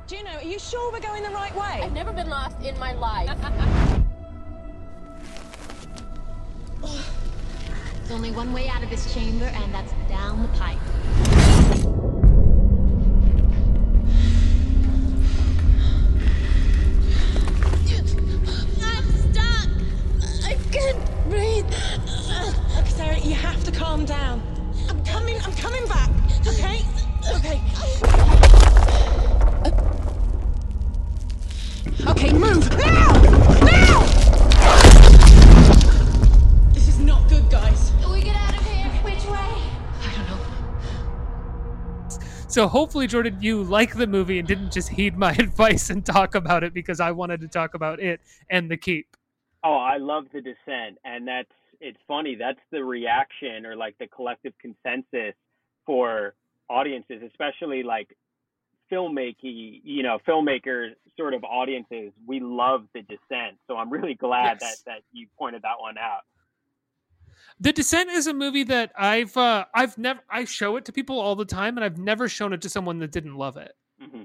[0.08, 1.80] Juno, are you sure we're going the right way?
[1.82, 3.30] I've never been lost in my life.
[8.10, 10.76] There's only one way out of this chamber, and that's down the pipe.
[18.82, 19.68] I'm stuck.
[20.44, 21.72] I can't breathe.
[22.78, 24.42] Okay, Sarah, you have to calm down.
[24.88, 25.36] I'm coming.
[25.44, 26.10] I'm coming back.
[26.48, 26.84] Okay.
[27.36, 27.62] Okay.
[32.08, 32.68] Okay, move!
[32.76, 33.12] Now!
[33.12, 33.19] Now!
[42.50, 46.34] So hopefully, Jordan, you like the movie and didn't just heed my advice and talk
[46.34, 48.20] about it because I wanted to talk about it
[48.50, 49.06] and the keep.
[49.62, 51.48] Oh, I love the descent, and that's
[51.80, 52.34] it's funny.
[52.34, 55.34] That's the reaction or like the collective consensus
[55.86, 56.34] for
[56.68, 58.16] audiences, especially like
[58.90, 62.12] filmmaking, you know, filmmakers sort of audiences.
[62.26, 64.82] We love the descent, so I'm really glad Yes.
[64.84, 66.22] that that you pointed that one out.
[67.60, 71.20] The Descent is a movie that I've uh, I've never I show it to people
[71.20, 73.72] all the time, and I've never shown it to someone that didn't love it.
[74.00, 74.24] hmm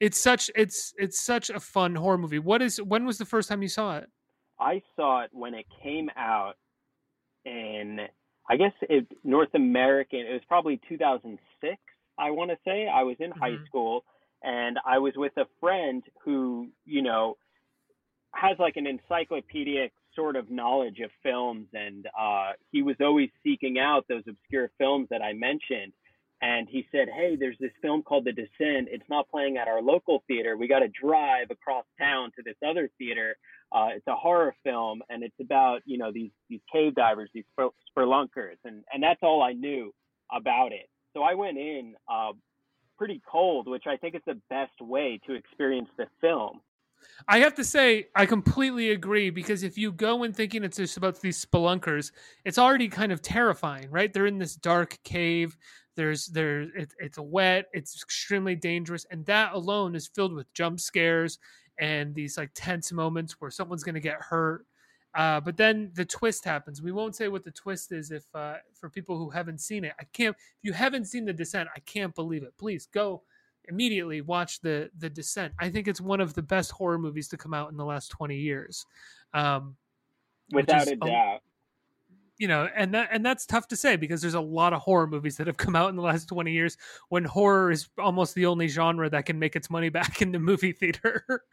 [0.00, 2.38] It's such it's it's such a fun horror movie.
[2.38, 4.08] What is when was the first time you saw it?
[4.58, 6.54] I saw it when it came out
[7.44, 8.00] in,
[8.48, 10.20] I guess, it, North American.
[10.20, 11.76] It was probably 2006.
[12.18, 13.66] I want to say I was in high Mhm.
[13.66, 14.04] school,
[14.42, 17.36] and I was with a friend who, you know,
[18.34, 23.78] has like an encyclopedic sort of knowledge of films, and uh, he was always seeking
[23.78, 25.92] out those obscure films that I mentioned.
[26.40, 28.88] And he said, "Hey, there's this film called The Descent.
[28.90, 30.56] It's not playing at our local theater.
[30.56, 33.36] We got to drive across town to this other theater.
[33.70, 37.44] Uh, it's a horror film, and it's about you know these these cave divers, these
[37.58, 39.92] spelunkers, and and that's all I knew
[40.32, 40.88] about it.
[41.14, 42.32] So I went in uh,
[42.98, 46.60] pretty cold, which I think is the best way to experience the film.
[47.28, 50.96] I have to say, I completely agree because if you go in thinking it's just
[50.96, 52.12] about these spelunkers,
[52.44, 54.12] it's already kind of terrifying, right?
[54.12, 55.56] They're in this dark cave.
[55.94, 57.66] There's there it, it's wet.
[57.72, 61.38] It's extremely dangerous, and that alone is filled with jump scares
[61.78, 64.66] and these like tense moments where someone's going to get hurt.
[65.14, 66.80] Uh, but then the twist happens.
[66.80, 69.92] We won't say what the twist is if uh, for people who haven't seen it.
[70.00, 70.34] I can't.
[70.34, 72.56] If you haven't seen the Descent, I can't believe it.
[72.56, 73.22] Please go
[73.68, 77.36] immediately watch the the descent i think it's one of the best horror movies to
[77.36, 78.86] come out in the last 20 years
[79.34, 79.76] um
[80.52, 81.40] Without a doubt.
[82.38, 85.06] you know and that and that's tough to say because there's a lot of horror
[85.06, 86.76] movies that have come out in the last 20 years
[87.08, 90.38] when horror is almost the only genre that can make its money back in the
[90.38, 91.44] movie theater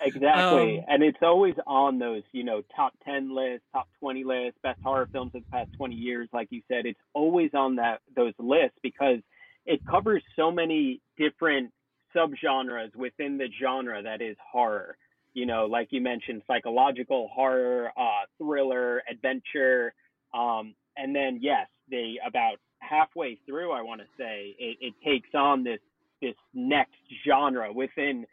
[0.00, 0.78] Exactly.
[0.78, 4.80] Um, and it's always on those, you know, top 10 lists, top 20 lists, best
[4.82, 6.86] horror films of the past 20 years like you said.
[6.86, 9.18] It's always on that those lists because
[9.66, 11.72] it covers so many different
[12.14, 14.96] subgenres within the genre that is horror.
[15.34, 19.92] You know, like you mentioned psychological horror, uh thriller, adventure,
[20.34, 25.30] um and then yes, they about halfway through I want to say it, it takes
[25.34, 25.80] on this
[26.22, 26.94] this next
[27.26, 28.24] genre within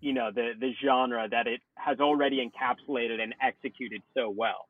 [0.00, 4.68] you know the the genre that it has already encapsulated and executed so well.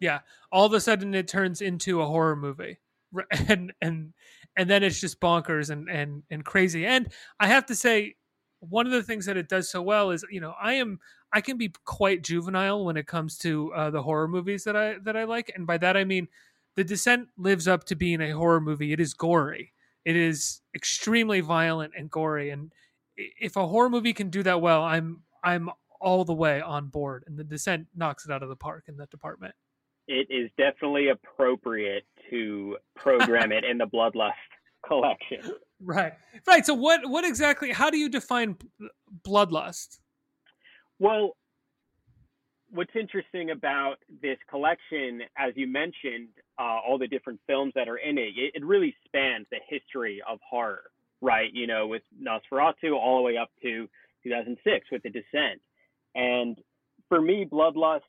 [0.00, 2.78] yeah all of a sudden it turns into a horror movie
[3.48, 4.12] and and
[4.56, 6.86] and then it's just bonkers and and and crazy.
[6.86, 8.16] And i have to say
[8.60, 10.98] one of the things that it does so well is you know i am
[11.32, 14.96] i can be quite juvenile when it comes to uh, the horror movies that i
[15.04, 15.52] that i like.
[15.54, 16.28] And by that i mean
[16.76, 18.92] the descent lives up to being a horror movie.
[18.92, 19.72] It is gory.
[20.04, 22.50] It is extremely violent and gory.
[22.50, 22.72] And
[23.16, 27.24] if a horror movie can do that well i'm i'm all the way on board.
[27.26, 29.54] And the descent knocks it out of the park in that department.
[30.06, 34.32] It is definitely appropriate to program it in the Bloodlust
[34.86, 35.40] collection.
[35.80, 36.12] Right.
[36.46, 36.66] Right.
[36.66, 38.56] So what what exactly how do you define
[39.24, 40.00] bloodlust?
[40.98, 41.36] Well,
[42.70, 47.98] what's interesting about this collection, as you mentioned, uh, all the different films that are
[47.98, 51.52] in it, it, it really spans the history of horror, right?
[51.52, 53.88] You know, with Nosferatu all the way up to
[54.24, 55.60] 2006 with The Descent.
[56.14, 56.58] And
[57.08, 58.00] for me, Bloodlust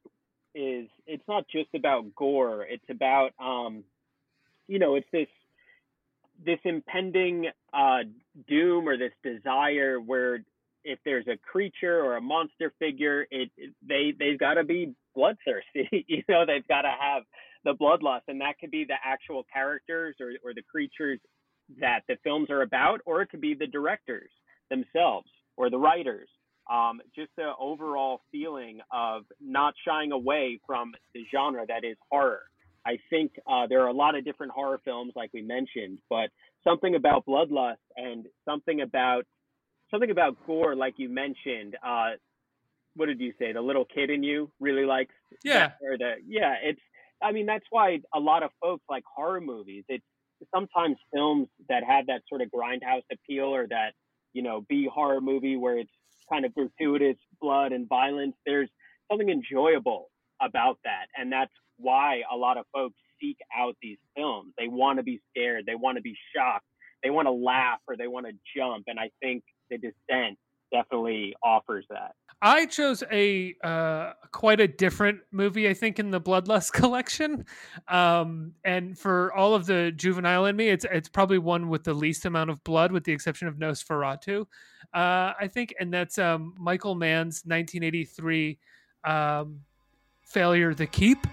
[0.55, 2.65] is it's not just about gore.
[2.67, 3.83] It's about um,
[4.69, 5.27] you know, it's this
[6.45, 7.99] this impending uh,
[8.47, 10.45] doom or this desire where
[10.85, 13.49] if there's a creature or a monster figure, it,
[13.85, 16.05] they they've got to be bloodthirsty.
[16.07, 17.23] you know, they've got to have
[17.65, 21.19] the bloodlust, and that could be the actual characters or or the creatures
[21.79, 24.29] that the films are about, or it could be the directors
[24.69, 26.29] themselves or the writers.
[26.71, 32.43] Um, just the overall feeling of not shying away from the genre that is horror.
[32.85, 36.29] I think uh, there are a lot of different horror films, like we mentioned, but
[36.63, 39.25] something about bloodlust and something about
[39.91, 41.75] something about gore, like you mentioned.
[41.85, 42.11] Uh,
[42.95, 43.53] what did you say?
[43.53, 45.13] The little kid in you really likes.
[45.43, 45.67] Yeah.
[45.67, 46.55] that- or the yeah.
[46.63, 46.81] It's.
[47.21, 49.83] I mean, that's why a lot of folks like horror movies.
[49.89, 50.05] It's
[50.55, 53.93] sometimes films that have that sort of grindhouse appeal or that
[54.33, 55.91] you know B horror movie where it's
[56.31, 58.35] kind of gratuitous blood and violence.
[58.45, 58.69] There's
[59.11, 60.09] something enjoyable
[60.41, 64.53] about that, and that's why a lot of folks seek out these films.
[64.57, 66.65] They want to be scared, they want to be shocked,
[67.03, 68.85] they want to laugh, or they want to jump.
[68.87, 70.37] And I think The Descent
[70.71, 72.13] definitely offers that.
[72.41, 77.45] I chose a uh, quite a different movie, I think, in the Bloodlust collection.
[77.87, 81.93] Um, and for all of the juvenile in me, it's it's probably one with the
[81.93, 84.41] least amount of blood, with the exception of Nosferatu,
[84.93, 88.57] uh, I think, and that's um, Michael Mann's 1983
[89.03, 89.59] um,
[90.23, 91.27] failure, The Keep.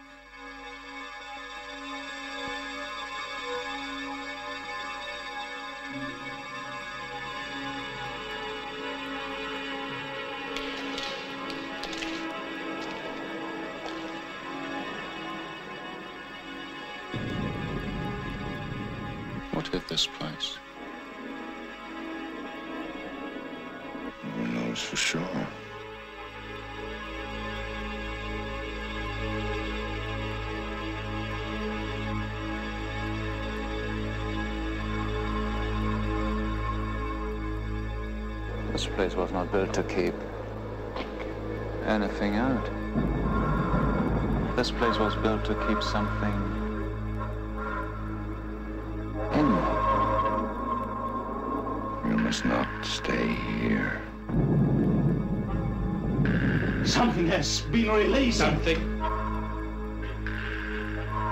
[38.76, 40.12] This place was not built to keep
[41.86, 42.62] anything out.
[44.54, 46.34] This place was built to keep something
[49.32, 49.46] in.
[52.10, 54.02] You must not stay here.
[56.84, 58.40] Something has been released.
[58.40, 58.76] Something.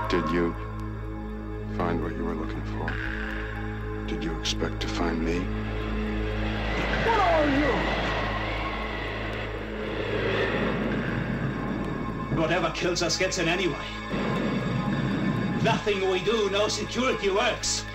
[0.09, 0.55] Did you
[1.77, 4.07] find what you were looking for?
[4.07, 5.45] Did you expect to find me?
[7.05, 7.71] What are you?
[12.41, 13.85] Whatever kills us gets in anyway.
[15.63, 17.85] Nothing we do, no security works.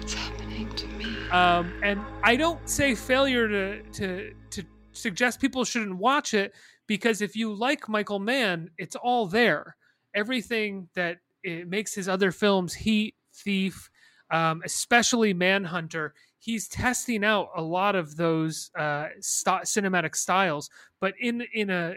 [0.00, 1.28] It's happening to me.
[1.30, 6.54] Um, and I don't say failure to to to suggest people shouldn't watch it
[6.86, 9.76] because if you like Michael Mann, it's all there.
[10.14, 13.90] Everything that it makes his other films, Heat, Thief,
[14.34, 20.70] um, especially Manhunter, he's testing out a lot of those uh, st- cinematic styles,
[21.00, 21.94] but in in a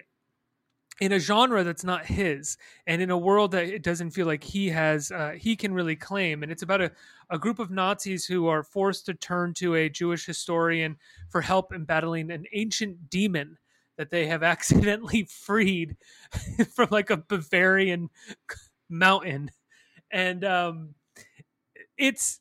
[0.99, 2.57] in a genre that's not his
[2.87, 5.95] and in a world that it doesn't feel like he has uh, he can really
[5.95, 6.91] claim and it's about a,
[7.29, 10.97] a group of nazis who are forced to turn to a jewish historian
[11.29, 13.59] for help in battling an ancient demon
[13.97, 15.97] that they have accidentally freed
[16.73, 18.09] from like a bavarian
[18.89, 19.51] mountain.
[20.09, 20.95] And um
[21.97, 22.39] it's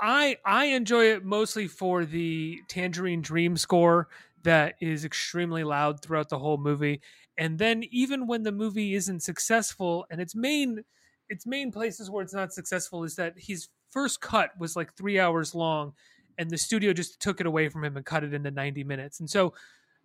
[0.00, 4.08] i i enjoy it mostly for the tangerine dream score
[4.42, 7.00] that is extremely loud throughout the whole movie.
[7.38, 10.84] And then even when the movie isn't successful and its main
[11.28, 15.18] its main places where it's not successful is that his first cut was like three
[15.18, 15.94] hours long
[16.38, 19.20] and the studio just took it away from him and cut it into 90 minutes.
[19.20, 19.54] And so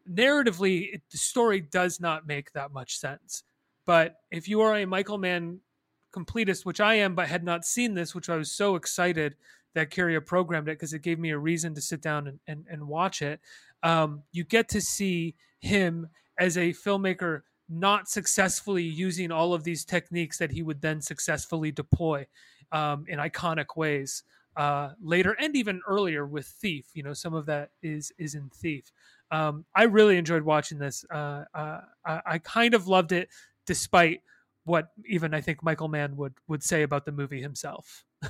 [0.09, 3.43] narratively it, the story does not make that much sense.
[3.85, 5.61] But if you are a michael mann
[6.17, 9.35] completist which i am but had not seen this which i was so excited
[9.75, 12.65] that Curia programmed it because it gave me a reason to sit down and, and,
[12.69, 13.39] and watch it
[13.83, 16.07] um, you get to see him
[16.39, 21.71] as a filmmaker not successfully using all of these techniques that he would then successfully
[21.71, 22.25] deploy
[22.71, 24.23] um, in iconic ways
[24.55, 26.85] uh, later and even earlier with Thief.
[26.93, 28.91] You know, some of that is is in Thief.
[29.29, 31.05] Um, I really enjoyed watching this.
[31.11, 33.29] Uh, uh, I, I kind of loved it,
[33.65, 34.21] despite
[34.67, 38.03] what even I think Michael Mann would would say about the movie himself.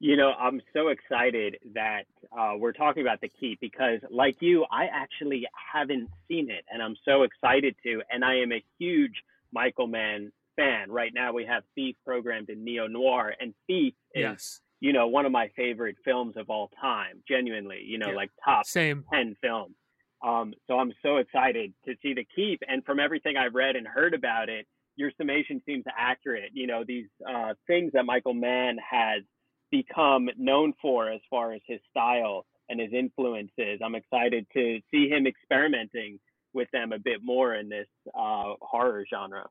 [0.00, 2.02] You know, I'm so excited that
[2.36, 6.82] uh, we're talking about the keep because, like you, I actually haven't seen it, and
[6.82, 8.02] I'm so excited to.
[8.10, 9.14] And I am a huge
[9.52, 10.90] Michael Mann fan.
[10.90, 14.60] Right now, we have Thief programmed in neo noir, and Thief is, yes.
[14.80, 17.22] you know, one of my favorite films of all time.
[17.26, 18.16] Genuinely, you know, Yeah.
[18.16, 19.04] like top Same.
[19.10, 19.76] ten films.
[20.22, 23.86] Um, so I'm so excited to see the keep, and from everything I've read and
[23.86, 24.66] heard about it,
[24.96, 26.50] your summation seems accurate.
[26.52, 29.22] You know, these uh, things that Michael Mann has
[29.70, 33.80] become known for as far as his style and his influences.
[33.84, 36.18] I'm excited to see him experimenting
[36.52, 39.46] with them a bit more in this uh, horror genre.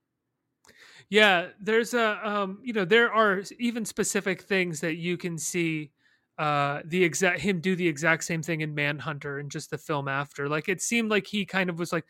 [1.09, 5.91] Yeah, there's a um, you know, there are even specific things that you can see
[6.39, 10.07] uh the exact him do the exact same thing in Manhunter and just the film
[10.07, 10.49] after.
[10.49, 12.05] Like it seemed like he kind of was like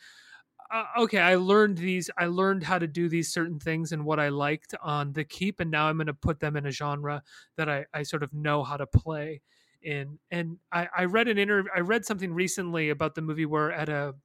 [0.71, 4.19] uh, okay, I learned these I learned how to do these certain things and what
[4.19, 7.23] I liked on The Keep and now I'm going to put them in a genre
[7.57, 9.41] that I I sort of know how to play
[9.81, 10.19] in.
[10.31, 13.89] And I I read an interview I read something recently about the movie where at
[13.89, 14.15] a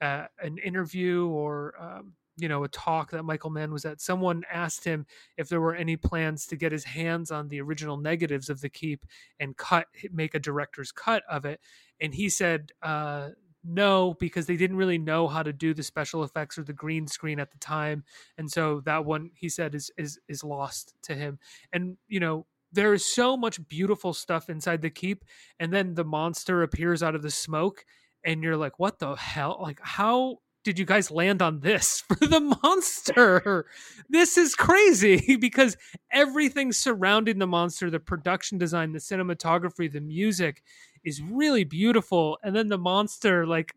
[0.00, 4.42] uh, an interview or um, you know a talk that Michael Mann was at, someone
[4.50, 5.06] asked him
[5.36, 8.70] if there were any plans to get his hands on the original negatives of the
[8.70, 9.04] Keep
[9.38, 11.60] and cut make a director's cut of it,
[12.00, 13.30] and he said uh,
[13.64, 17.06] no because they didn't really know how to do the special effects or the green
[17.06, 18.04] screen at the time,
[18.38, 21.38] and so that one he said is is is lost to him.
[21.72, 25.24] And you know there is so much beautiful stuff inside the keep
[25.58, 27.84] and then the monster appears out of the smoke
[28.24, 32.26] and you're like what the hell like how did you guys land on this for
[32.26, 33.66] the monster?
[34.08, 35.76] This is crazy because
[36.12, 40.62] everything surrounding the monster the production design the cinematography the music
[41.04, 42.38] is really beautiful.
[42.42, 43.74] And then the monster like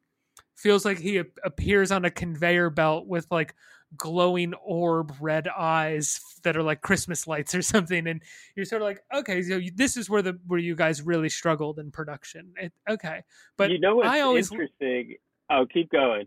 [0.56, 3.56] feels like he ap- appears on a conveyor belt with like
[3.96, 8.08] glowing orb red eyes that are like christmas lights or something.
[8.08, 8.22] And
[8.56, 11.80] you're sort of like okay so this is where the where you guys really struggled
[11.80, 12.54] in production.
[12.58, 13.24] It, okay.
[13.56, 15.16] But you know what's i always interesting?
[15.50, 16.26] Oh, keep going.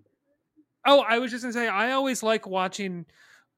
[0.86, 3.06] Oh, I was just gonna say I always like watching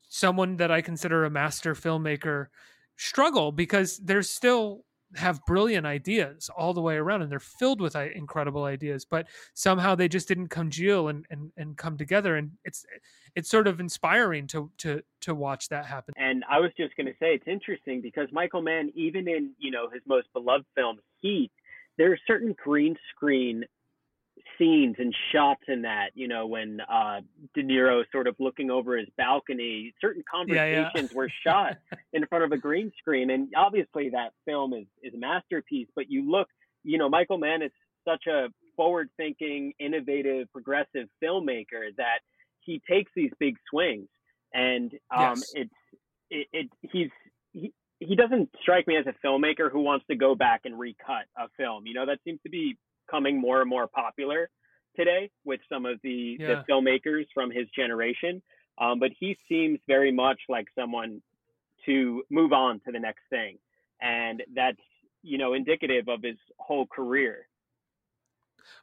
[0.08, 2.46] someone that I consider a master filmmaker
[2.96, 7.96] struggle because they're still have brilliant ideas all the way around and they're filled with
[7.96, 12.50] uh, incredible ideas but somehow they just didn't congeal and, and, and come together and
[12.62, 12.84] it's
[13.34, 16.12] it's sort of inspiring to to to watch that happen.
[16.16, 19.70] And I was just going to say it's interesting because Michael Mann, even in you
[19.70, 21.52] know his most beloved film Heat,
[21.96, 23.64] there are certain green screen
[24.58, 26.10] scenes and shots in that.
[26.14, 27.20] You know when uh,
[27.54, 29.94] De Niro sort of looking over his balcony.
[30.00, 30.82] Certain Yeah, yeah.
[30.90, 31.76] conversations were shot
[32.12, 35.88] in front of a green screen, and obviously that film is is a masterpiece.
[35.94, 36.48] But you look,
[36.84, 37.72] you know, Michael Mann is
[38.06, 42.20] such a forward-thinking, innovative, progressive filmmaker that
[42.60, 44.08] he takes these big swings,
[44.54, 45.52] and um, Yes.
[45.54, 45.74] it's
[46.30, 47.10] it, it he's
[47.52, 51.24] he, he doesn't strike me as a filmmaker who wants to go back and recut
[51.36, 51.86] a film.
[51.86, 52.76] You know, that seems to be
[53.08, 54.50] becoming more and more popular
[54.96, 56.62] today with some of the, Yeah.
[56.66, 58.42] the filmmakers from his generation.
[58.78, 61.22] Um, but he seems very much like someone
[61.86, 63.58] to move on to the next thing.
[64.00, 64.78] And that's,
[65.22, 67.48] you know, indicative of his whole career.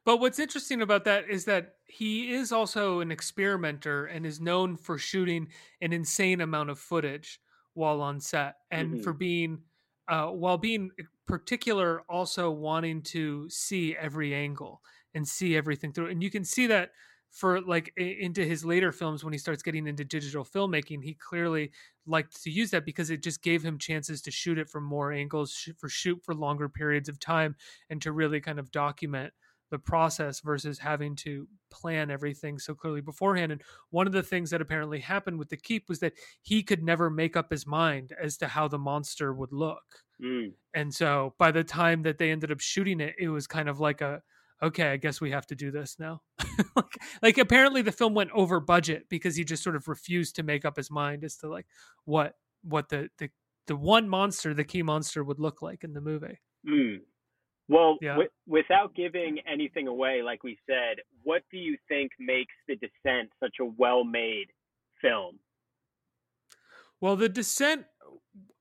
[0.04, 4.78] But what's interesting about that is that he is also an experimenter and is known
[4.78, 5.50] for shooting
[5.82, 7.40] an insane amount of footage
[7.74, 9.04] while on set and Mhm.
[9.04, 9.64] for being
[10.08, 10.92] uh, while being
[11.28, 14.82] particular also wanting to see every angle
[15.14, 16.92] and see everything through and you can see that
[17.32, 21.72] for like into his later films when he starts getting into digital filmmaking he clearly
[22.06, 25.12] liked to use that because it just gave him chances to shoot it from more
[25.12, 27.56] angles for shoot for longer periods of time
[27.90, 29.34] and to really kind of document
[29.72, 33.52] the process versus having to plan everything so clearly beforehand.
[33.52, 36.84] And one of the things that apparently happened with the keep was that he could
[36.84, 39.84] never make up his mind as to how the monster would look.
[40.24, 40.54] Mm.
[40.74, 43.80] And so by the time that they ended up shooting it, it was kind of
[43.80, 44.22] like a
[44.64, 46.22] okay, I guess we have to do this now.
[46.76, 50.44] like, like apparently the film went over budget because he just sort of refused to
[50.44, 51.66] make up his mind as to like
[52.06, 53.30] what what the the
[53.68, 56.40] the one monster, the key monster would look like in the movie.
[56.68, 57.00] Mm.
[57.68, 58.14] Well, Yeah.
[58.14, 63.32] wi- without giving anything away, like we said, what do you think makes The Descent
[63.40, 64.48] such a well made
[65.02, 65.40] film?
[67.02, 67.86] Well, the descent.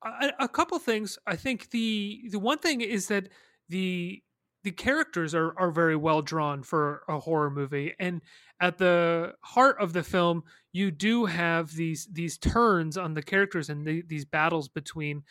[0.04, 1.18] A, a couple things.
[1.26, 3.28] I think the the one thing is that
[3.68, 4.22] the
[4.62, 8.20] the characters are are very well drawn for a horror movie, and
[8.60, 10.42] at the heart of the film,
[10.72, 15.22] you do have these these turns on the characters and the, these battles between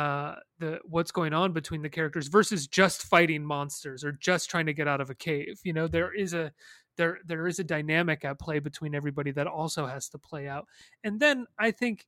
[0.00, 4.66] uh the what's going on between the characters versus just fighting monsters or just trying
[4.66, 5.86] to get out of a cave you know?
[5.88, 6.52] There is a
[6.98, 10.66] there there is a dynamic at play between everybody that also has to play out.
[11.04, 12.06] And then i think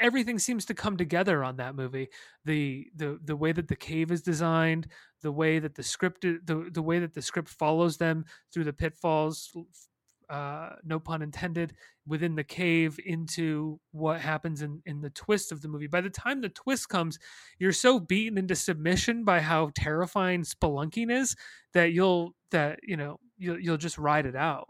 [0.00, 2.08] everything seems to come together on that movie.
[2.44, 4.88] The the the way that the cave is designed
[5.22, 8.72] the way that the script the the way that the script follows them through the
[8.72, 9.50] pitfalls
[10.30, 11.74] uh no pun intended
[12.06, 16.10] within the cave into what happens in in the twist of the movie by the
[16.10, 17.18] time the twist comes
[17.58, 21.36] you're so beaten into submission by how terrifying spelunking is
[21.74, 24.68] that you'll that you know you'll you'll just ride it out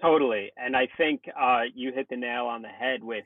[0.00, 0.50] Totally.
[0.56, 3.24] And I think uh, you hit the nail on the head with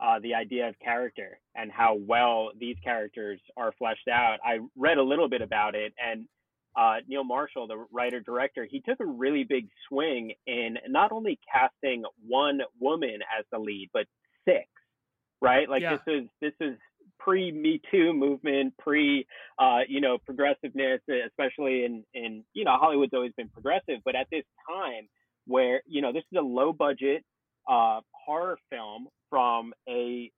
[0.00, 4.38] uh, the idea of character and how well these characters are fleshed out.
[4.44, 6.26] I read a little bit about it, and
[6.76, 11.38] uh, Neil Marshall, the writer director, he took a really big swing in not only
[11.52, 14.06] casting one woman as the lead, but
[14.46, 14.66] six.
[15.40, 15.68] Right?
[15.68, 15.96] Like Yeah.
[15.96, 16.78] this is this is
[17.18, 19.26] pre Me Too movement, pre
[19.58, 24.28] uh, you know progressiveness, especially in in you know Hollywood's always been progressive, but at
[24.30, 25.08] this time
[25.46, 27.24] where you know this is a low budget
[27.68, 30.30] uh, horror film from a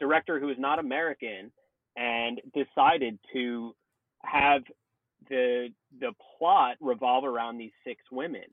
[0.00, 1.50] director who is not American
[1.96, 3.74] and decided to
[4.24, 4.62] have
[5.28, 5.68] the
[6.00, 8.44] the plot revolve around these six women.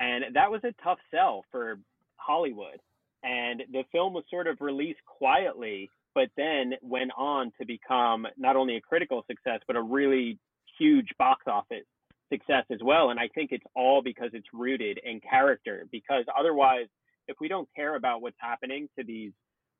[0.00, 1.78] And that was a tough sell for
[2.16, 2.80] Hollywood.
[3.22, 8.54] And the film was sort of released quietly but then went on to become not
[8.54, 10.38] only a critical success but a really
[10.78, 11.84] huge box office
[12.32, 13.10] success as well.
[13.10, 16.86] And I think it's all because it's rooted in character because otherwise
[17.28, 19.32] if we don't care about what's happening to these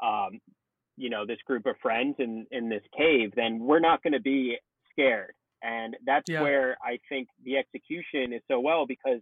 [0.02, 0.40] um,
[0.96, 4.20] you know this group of friends in in this cave, then we're not going to
[4.20, 4.56] be
[4.92, 5.34] scared.
[5.64, 6.42] And that's Yeah.
[6.42, 9.20] where I think the execution is so well because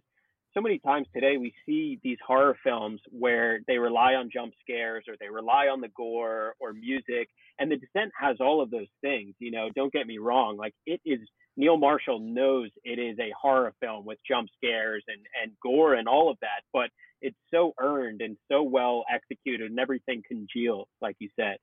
[0.53, 5.05] so many times today we see these horror films where they rely on jump scares
[5.07, 7.29] or they rely on the gore or music
[7.59, 10.73] and the descent has all of those things you know don't get me wrong like
[10.85, 11.19] it is
[11.57, 16.07] neil marshall knows it is a horror film with jump scares and and gore and
[16.07, 16.89] all of that but
[17.21, 21.57] it's so earned and so well executed and everything congeals like you said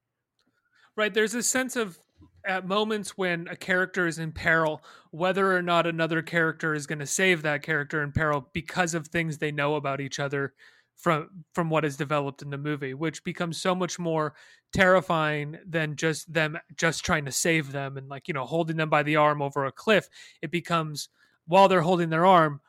[0.97, 1.14] Right.
[1.14, 1.99] There's a sense of
[2.44, 6.98] at moments when a character is in peril, whether or not another character is going
[6.98, 10.54] to save that character in peril because of things they know about each other
[10.96, 14.34] from from what is developed in the movie, which becomes so much more
[14.72, 18.90] terrifying than just them just trying to save them and like you know holding them
[18.90, 20.08] by the arm over a cliff.
[20.42, 21.08] It becomes
[21.46, 22.60] while they're holding their arm,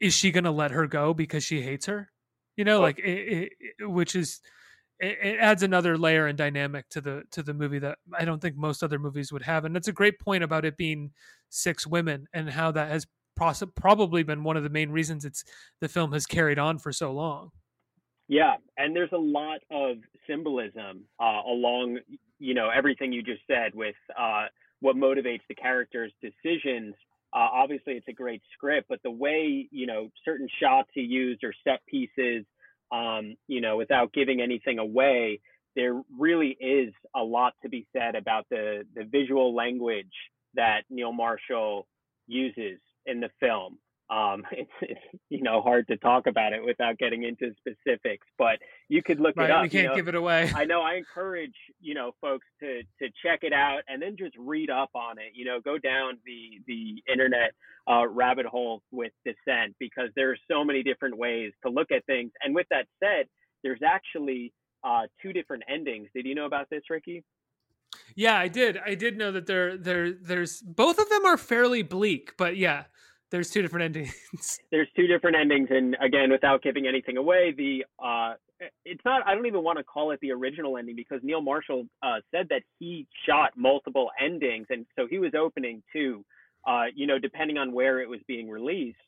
[0.00, 2.10] is she going to let her go because she hates her?
[2.56, 4.40] You know, like it, it, which is
[5.00, 8.40] it, it adds another layer and dynamic to the to the movie that I don't
[8.40, 9.64] think most other movies would have.
[9.64, 11.10] And that's a great point about it being
[11.48, 15.42] six women and how that has poss- probably been one of the main reasons it's
[15.80, 17.50] the film has carried on for so long.
[18.28, 19.96] Yeah, and there's a lot of
[20.28, 21.98] symbolism uh, along,
[22.38, 24.44] you know, everything you just said with uh,
[24.78, 26.94] what motivates the characters' decisions.
[27.32, 31.42] Uh, obviously, it's a great script, but the way you know certain shots he used
[31.42, 32.44] or set pieces,
[32.92, 35.40] um, you know, without giving anything away,
[35.76, 40.06] there really is a lot to be said about the the visual language
[40.54, 41.86] that Neil Marshall
[42.26, 43.78] uses in the film.
[44.10, 45.00] Um, it's, it's
[45.30, 48.58] you know hard to talk about it without getting into specifics, but
[48.88, 49.62] you could look Right, it up.
[49.62, 49.94] we you can't know.
[49.94, 50.50] give it away.
[50.54, 54.34] I know I encourage you know folks to to check it out and then just
[54.38, 55.32] read up on it.
[55.34, 57.52] You know, go down the the internet
[57.90, 62.04] uh, rabbit hole with Descent because there are so many different ways to look at
[62.06, 62.32] things.
[62.42, 63.26] And with that said,
[63.62, 64.52] there's actually
[64.84, 66.08] uh, two different endings.
[66.14, 67.24] Did you know about this, Ricky?
[68.14, 68.78] Yeah, I did.
[68.84, 72.84] I did know that there there there's both of them are fairly bleak, but yeah,
[73.30, 74.60] there's two different endings.
[74.70, 78.34] there's two different endings and again without giving anything away the uh
[78.84, 81.84] it's not i don't even want to call it the original ending because neil marshall
[82.02, 86.24] uh said that he shot multiple endings and so he was opening two
[86.68, 88.98] uh you know depending on where it was being released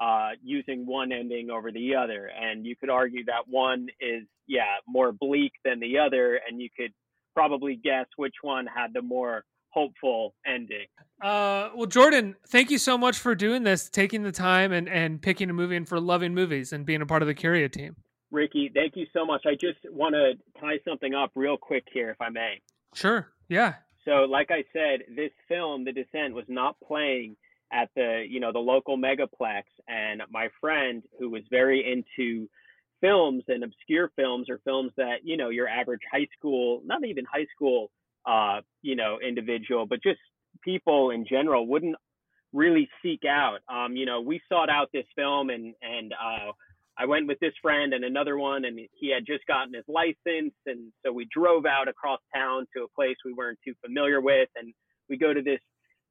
[0.00, 4.76] uh using one ending over the other and you could argue that one is yeah
[4.86, 6.92] more bleak than the other and you could
[7.34, 10.86] probably guess which one had the more hopeful ending
[11.20, 15.20] Uh, well, Jordan, thank you so much for doing this, taking the time and and
[15.20, 17.96] picking a movie and for loving movies and being a part of the Curia team.
[18.30, 19.42] Ricky, thank you so much.
[19.46, 22.60] I just want to tie something up real quick here, if I may.
[22.94, 23.32] Sure.
[23.48, 23.74] Yeah.
[24.04, 27.36] So, like I said, this film, The Descent, was not playing
[27.72, 32.48] at the you know the local megaplex, and my friend, who was very into
[33.00, 37.24] films and obscure films or films that you know your average high school, not even
[37.24, 37.90] high school,
[38.28, 40.20] uh, you know, individual, but just
[40.62, 41.96] people in general wouldn't
[42.52, 43.58] really seek out.
[43.68, 46.52] Um, you know, we sought out this film and and uh,
[46.98, 50.52] I went with this friend and another one, and he had just gotten his license,
[50.66, 54.48] and so we drove out across town to a place we weren't too familiar with,
[54.56, 54.74] and
[55.08, 55.60] we go to this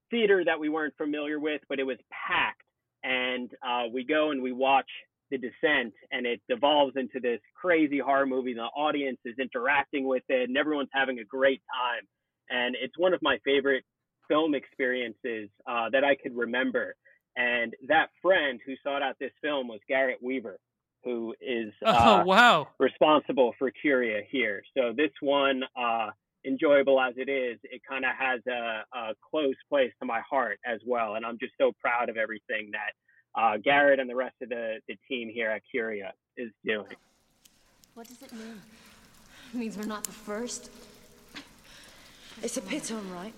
[0.09, 2.63] theater that we weren't familiar with, but it was packed,
[3.03, 4.89] and uh, we go and we watch
[5.31, 8.53] The Descent, and it devolves into this crazy horror movie.
[8.53, 12.07] The audience is interacting with it, and everyone's having a great time,
[12.49, 13.83] and it's one of my favorite
[14.27, 16.95] film experiences uh, that I could remember.
[17.35, 20.57] And that friend who sought out this film was Garrett Weaver,
[21.03, 22.67] who is uh, Oh wow.
[22.79, 24.63] responsible for Curia here.
[24.75, 26.09] So this one, uh,
[26.45, 30.59] enjoyable as it is, it kind of has a, a close place to my heart
[30.65, 31.15] as well.
[31.15, 32.93] And I'm just so proud of everything that
[33.37, 36.95] uh, Garrett and the rest of the, the team here at Curia is doing.
[37.93, 38.61] What does it mean?
[39.53, 40.71] It means we're not the first.
[42.41, 43.33] It's a pit, on, right?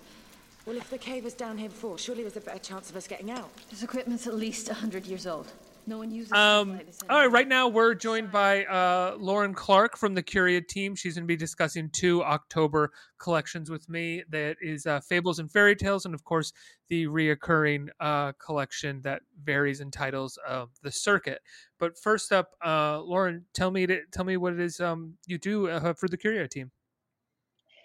[0.66, 3.06] Well, if the cave was down here before, surely there's a better chance of us
[3.06, 3.50] getting out.
[3.70, 5.46] This equipment's at least 100 years old.
[5.90, 10.14] No one uses Um, all right, right now we're joined by uh, Lauren Clark from
[10.14, 10.94] the Curia team.
[10.94, 14.22] She's going to be discussing two October collections with me.
[14.28, 16.52] That is uh, Fables and Fairy Tales, and of course
[16.90, 21.40] the reoccurring uh, collection that varies in titles of the circuit.
[21.80, 25.38] But first up, uh, Lauren, tell me to, tell me what it is um, you
[25.38, 26.70] do uh, for the Curia team.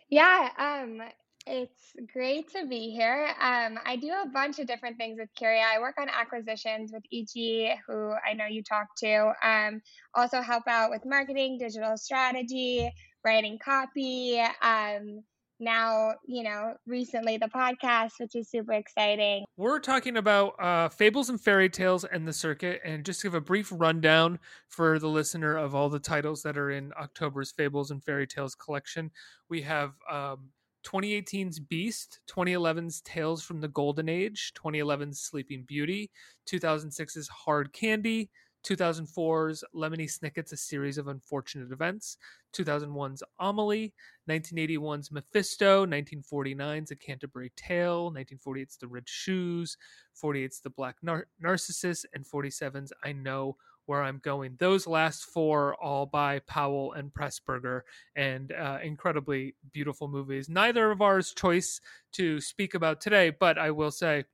[0.10, 1.02] Yeah, um,
[1.48, 3.28] it's great to be here.
[3.40, 5.64] Um, I do a bunch of different things with Curia.
[5.64, 9.34] I work on acquisitions with EG, who I know you talked to.
[9.44, 9.82] Um,
[10.16, 12.92] also help out with marketing, digital strategy,
[13.24, 14.42] writing copy.
[14.62, 15.24] Um,
[15.60, 19.46] now, you know, recently the podcast, which is super exciting.
[19.56, 23.42] We're talking about uh, fables and fairy tales and the circuit, and just give a
[23.42, 28.04] brief rundown for the listener of all the titles that are in October's Fables and
[28.04, 29.12] Fairy Tales collection.
[29.50, 30.50] We have um,
[30.86, 36.12] 2018's Beast, 2011's Tales from the Golden Age, 2011's Sleeping Beauty,
[36.48, 38.30] 2006's Hard Candy,
[38.66, 42.18] 2004's Lemony Snicket's A Series of Unfortunate Events,
[42.56, 43.94] 2001's Amelie,
[44.30, 49.78] 1981's Mephisto, 1949's A Canterbury Tale, 1948's The Red Shoes,
[50.22, 54.56] 48's The Black Nar- Narcissus, and 47's I Know Where I'm Going.
[54.60, 57.82] Those last four, all by Powell and Pressburger,
[58.16, 60.50] and uh, incredibly beautiful movies.
[60.50, 61.82] Neither of ours choice
[62.14, 64.26] to speak about today, but I will say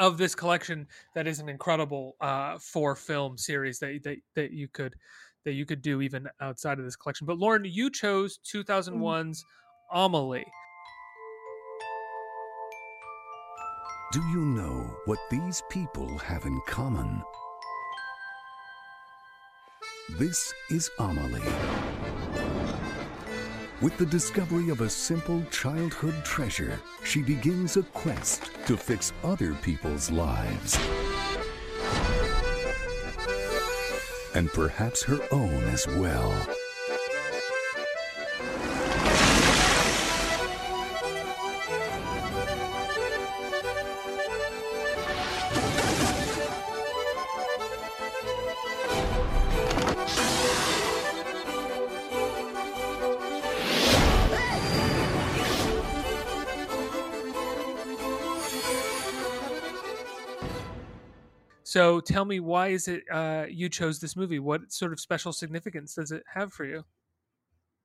[0.00, 4.66] of this collection that is an incredible uh four film series that that that you
[4.66, 4.96] could
[5.44, 7.26] that you could do even outside of this collection.
[7.26, 9.44] But Lauren, you chose 2001's
[9.92, 10.46] Amelie.
[14.12, 17.22] Do you know what these people have in common?
[20.10, 21.40] This is Amelie.
[23.80, 29.54] With the discovery of a simple childhood treasure, she begins a quest to fix other
[29.54, 30.78] people's lives.
[34.34, 36.63] And perhaps her own as well.
[61.74, 64.38] So tell me, why is it uh, you chose this movie?
[64.38, 66.84] What sort of special significance does it have for you?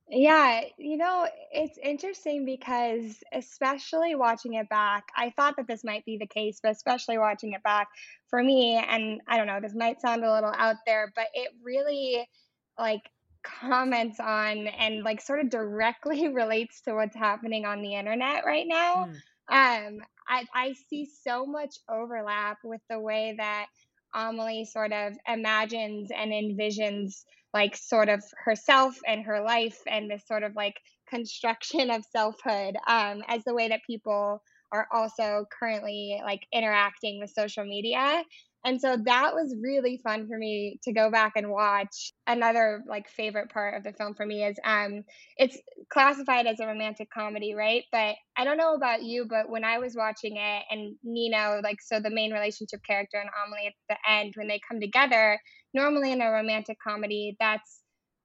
[0.07, 6.05] Yeah, you know, it's interesting because especially watching it back, I thought that this might
[6.05, 7.87] be the case, but especially watching it back
[8.27, 11.49] for me, and I don't know, this might sound a little out there, but it
[11.63, 12.29] really
[12.77, 13.01] like
[13.41, 18.67] comments on and like sort of directly relates to what's happening on the internet right
[18.67, 19.05] now.
[19.05, 19.13] Hmm.
[19.51, 23.67] Um, I I see so much overlap with the way that
[24.13, 27.23] Amelie sort of imagines and envisions
[27.53, 30.75] like sort of herself and her life and this sort of like
[31.09, 37.32] construction of selfhood um, as the way that people are also currently like interacting with
[37.32, 38.23] social media.
[38.66, 42.12] And so that was really fun for me to go back and watch.
[42.28, 45.03] Another like favorite part of the film for me is um
[45.38, 45.57] it's
[45.91, 47.84] classified as a romantic comedy, right?
[47.91, 51.78] But I don't know about you, but when I was watching it and Nino, like
[51.82, 55.39] so the main relationship character and Amelie at the end when they come together,
[55.74, 57.82] normally in a romantic comedy, that's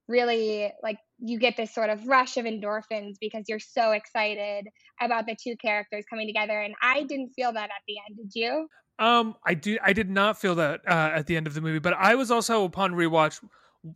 [0.08, 4.66] really like you get this sort of rush of endorphins because you're so excited
[5.00, 8.18] about the two characters coming together and I didn't feel that at the end.
[8.18, 8.68] Did you?
[8.98, 9.78] Um, I do.
[9.82, 12.30] I did not feel that uh, at the end of the movie, but I was
[12.30, 13.42] also upon rewatch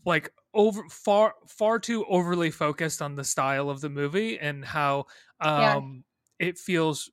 [0.04, 5.06] like over far far too overly focused on the style of the movie and how
[5.54, 5.80] Yeah.
[5.80, 6.04] um
[6.38, 7.10] it feels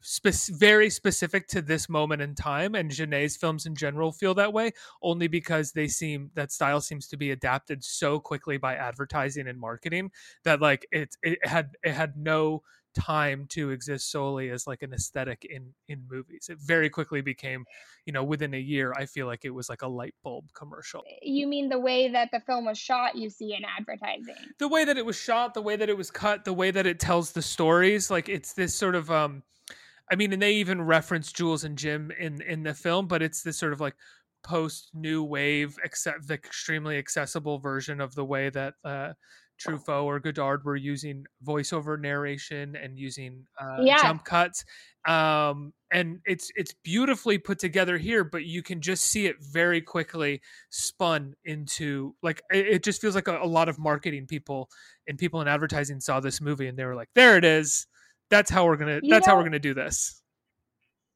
[0.00, 4.52] spec- very specific to this moment in time and Jeunet's films in general feel that
[4.54, 4.72] way
[5.02, 9.58] only because they seem that style seems to be adapted so quickly by advertising and
[9.60, 10.10] marketing
[10.44, 12.62] that like it it had it had no
[12.94, 17.64] time to exist solely as like an aesthetic in in movies it very quickly became
[18.06, 21.02] you know within a year i feel like it was like a light bulb commercial
[21.22, 24.34] You mean the way that the film was shot you see in advertising?
[24.58, 26.86] the way that it was shot the way that it was cut the way that
[26.86, 29.42] it tells the stories like it's this sort of um
[30.10, 33.42] i mean and they even reference jules and jim in in the film but it's
[33.42, 33.94] this sort of like
[34.44, 39.12] post new wave except the extremely accessible version of the way that uh
[39.58, 43.96] Truffaut or Godard were using voiceover narration and using uh, Yeah.
[43.96, 44.64] jump cuts,
[45.06, 48.24] um, and it's it's beautifully put together here.
[48.24, 50.40] But you can just see it very quickly
[50.70, 54.68] spun into like it, it just feels like a, a lot of marketing people
[55.08, 57.86] and people in advertising saw this movie and they were like, "There it is.
[58.30, 59.00] That's how we're gonna.
[59.02, 60.20] You that's how we're gonna do this."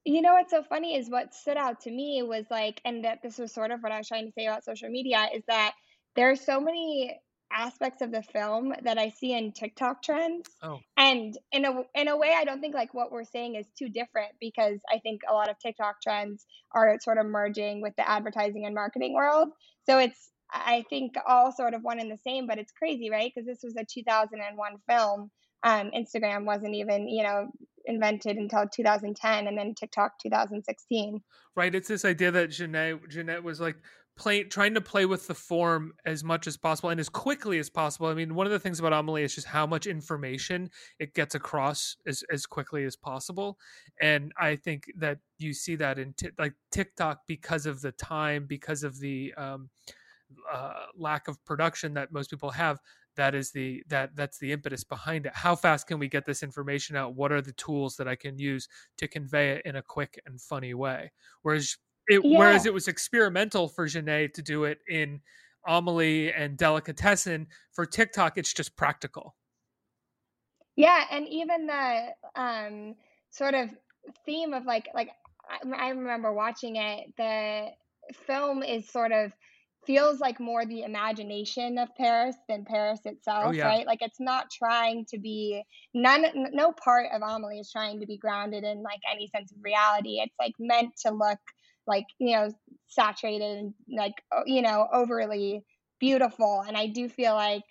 [0.05, 3.21] You know what's so funny is what stood out to me was like, and that
[3.23, 5.75] this was sort of what I was trying to say about social media is that
[6.17, 7.21] there are so many
[7.53, 10.49] aspects of the film that I see in TikTok trends.
[10.63, 10.81] Oh.
[10.97, 13.89] And in a in a way, I don't think like what we're saying is too
[13.89, 18.09] different because I think a lot of TikTok trends are sort of merging with the
[18.09, 19.49] advertising and marketing world.
[19.87, 23.31] So it's I think all sort of one and the same, but it's crazy, right?
[23.35, 25.31] Because this was a 2001 film.
[25.63, 27.49] Um, Instagram wasn't even you know
[27.87, 31.23] invented until 2010, and then TikTok 2016.
[31.57, 33.77] right it's this idea that jeunet jeunet was like
[34.19, 38.07] trying to play with the form as much as possible and as quickly as possible.
[38.09, 41.35] I mean, one of the things about Amelie is just how much information it gets
[41.35, 43.59] across as as quickly as possible,
[44.01, 48.47] and I think that you see that in t- like TikTok because of the time,
[48.47, 49.71] because of the um,
[50.53, 52.79] uh, lack of production that most people have.
[53.17, 55.33] That is the that that's the impetus behind it.
[55.35, 57.17] How fast can we get this information out?
[57.17, 58.69] What are the tools that I can use
[58.99, 61.11] to convey it in a quick and funny way?
[61.43, 61.77] Whereas
[62.09, 62.39] it, Yeah.
[62.39, 65.21] whereas it was experimental for Jeunet to do it in
[65.67, 67.47] Amelie and Delicatessen.
[67.73, 69.37] For TikTok, it's just practical.
[70.77, 72.95] Yeah, and even the um
[73.31, 73.71] sort of
[74.25, 75.11] theme of like like
[75.75, 77.13] I, remember watching it.
[77.17, 77.69] The
[78.27, 79.33] film is sort of
[79.87, 83.67] feels like more the imagination of Paris than Paris itself, yeah.
[83.67, 83.87] right?
[83.87, 85.63] Like it's not trying to be
[85.95, 89.59] none no part of Amelie is trying to be grounded in like any sense of
[89.63, 90.21] reality.
[90.21, 91.39] It's like meant to look
[91.89, 92.53] like, you know,
[92.87, 94.15] saturated and like
[94.47, 95.65] you know, overly
[95.99, 96.63] beautiful.
[96.67, 97.65] And I do feel like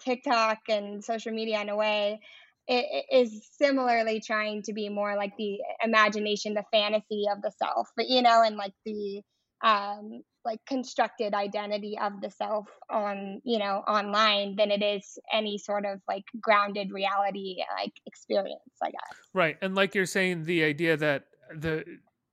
[0.00, 2.20] TikTok and social media in a way
[2.68, 7.50] it, it is similarly trying to be more like the imagination, the fantasy of the
[7.50, 9.22] self, but you know, and like the
[9.64, 15.58] um like constructed identity of the self on you know online than it is any
[15.58, 19.56] sort of like grounded reality like experience i guess Right.
[19.60, 21.84] And like you're saying, the idea that the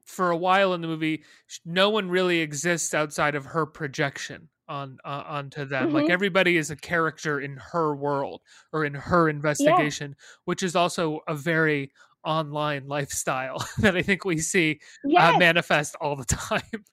[0.05, 1.23] for a while in the movie,
[1.65, 5.91] no one really exists outside of her projection on uh, onto them.
[5.91, 6.09] Like Mhm.
[6.09, 8.41] everybody is a character in her world
[8.73, 10.15] or in her investigation,
[10.45, 11.91] which is also a very
[12.23, 14.79] online lifestyle that I think we see
[15.17, 16.85] uh, manifest all the time.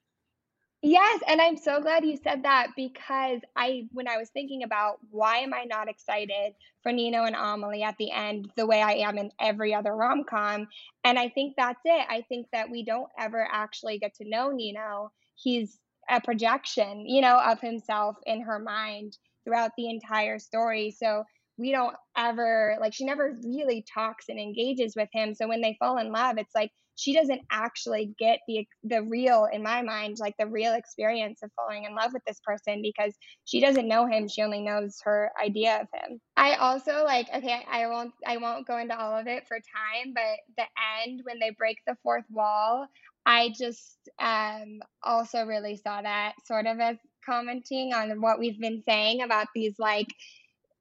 [0.85, 4.97] Yes, and I'm so glad you said that because I, when I was thinking about
[5.11, 6.53] why am I not excited
[6.83, 10.25] for Nino and Amelie at the end the way I am in every other rom
[10.29, 10.67] com,
[11.05, 12.05] and I think that's it.
[12.09, 15.11] I think that we don't ever actually get to know Nino.
[15.35, 15.79] He's
[16.09, 20.91] a projection, you know, of himself in her mind throughout the entire story.
[20.91, 21.23] So
[21.57, 25.33] we don't ever like she never really talks and engages with him.
[25.33, 29.47] So when they fall in love, it's like she doesn't actually get the the real
[29.51, 33.13] in my mind like the real experience of falling in love with this person because
[33.45, 34.27] she doesn't know him.
[34.27, 36.19] She only knows her idea of him.
[36.37, 40.13] I also like okay i won't i won't go into all of it for time
[40.13, 40.65] but the
[41.05, 42.87] end when they break the fourth wall
[43.25, 48.81] i just um also really saw that sort of as commenting on what we've been
[48.83, 50.07] saying about these like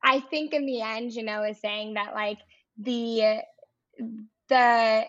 [0.03, 2.39] I think in the end, you know, is saying that like
[2.79, 3.39] the
[4.49, 5.05] the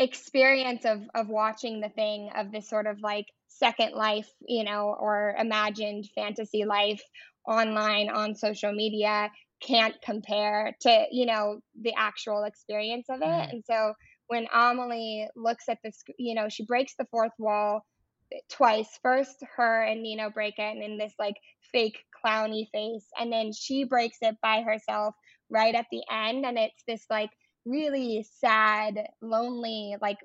[0.00, 4.96] experience of of watching the thing of this sort of like second life, you know,
[5.00, 7.02] or imagined fantasy life
[7.46, 9.30] online on social media
[9.62, 13.48] can't compare to, you know, the actual experience of it.
[13.48, 13.52] Mhm.
[13.52, 13.94] And so
[14.28, 17.82] when Amelie looks at this, you know, she breaks the fourth wall
[18.50, 18.98] twice.
[19.02, 21.36] First, her and Nino break it, and in this like
[21.72, 25.14] fake clowny face, and then she breaks it by herself
[25.50, 27.30] right at the end, and it's this like
[27.66, 30.18] really sad, lonely, like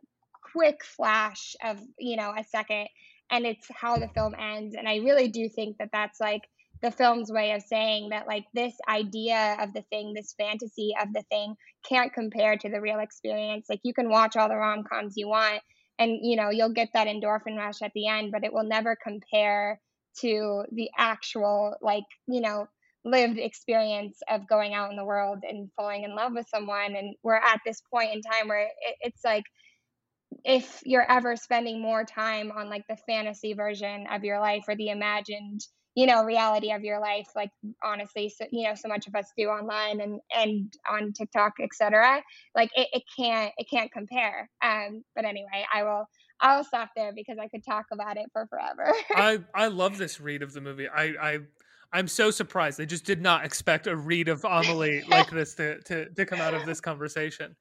[0.54, 2.88] quick flash of you know a second,
[3.32, 4.76] and it's how the film ends.
[4.78, 6.42] And I really do think that that's like
[6.82, 11.14] the film's way of saying that like this idea of the thing, this fantasy of
[11.14, 11.56] the thing,
[11.88, 13.68] can't compare to the real experience.
[13.70, 15.62] Like you can watch all the rom coms you want
[16.00, 18.96] and you know you'll get that endorphin rush at the end but it will never
[19.02, 19.80] compare
[20.18, 22.68] to the actual like you know
[23.06, 27.16] lived experience of going out in the world and falling in love with someone and
[27.24, 29.46] we're at this point in time where it, it's like
[30.44, 34.76] if you're ever spending more time on like the fantasy version of your life or
[34.76, 35.62] the imagined
[35.94, 37.52] you know reality of your life like
[37.84, 42.22] honestly so you know so much of us do online and and on tiktok etc
[42.56, 46.06] like it, it can't it can't compare um but anyway i will
[46.42, 50.20] i'll stop there because i could talk about it for forever I I love this
[50.20, 50.88] read of the movie.
[50.90, 51.40] I I
[51.94, 52.80] I'm so surprised.
[52.82, 56.42] I just did not expect a read of Amelie like this to to to come
[56.42, 57.56] out of this conversation.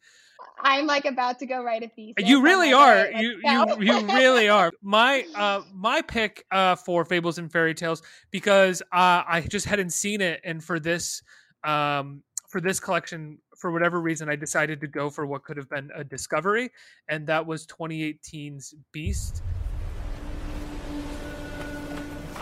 [0.63, 3.11] i'm like about to go write a thesis You really are.
[3.13, 4.71] You go." you you really are.
[4.83, 9.91] My uh my pick uh for Fables and Fairy Tales because uh I just hadn't
[9.91, 11.23] seen it and for this
[11.65, 15.69] um for this collection for whatever reason I decided to go for what could have
[15.69, 16.71] been a discovery
[17.09, 19.43] and that was 2018's Beast.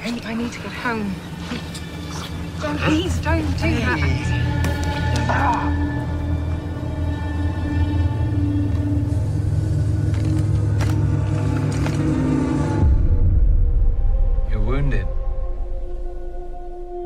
[0.04, 1.14] I, I need to get home.
[2.60, 3.98] Don't, please don't do that.
[14.50, 15.06] You're wounded.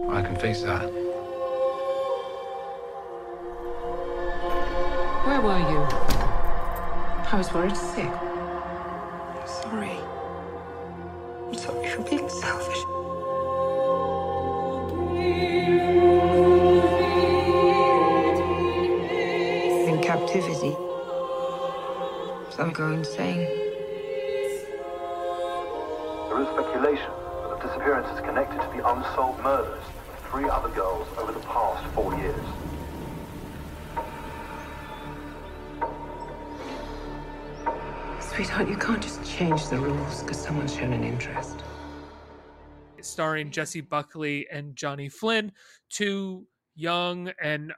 [0.08, 0.90] I can fix that.
[5.26, 5.86] Where were you?
[7.30, 8.10] I was worried sick.
[9.46, 10.00] Sorry.
[11.46, 12.82] I'm sorry from being selfish.
[19.88, 20.74] In captivity,
[22.50, 23.46] some go insane.
[26.28, 27.10] There is speculation
[27.42, 31.40] that the disappearance is connected to the unsolved murders of three other girls over the
[31.40, 32.65] past four years.
[38.36, 41.62] Sweetheart, you can't just change the rules because someone's shown an interest.
[43.00, 45.52] starring Jessie Buckley and Johnny Flynn,
[45.88, 47.72] two young and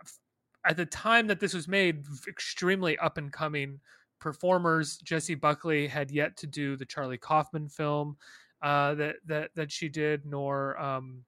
[0.66, 3.78] at the time that this was made, extremely up and coming
[4.20, 4.98] performers.
[4.98, 8.16] Jessie Buckley had yet to do the Charlie Kaufman film
[8.60, 11.22] uh, that that that she did, nor um,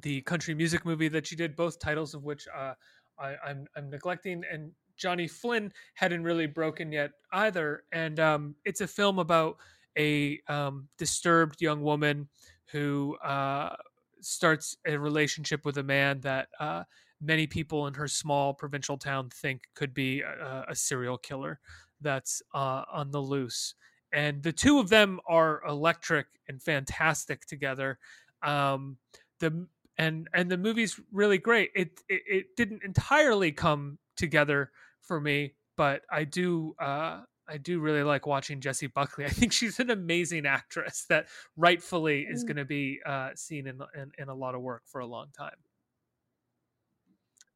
[0.00, 1.56] the country music movie that she did.
[1.56, 2.74] Both titles of which uh,
[3.18, 7.84] I, I'm I'm neglecting, and Johnny Flynn hadn't really broken yet either.
[7.92, 9.56] And um, it's a film about
[9.98, 12.28] a um, disturbed young woman
[12.70, 13.76] who uh,
[14.20, 16.84] starts a relationship with a man that uh,
[17.20, 21.60] many people in her small provincial town think could be a, a serial killer
[22.00, 23.74] that's uh, on the loose.
[24.12, 27.98] And the two of them are electric and fantastic together.
[28.42, 28.98] Um,
[29.40, 29.66] the
[29.98, 31.70] and and the movie's really great.
[31.74, 34.70] It, it it didn't entirely come together
[35.02, 39.24] for me, but I do uh, I do really like watching Jessie Buckley.
[39.26, 42.46] I think she's an amazing actress that rightfully is Mm.
[42.48, 45.28] going to be uh, seen in, in in a lot of work for a long
[45.36, 45.56] time.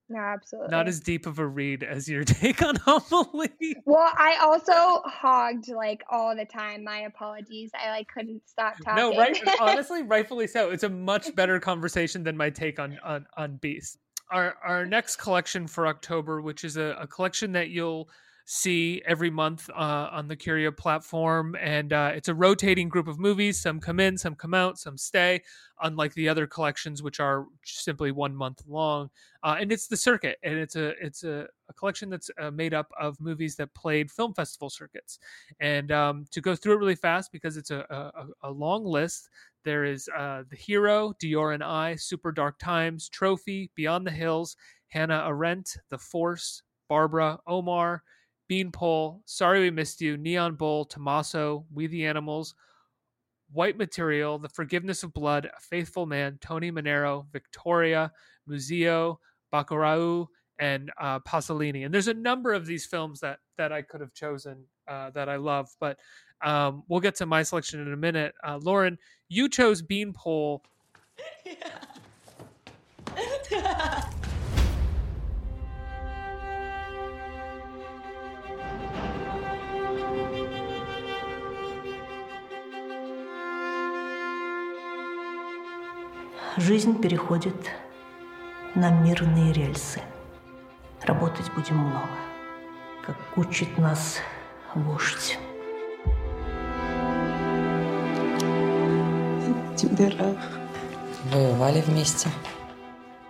[0.09, 0.71] No, absolutely.
[0.71, 3.77] Not as deep of a read as your take on Amelie.
[3.85, 6.85] Well, I also hogged like all the time.
[6.85, 7.71] My apologies.
[7.75, 8.97] I like couldn't stop talking.
[8.97, 9.37] No, right.
[9.61, 10.71] Honestly, rightfully so.
[10.71, 13.99] It's a much better conversation than my take on on on Beast.
[14.31, 18.09] Our our next collection for October, which is a, a collection that you'll
[18.49, 23.19] see every month uh, on the Curia platform, and uh, it's a rotating group of
[23.19, 23.61] movies.
[23.61, 25.43] Some come in, some come out, some stay.
[25.83, 29.11] Unlike the other collections, which are simply one month long,
[29.43, 32.73] uh, and it's the circuit, and it's a it's a, a collection that's uh, made
[32.73, 35.19] up of movies that played film festival circuits.
[35.59, 39.29] And um, to go through it really fast because it's a, a, a long list.
[39.65, 44.57] There is uh, The Hero, Dior and I, Super Dark Times, Trophy, Beyond the Hills,
[44.87, 48.05] Hannah Arendt, The Force, Barbara, Omar,
[48.49, 52.55] Beanpole, Sorry We Missed You, Neon Bull, Tommaso, We the Animals,
[53.53, 58.13] White Material, The Forgiveness of Blood, A Faithful Man, Tony Manero, Victoria,
[58.47, 59.21] Museo,
[59.53, 60.27] Bacurau,
[60.59, 61.85] and uh, Pasolini.
[61.85, 65.29] And there's a number of these films that that I could have chosen uh, that
[65.29, 65.99] I love, but
[66.43, 68.35] um, we'll get to my selection in a minute.
[68.47, 68.99] Uh, Lauren,
[69.29, 70.63] you chose Beanpole.
[86.59, 87.71] Жизнь переходит
[88.75, 90.01] на мирные рельсы.
[91.03, 92.09] Работать будем много,
[93.05, 94.17] как учит нас
[94.75, 95.39] вождь.
[99.77, 100.39] Тебе рад.
[101.31, 102.31] Воевали вместе.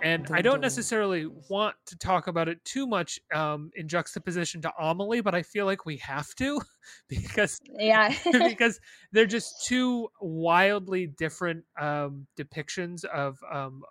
[0.07, 4.71] And I don't necessarily want to talk about it too much um, in juxtaposition to
[4.79, 6.61] Amelie, but I feel like we have to
[7.09, 8.13] because Yeah.
[8.31, 8.79] because
[9.11, 13.81] they're just two wildly different um, depictions of um,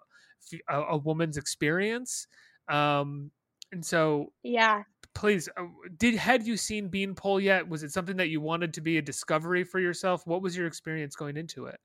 [0.70, 2.26] a, a woman's experience.
[2.66, 3.30] Um,
[3.70, 4.84] and so, Yeah.
[5.14, 5.64] please, uh,
[5.98, 7.68] did had you seen Beanpole yet?
[7.68, 10.26] Was it something that you wanted to be a discovery for yourself?
[10.26, 11.78] What was your experience going into it?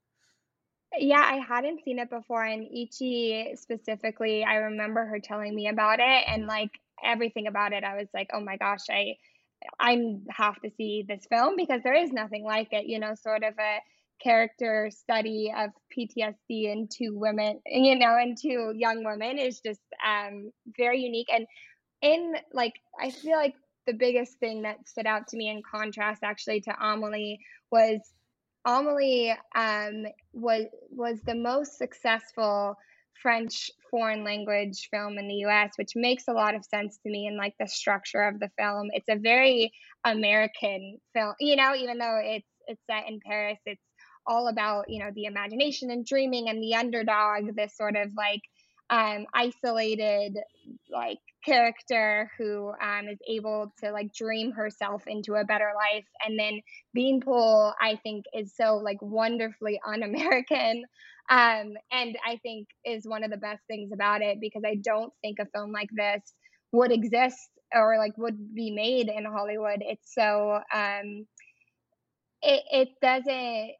[0.98, 6.00] Yeah, I hadn't seen it before, and Ichi specifically, I remember her telling me about
[6.00, 6.70] it, and like
[7.02, 9.16] everything about it, I was like, oh my gosh, I
[9.80, 13.42] I have to see this film because there is nothing like it, you know, sort
[13.44, 13.78] of a
[14.22, 19.80] character study of PTSD in two women, you know, in two young women is just
[20.06, 21.28] um very unique.
[21.32, 21.46] And
[22.02, 23.54] in like, I feel like
[23.86, 27.40] the biggest thing that stood out to me in contrast actually to Amelie
[27.70, 28.00] was
[28.64, 32.76] Amelie um, was was the most successful
[33.20, 37.26] French foreign language film in the U.S., which makes a lot of sense to me
[37.26, 38.88] in like the structure of the film.
[38.92, 39.72] It's a very
[40.04, 43.58] American film, you know, even though it's it's set in Paris.
[43.66, 43.82] It's
[44.26, 48.42] all about you know the imagination and dreaming and the underdog, this sort of like
[48.92, 50.38] um, isolated
[50.92, 56.06] like character who um, is able to like dream herself into a better life.
[56.26, 56.60] And then
[56.94, 60.84] beanpole i think is so like wonderfully un-american
[61.30, 65.12] um, and i think is one of the best things about it because i don't
[65.22, 66.22] think a film like this
[66.72, 69.78] would exist or like would be made in hollywood.
[69.80, 71.26] It's so um,
[72.42, 73.72] it, it doesn't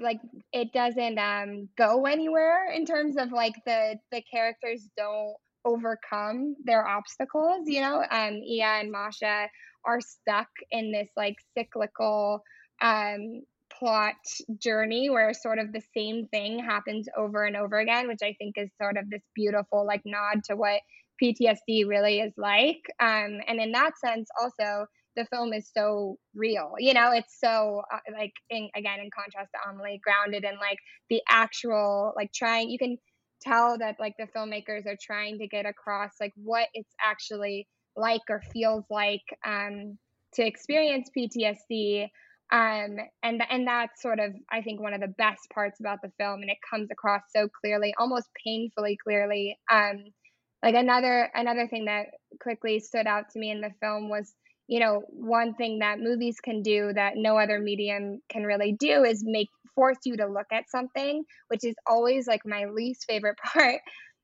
[0.00, 0.20] like
[0.52, 5.34] it doesn't um go anywhere in terms of like the the characters don't
[5.64, 8.04] overcome their obstacles you know?
[8.10, 9.48] Um Ia and Masha
[9.84, 12.42] are stuck in this like cyclical
[12.80, 13.42] um
[13.72, 14.14] plot
[14.58, 18.56] journey where sort of the same thing happens over and over again which I think
[18.56, 20.80] is sort of this beautiful like nod to what
[21.22, 22.82] PTSD really is like.
[23.00, 27.82] Um and in that sense also the film is so real you know it's so
[27.92, 30.78] uh, like in, again in contrast to amelie grounded in like
[31.10, 32.96] the actual like trying you can
[33.40, 38.22] tell that like the filmmakers are trying to get across like what it's actually like
[38.28, 39.98] or feels like um
[40.34, 42.04] to experience ptsd
[42.52, 46.10] um and and that's sort of i think one of the best parts about the
[46.18, 50.04] film and it comes across so clearly almost painfully clearly um
[50.62, 52.06] like another another thing that
[52.40, 54.34] quickly stood out to me in the film was
[54.66, 59.04] you know, one thing that movies can do that no other medium can really do
[59.04, 63.36] is make force you to look at something, which is always like my least favorite
[63.44, 63.80] part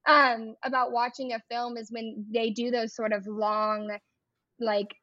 [0.09, 3.91] um, about watching a film is when they do those sort of long,
[4.59, 4.95] like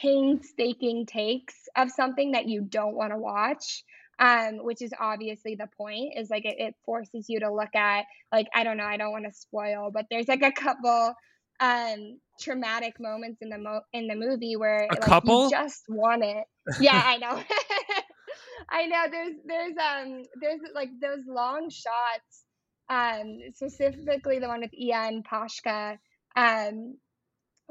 [0.00, 3.84] painstaking takes of something that you don't want to watch.
[4.18, 8.04] Um, which is obviously the point is like it, it forces you to look at
[8.30, 11.14] like I don't know I don't want to spoil but there's like a couple
[11.62, 15.44] um traumatic moments in the mo- in the movie where A like couple?
[15.44, 16.44] you just want it.
[16.80, 17.42] Yeah, I know.
[18.70, 22.44] I know there's there's um there's like those long shots
[22.90, 25.98] um specifically the one with Ia and Pashka
[26.36, 26.96] um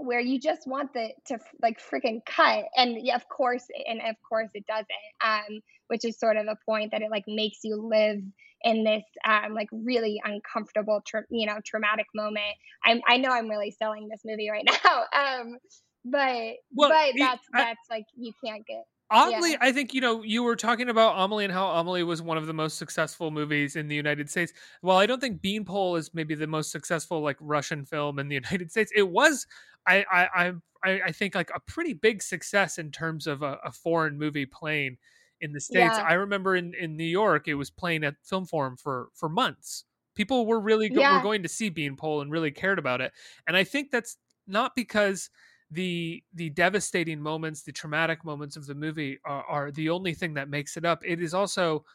[0.02, 4.16] where you just want the to like freaking cut and yeah, of course and of
[4.28, 4.88] course it doesn't
[5.24, 8.20] um which is sort of a point that it like makes you live
[8.64, 12.56] in this um like really uncomfortable tra- you know traumatic moment.
[12.86, 15.58] I'm i know i'm really selling this movie right now um
[16.06, 19.58] but Well, but y- that's I- that's like you can't get Oddly, yeah.
[19.62, 22.48] I think you know you were talking about Amelie and how Amelie was one of
[22.48, 24.54] the most successful movies in the United States.
[24.82, 28.36] Well, I don't think Beanpole is maybe the most successful like Russian film in the
[28.44, 28.92] United States.
[28.96, 29.46] It was,
[29.88, 33.72] I, I, I, I think like a pretty big success in terms of a, a
[33.72, 34.98] foreign movie playing
[35.42, 35.98] in the states.
[35.98, 36.04] Yeah.
[36.04, 39.86] I remember in in New York, it was playing at Film Forum for for months.
[40.16, 41.18] People were really go- Yeah.
[41.18, 43.12] were going to see Beanpole and really cared about it,
[43.48, 44.18] and I think that's
[44.48, 45.30] not because
[45.72, 50.34] the the devastating moments, the traumatic moments of the movie are, are the only thing
[50.36, 51.02] that makes it up.
[51.06, 51.86] It is also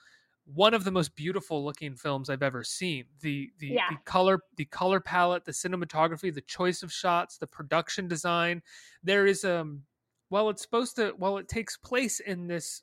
[0.47, 3.07] one of the most beautiful looking films I've ever seen.
[3.21, 3.89] The the, Yeah.
[3.91, 8.63] the color the color palette, the cinematography, the choice of shots, the production design.
[9.03, 9.85] There is um
[10.29, 12.83] while it's supposed to while it takes place in this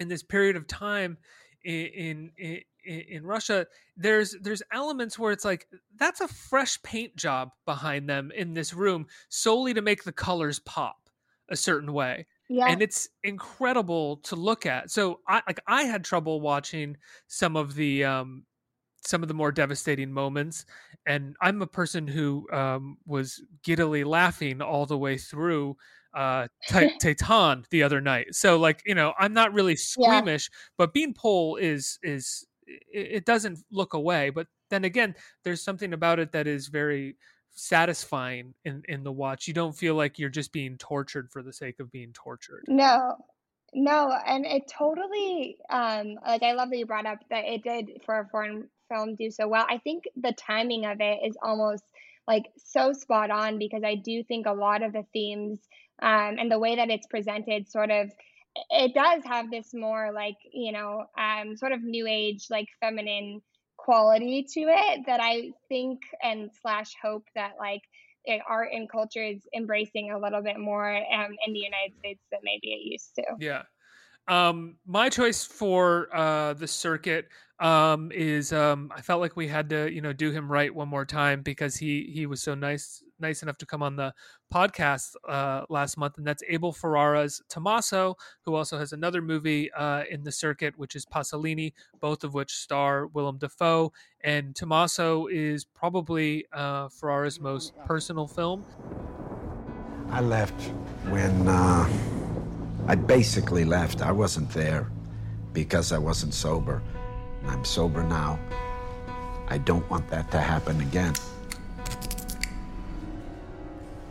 [0.00, 1.18] in this period of time
[1.64, 7.16] in in in, in Russia, there's there's elements where it's like that's a fresh paint
[7.16, 10.96] job behind them in this room solely to make the colors pop
[11.48, 12.26] a certain way.
[12.48, 12.66] Yeah.
[12.68, 14.90] And it's incredible to look at.
[14.90, 16.96] So I like I had trouble watching
[17.26, 18.44] some of the um
[19.06, 20.64] some of the more devastating moments
[21.06, 25.76] and i'm a person who um, was giddily laughing all the way through
[26.14, 30.92] uh Ti- Titane the other night so like you know i'm not really squeamish but
[30.92, 35.14] Beanpole is is it, doesn't look away but then again
[35.44, 37.16] there's something about it that is very
[37.56, 39.48] satisfying in in the watch.
[39.48, 42.64] You don't feel like you're just being tortured for the sake of being tortured.
[42.68, 43.16] No,
[43.74, 48.02] no, and it totally um like I love that you brought up that it did
[48.04, 49.66] for a foreign film do so well.
[49.68, 51.84] I think the timing of it is almost
[52.28, 55.58] like so spot on because I do think a lot of the themes
[56.02, 58.10] um and the way that it's presented sort of
[58.70, 63.40] it does have this more like, you know, um sort of new age like feminine
[63.76, 67.82] quality to it that I think and slash hope that like
[68.24, 72.20] it, art and culture is embracing a little bit more um, in the United States
[72.30, 73.22] than maybe it used to.
[73.38, 73.62] Yeah.
[74.28, 77.28] Um, my choice for uh, the circuit
[77.60, 80.88] um, is um, I felt like we had to, you know, do him right one
[80.88, 84.12] more time because he he was so nice nice enough to come on the
[84.52, 90.04] podcast uh, last month, and that's Abel Ferrara's Tommaso, who also has another movie uh,
[90.10, 93.92] in the circuit, which is Pasolini, both of which star Willem Dafoe.
[94.22, 98.64] And Tommaso is probably uh, Ferrara's most personal film.
[100.10, 100.60] I left
[101.08, 101.88] when uh,
[102.86, 104.02] I basically left.
[104.02, 104.90] I wasn't there
[105.52, 106.82] because I wasn't sober.
[107.46, 108.38] I'm sober now.
[109.48, 111.14] I don't want that to happen again.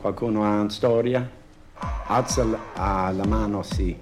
[0.05, 1.27] Qualcuno ha una storia?
[2.05, 2.45] Alza
[2.75, 3.97] la mano, sì.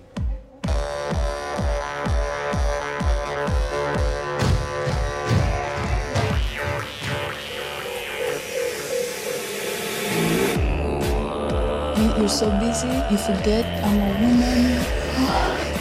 [11.96, 14.84] You, you're so busy, you forget I'm a woman.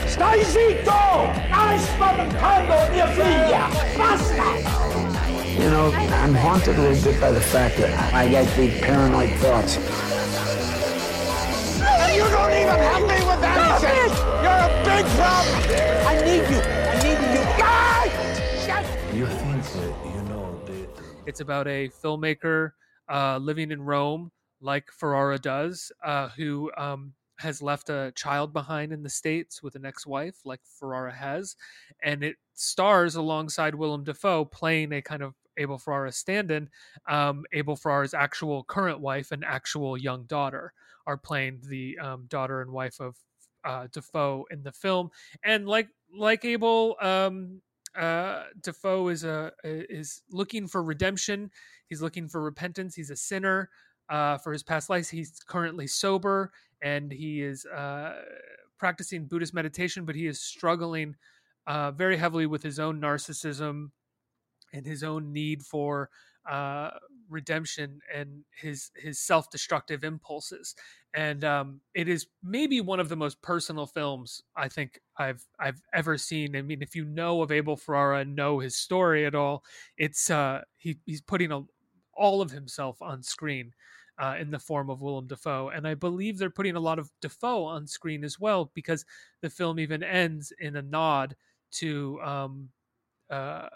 [0.07, 1.33] Stai zitto!
[1.49, 3.67] Stai spaventando mia figlia!
[3.97, 4.72] Basta!
[5.53, 9.31] You know, I'm haunted a little bit by the fact that I get big paranoid
[9.39, 9.77] thoughts.
[11.79, 14.13] And you don't even help me with anything!
[14.43, 15.57] You're a big problem!
[16.07, 16.61] I need you!
[16.61, 17.45] I need you!
[17.59, 19.15] Guys!
[19.15, 20.89] You think that, you know, the,
[21.27, 22.73] It's about a filmmaker
[23.11, 28.91] uh, living in Rome, like Ferrara does, uh, who um, has left a child behind
[28.93, 31.57] in the States with an ex wife, like Ferrara has.
[32.03, 36.69] And it stars alongside Willem Dafoe playing a kind of Abel Ferrara stand in.
[37.09, 40.73] Um, Abel Ferrara's actual current wife and actual young daughter
[41.07, 43.17] are playing the um, daughter and wife of
[43.65, 45.11] uh, Dafoe in the film.
[45.45, 47.61] And like like Abel, um,
[47.97, 51.51] uh, Dafoe is a is looking for redemption.
[51.89, 52.95] He's looking for repentance.
[52.95, 53.71] He's a sinner
[54.09, 55.11] uh, for his past life.
[55.11, 56.53] He's currently sober
[56.83, 58.15] and he is uh,
[58.79, 61.15] practicing Buddhist meditation, but he is struggling
[61.67, 63.91] uh, very heavily with his own narcissism
[64.73, 66.11] and his own need for
[66.49, 66.91] uh,
[67.29, 70.75] redemption and his his self destructive impulses.
[71.15, 75.83] And um, it is maybe one of the most personal films I think I've I've
[75.93, 76.57] ever seen.
[76.57, 79.65] I mean, if you know of Abel Ferrara and know his story at all,
[79.97, 81.63] it's uh, he he's putting a,
[82.15, 83.73] all of himself on screen.
[84.19, 87.11] Uh, in the form of Willem Dafoe, and I believe they're putting a lot of
[87.23, 89.07] Dafoe on screen as well because
[89.41, 91.35] the film even ends in a nod
[91.73, 92.69] to um,
[93.33, 93.69] uh,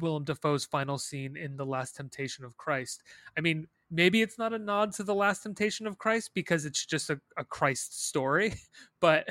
[0.00, 3.02] Willem Dafoe's final scene in The Last Temptation of Christ.
[3.36, 6.86] I mean, maybe it's not a nod to The Last Temptation of Christ because it's
[6.86, 8.54] just a, a Christ story,
[9.00, 9.28] but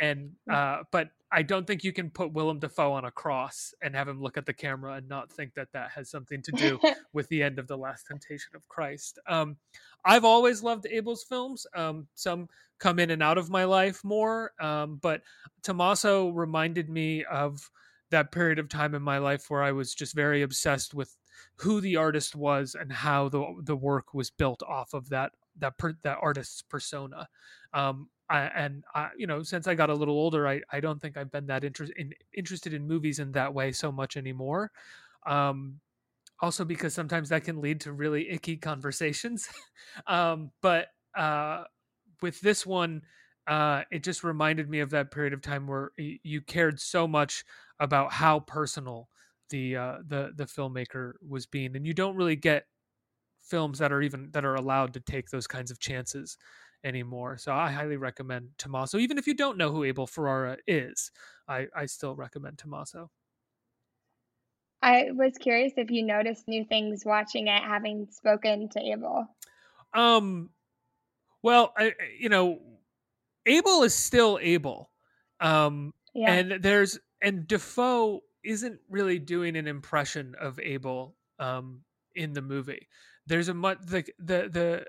[0.00, 3.94] and uh, but I don't think you can put Willem Dafoe on a cross and
[3.94, 6.78] have him look at the camera and not think that that has something to do
[7.12, 9.18] with the end of The Last Temptation of Christ.
[9.28, 9.56] Um,
[10.04, 11.64] I've always loved Abel's films.
[11.74, 12.48] Um, some
[12.80, 15.22] come in and out of my life more, um, but
[15.62, 17.70] Tommaso reminded me of
[18.12, 21.16] that period of time in my life where I was just very obsessed with
[21.56, 25.76] who the artist was and how the the work was built off of that that
[25.78, 27.28] per, that artist's persona.
[27.74, 31.00] Um, I, and I, you know, since I got a little older, I, I don't
[31.00, 34.70] think I've been that interested in interested in movies in that way so much anymore.
[35.26, 35.80] Um,
[36.40, 39.48] also because sometimes that can lead to really icky conversations.
[40.06, 41.64] um, but uh,
[42.20, 43.02] with this one,
[43.46, 47.44] uh, it just reminded me of that period of time where you cared so much
[47.82, 49.10] about how personal
[49.50, 52.66] the uh, the the filmmaker was being, and you don't really get
[53.40, 56.38] films that are even that are allowed to take those kinds of chances
[56.84, 57.36] anymore.
[57.38, 58.98] So I highly recommend Tommaso.
[58.98, 61.10] Even if you don't know who Abel Ferrara is,
[61.48, 63.10] I, I still recommend Tommaso.
[64.82, 69.34] I was curious if you noticed new things watching it, having spoken to Abel.
[69.92, 70.50] Um,
[71.42, 72.62] well, I, you know,
[73.46, 74.92] Abel is still Abel.
[75.40, 76.28] Um, Yeah.
[76.28, 81.82] and there's and Dafoe isn't really doing an impression of Abel um
[82.14, 82.88] in the movie.
[83.26, 84.86] There's a much the the the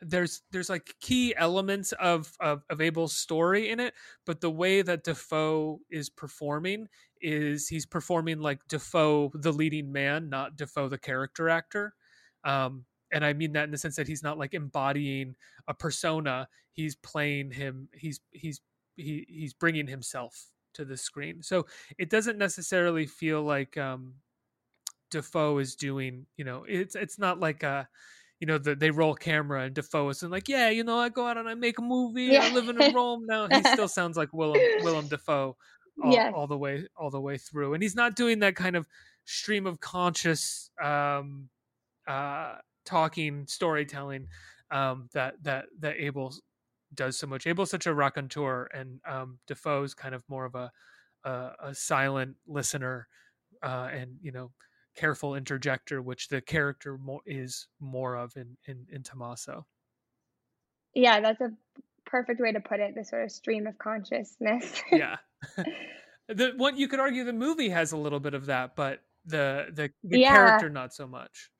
[0.00, 3.94] there's there's like key elements of, of of Abel's story in it,
[4.26, 6.88] but the way that Dafoe is performing
[7.20, 11.94] is he's performing like Dafoe the leading man, not Dafoe the character actor.
[12.44, 15.34] Um, and I mean that in the sense that he's not like embodying
[15.68, 17.88] a persona; he's playing him.
[17.94, 18.60] He's he's
[18.96, 21.42] he he's bringing himself to the screen.
[21.42, 21.66] So
[21.98, 24.14] it doesn't necessarily feel like um,
[25.10, 26.26] Dafoe is doing.
[26.36, 27.88] You know, it's it's not like a
[28.40, 31.26] you know, the, they roll camera and Dafoe is like, yeah, you know, I go
[31.26, 32.36] out and I make a movie.
[32.36, 33.48] I live in Rome now.
[33.48, 35.56] He still sounds like Willem Willem Dafoe
[36.02, 36.32] all, Yes.
[36.36, 38.86] all the way all the way through, and he's not doing that kind of
[39.24, 41.48] stream of conscious um,
[42.06, 44.28] uh, talking storytelling
[44.70, 46.34] um, that that that Abel
[46.94, 47.46] does so much.
[47.46, 50.72] Abel's such a raconteur, and um, Dafoe's kind of more of a
[51.24, 53.08] a, a silent listener,
[53.62, 54.52] uh, and you know,
[54.96, 59.66] careful interjector, which the character more is more of in in, in Tommaso.
[60.94, 61.50] Yeah, that's a
[62.04, 62.94] perfect way to put it.
[62.94, 64.82] The sort of stream of consciousness.
[64.90, 65.16] Yeah.
[66.28, 69.68] the what you could argue the movie has a little bit of that, but the
[69.72, 70.20] the, the Yeah.
[70.20, 71.50] character not so much.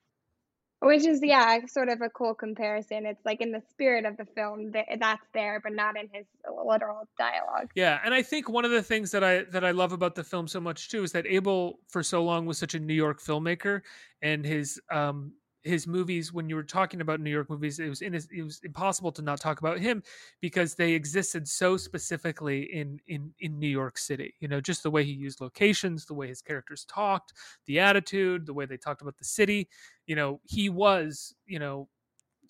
[0.79, 3.07] Which is, yeah, sort of a cool comparison.
[3.07, 6.25] It's like in the spirit of the film, th- that's there, but not in his
[6.47, 7.71] literal dialogue.
[7.73, 10.23] Yeah, and I think one of the things that I that I love about the
[10.23, 13.19] film so much too is that Abel for so long was such a New York
[13.19, 13.81] filmmaker,
[14.21, 15.33] and his um
[15.67, 18.59] his movies when you were talking about New York movies, it was in it was
[18.63, 20.01] impossible to not talk about him
[20.41, 24.33] because they existed so specifically in in in New York City.
[24.39, 27.33] You know, just the way he used locations, the way his characters talked,
[27.65, 29.67] the attitude, the way they talked about the city.
[30.05, 31.89] You know, he was you know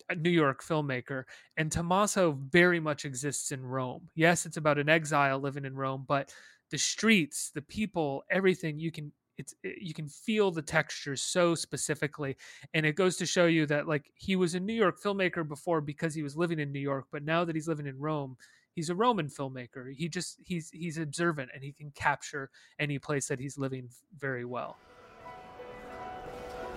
[0.10, 1.24] a New York filmmaker,
[1.58, 4.10] and Tommaso very much exists in Rome.
[4.16, 6.34] Yes, it's about an exile living in Rome, but
[6.72, 11.56] the streets, the people, everything you can it's eh, you can feel the textures so
[11.56, 12.36] specifically
[12.74, 15.82] and it goes to show you that like he was a New York filmmaker before
[15.82, 18.38] because he was living in New York but now that he's living in Rome
[18.74, 22.50] he's a Roman filmmaker he just he's he's observant and he can capture
[22.80, 24.78] any place that he's living very well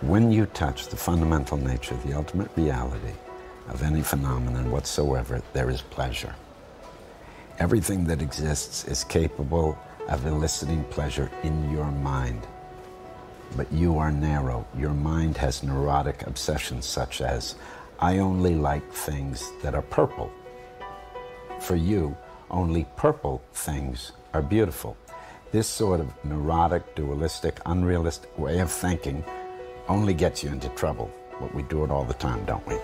[0.02, 3.12] When you touch the fundamental nature, the ultimate reality
[3.68, 6.34] of any phenomenon whatsoever, there is pleasure.
[7.58, 9.78] Everything that exists is capable
[10.10, 12.46] of eliciting pleasure in your mind.
[13.56, 14.66] But you are narrow.
[14.76, 17.54] Your mind has neurotic obsessions such as,
[17.98, 20.30] I only like things that are purple.
[21.60, 22.16] For you,
[22.50, 24.96] only purple things are beautiful.
[25.52, 29.24] This sort of neurotic, dualistic, unrealistic way of thinking
[29.88, 31.10] only gets you into trouble.
[31.40, 32.74] But we do it all the time, don't we?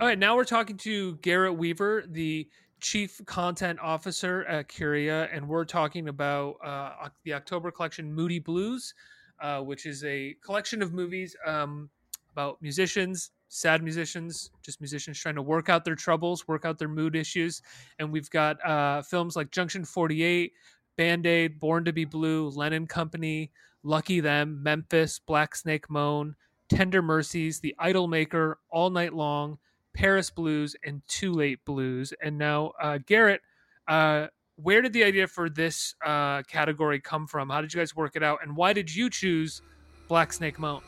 [0.00, 2.48] All right, now we're talking to Garrett Weaver, the
[2.84, 8.92] chief content officer at Curia, and we're talking about uh, the October collection Moody Blues,
[9.40, 11.88] uh, which is a collection of movies um,
[12.32, 16.88] about musicians, sad musicians, just musicians trying to work out their troubles, work out their
[16.88, 17.62] mood issues.
[17.98, 20.52] And we've got uh, films like Junction 48,
[20.98, 23.50] Band Aid, Born to Be Blue, Lennon Company,
[23.82, 26.36] Lucky Them, Memphis, Black Snake Moan,
[26.68, 29.56] Tender Mercies, The Idol Maker, All Night Long,
[29.94, 32.12] Paris Blues, and Too Late Blues.
[32.22, 33.40] And now, uh, Garrett,
[33.88, 34.26] uh,
[34.56, 37.48] where did the idea for this uh, category come from?
[37.48, 38.40] How did you guys work it out?
[38.42, 39.62] And why did you choose
[40.08, 40.82] Black Snake Moan?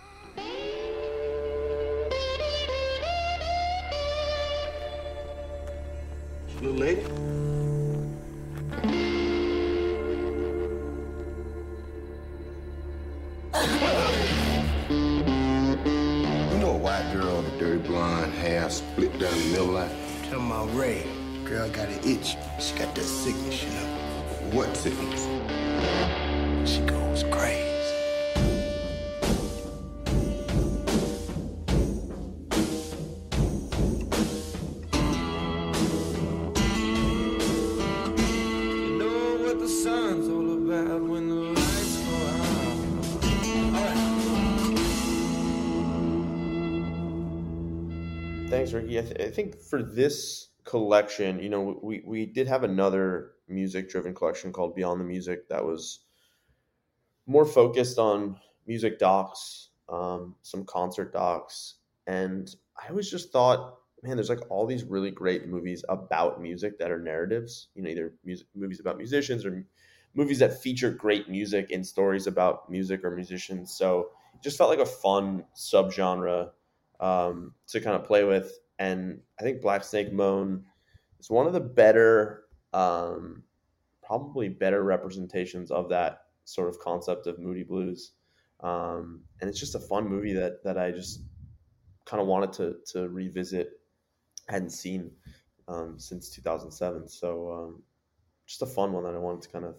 [6.61, 7.46] Little lady?
[16.87, 19.91] White girl with dirty blonde hair split down the middle like?
[20.31, 21.05] Tell my Rae,
[21.45, 22.37] girl got an itch.
[22.61, 24.53] She got that sickness, you know.
[24.53, 25.25] What sickness?
[26.65, 27.66] She goes crazy.
[48.67, 48.99] Thanks, Ricky.
[48.99, 53.89] I, th- I think for this collection, you know, we, we did have another music
[53.89, 56.01] driven collection called Beyond the Music that was
[57.29, 61.75] more focused on music docs, um, some concert docs.
[62.09, 66.77] And I always just thought, man, there's like all these really great movies about music
[66.81, 69.65] that are narratives, you know, either music, movies about musicians or
[70.15, 73.73] movies that feature great music and stories about music or musicians.
[73.73, 76.51] So it just felt like a fun subgenre
[77.01, 78.59] um, to kind of play with.
[78.79, 80.65] And I think Black Snake Moan
[81.19, 83.43] is one of the better, um,
[84.03, 88.13] probably better representations of that sort of concept of moody blues.
[88.61, 91.21] Um, and it's just a fun movie that that I just
[92.07, 93.81] kind of wanted to to revisit.
[94.49, 95.11] hadn't seen
[95.69, 97.83] um, since 2007, so um,
[98.47, 99.75] just a fun one that I wanted to kind of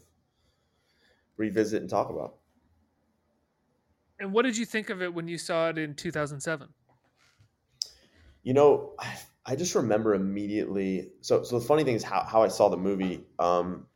[1.38, 2.36] revisit and talk about.
[4.20, 6.68] And what did you think of it when you saw it in 2007?
[8.48, 11.10] You know, I, I just remember immediately.
[11.20, 13.26] So, so the funny thing is how, how I saw the movie.
[13.40, 13.88] Um,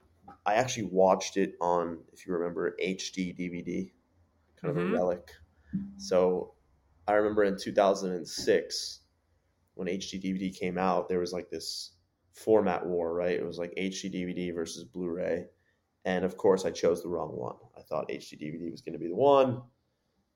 [0.45, 3.94] I actually watched it on, if you remember, HD DVD,
[4.61, 4.90] kind of Mhm.
[4.90, 5.32] a relic.
[5.95, 6.56] So,
[7.07, 8.99] I remember in 2006
[9.76, 11.94] when HD DVD came out, there was like this
[12.34, 13.40] format war, right?
[13.40, 15.45] It was like HD DVD versus Blu-ray,
[16.03, 17.56] and of course, I chose the wrong one.
[17.78, 19.61] I thought HD DVD was going to be the one,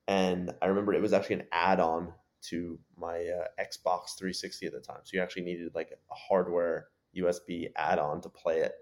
[0.08, 2.14] and I remember it was actually an add-on
[2.50, 5.00] to my uh, Xbox 360 at the time.
[5.04, 8.74] So you actually needed like a hardware USB add-on to play it.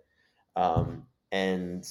[0.56, 1.84] Um, and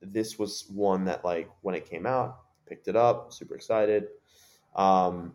[0.00, 4.08] this was one that like when it came out, picked it up, super excited.
[4.74, 5.34] Um,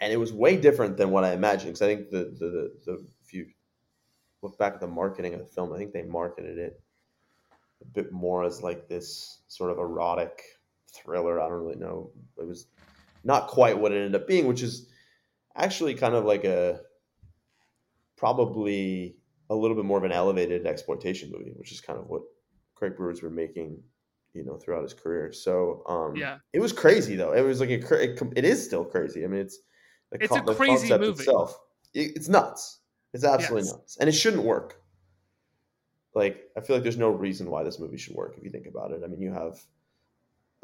[0.00, 3.06] and it was way different than what I imagined because I think the the the
[3.24, 3.46] if you
[4.42, 6.80] look back at the marketing of the film, I think they marketed it
[7.80, 10.42] a bit more as like this sort of erotic
[10.92, 11.40] thriller.
[11.40, 12.10] I don't really know.
[12.38, 12.66] It was
[13.24, 14.90] not quite what it ended up being, which is
[15.56, 16.80] actually kind of like a
[18.16, 19.16] probably
[19.50, 22.22] a little bit more of an elevated exploitation movie, which is kind of what
[22.74, 23.82] Craig Brewer's been making,
[24.32, 25.32] you know, throughout his career.
[25.32, 26.38] So, um, Yeah.
[26.52, 27.32] it was crazy though.
[27.32, 29.24] It was like a, it, it is still crazy.
[29.24, 29.58] I mean, it's
[30.10, 31.22] the, It's a crazy concept movie.
[31.22, 31.58] itself.
[31.92, 32.80] It, it's nuts.
[33.12, 33.76] It's absolutely Yes.
[33.76, 34.80] nuts, and it shouldn't work.
[36.14, 38.66] Like, I feel like there's no reason why this movie should work if you think
[38.66, 39.02] about it.
[39.04, 39.60] I mean, you have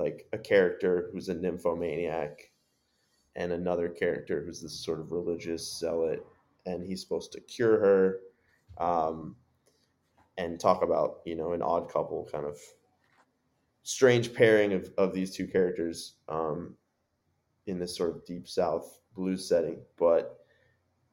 [0.01, 2.51] like a character who's a nymphomaniac
[3.37, 6.25] and another character who's this sort of religious zealot,
[6.67, 8.21] and he's supposed to cure her,
[8.79, 9.37] um,
[10.39, 12.57] and talk about you know an odd couple kind of
[13.83, 16.75] strange pairing of, of these two characters um,
[17.67, 20.45] in this sort of deep south blues setting, but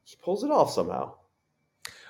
[0.04, 1.14] he pulls it off somehow.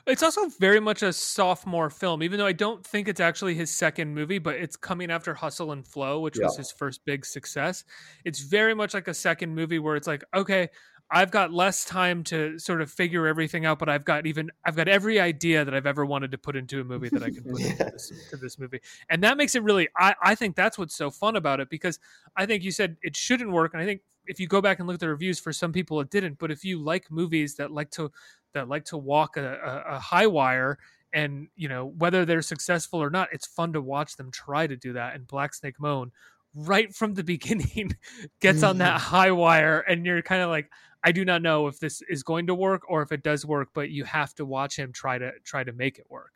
[0.08, 3.70] It's also very much a sophomore film, even though I don't think it's actually his
[3.70, 7.84] second movie, but it's coming after Hustle and Flow, which was his first big success.
[8.24, 10.70] It's very much like a second movie where it's like, okay,
[11.10, 14.76] I've got less time to sort of figure everything out, but I've got even I've
[14.76, 17.44] got every idea that I've ever wanted to put into a movie that I can
[17.44, 19.88] put into, this, to this movie, and that makes it really.
[19.96, 21.98] I I think that's what's so fun about it because
[22.36, 24.86] I think you said it shouldn't work, and I think if you go back and
[24.86, 26.38] look at the reviews, for some people it didn't.
[26.38, 28.12] But if you like movies that like to
[28.52, 30.78] that like to walk a, a, a high wire
[31.12, 34.76] and you know whether they're successful or not it's fun to watch them try to
[34.76, 36.12] do that and black snake moan
[36.54, 37.96] right from the beginning
[38.40, 40.70] gets on that high wire and you're kind of like
[41.04, 43.68] i do not know if this is going to work or if it does work
[43.74, 46.32] but you have to watch him try to try to make it work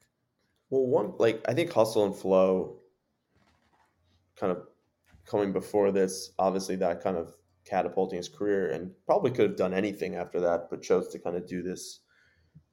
[0.72, 2.78] Well, one like I think Hustle and Flow,
[4.36, 4.66] kind of
[5.26, 7.36] coming before this, obviously that kind of
[7.66, 11.36] catapulting his career, and probably could have done anything after that, but chose to kind
[11.36, 12.00] of do this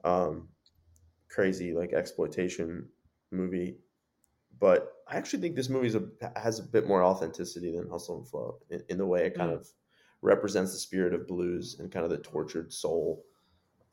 [0.06, 0.48] um,
[1.30, 2.88] crazy like exploitation
[3.32, 3.76] movie.
[4.60, 8.28] But I actually think this movie a, has a bit more authenticity than Hustle and
[8.28, 9.56] Flow in, in the way it kind Mm.
[9.56, 9.68] of
[10.22, 13.26] represents the spirit of blues and kind of the tortured soul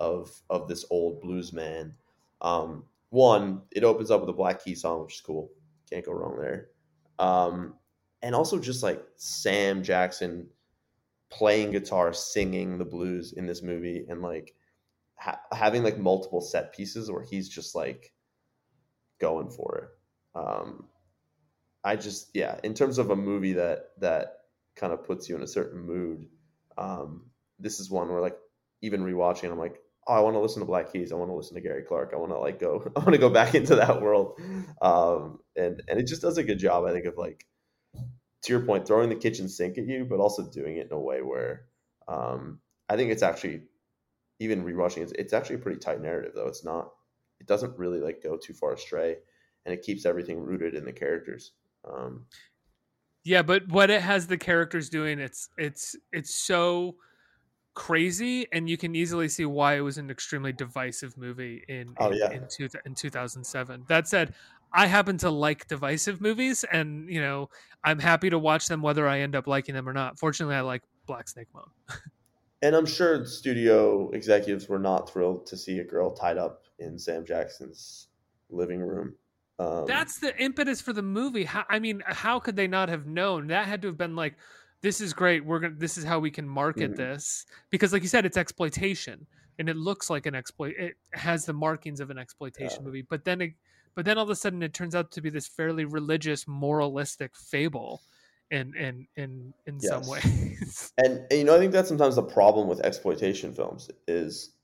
[0.01, 1.94] of of this old blues man.
[2.43, 5.51] Um, one, it opens up with a Black Key song, which is cool.
[5.88, 6.68] Can't go wrong there.
[7.18, 7.76] Um,
[8.22, 10.48] and also just like Sam Jackson
[11.30, 14.55] playing guitar, singing the blues in this movie, and like
[15.14, 18.12] ha- having like multiple set pieces where he's just like
[19.18, 20.38] going for it.
[20.38, 20.88] Um,
[21.86, 24.38] I just yeah, in terms of a movie that that
[24.74, 26.26] kind of puts you in a certain mood,
[26.76, 27.26] um,
[27.60, 28.36] this is one where like
[28.82, 31.12] even rewatching, I'm like, oh, I want to listen to Black Keys.
[31.12, 32.10] I want to listen to Gary Clark.
[32.12, 32.90] I want to like go.
[32.96, 34.40] I want to go back into that world,
[34.82, 37.46] um, and and it just does a good job, I think, of like
[38.42, 41.00] to your point, throwing the kitchen sink at you, but also doing it in a
[41.00, 41.66] way where
[42.08, 42.58] um,
[42.88, 43.62] I think it's actually
[44.40, 45.02] even rewatching.
[45.02, 46.48] It's it's actually a pretty tight narrative, though.
[46.48, 46.90] It's not.
[47.38, 49.18] It doesn't really like go too far astray,
[49.64, 51.52] and it keeps everything rooted in the characters.
[51.86, 52.26] Um,
[53.24, 56.96] yeah but what it has the characters doing it's it's it's so
[57.74, 62.10] crazy and you can easily see why it was an extremely divisive movie in Oh,
[62.10, 62.30] in, yeah.
[62.30, 64.34] in, two, in 2007 that said
[64.72, 67.50] i happen to like divisive movies and you know
[67.84, 70.60] i'm happy to watch them whether i end up liking them or not fortunately i
[70.60, 71.68] like black snake moan
[72.62, 76.98] and I'm sure studio executives were not thrilled to see a girl tied up in
[76.98, 78.08] Sam Jackson's
[78.50, 79.14] living room.
[79.59, 81.45] Um, that's the impetus for the movie.
[81.45, 83.47] How, i mean how could they not have known?
[83.49, 84.37] That had to have been like
[84.83, 85.45] this is great.
[85.45, 86.97] We're gonna this is how we can market Mhm.
[86.97, 87.47] this.
[87.70, 89.27] Because like you said it's exploitation
[89.59, 93.24] and it looks like an exploit it has the markings of an exploitation movie but
[93.24, 93.53] then it
[93.95, 97.35] but then all of a sudden it turns out to be this fairly religious moralistic
[97.35, 98.03] fable
[98.51, 100.93] in in in in some ways.
[100.99, 104.55] And, and you know i think that's sometimes the problem with exploitation films is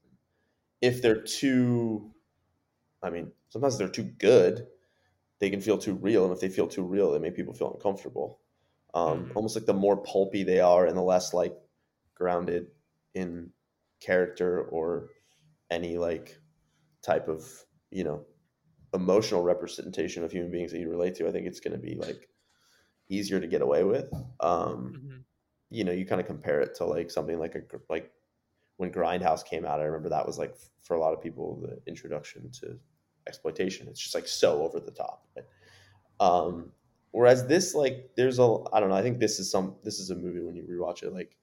[0.83, 2.11] if they're too
[3.03, 4.67] i mean sometimes they're too good
[5.43, 7.75] they can feel too real and if they feel too real they make people feel
[7.75, 8.39] uncomfortable
[8.95, 11.55] um, almost like the more pulpy they are and the less like
[12.15, 12.69] grounded
[13.15, 13.51] in
[14.01, 15.09] character or
[15.71, 16.39] any like
[17.03, 17.45] type of
[17.91, 18.25] you know
[18.95, 21.97] emotional representation of human beings that you relate to i think it's going to be
[21.97, 22.29] like
[23.09, 24.09] easier to get away with
[24.41, 25.19] um, Mm-hmm.
[25.71, 28.11] you know, you kind of compare it to like something like a like
[28.77, 29.81] when Grindhouse came out.
[29.81, 32.79] I remember that was like for a lot of people the introduction to
[33.27, 33.89] exploitation.
[33.89, 35.27] It's just like so over the top.
[35.37, 35.47] Right?
[36.21, 36.71] Um,
[37.11, 38.95] whereas this, like, there's a I don't know.
[38.97, 41.37] I think this is some this is a movie when you rewatch it, like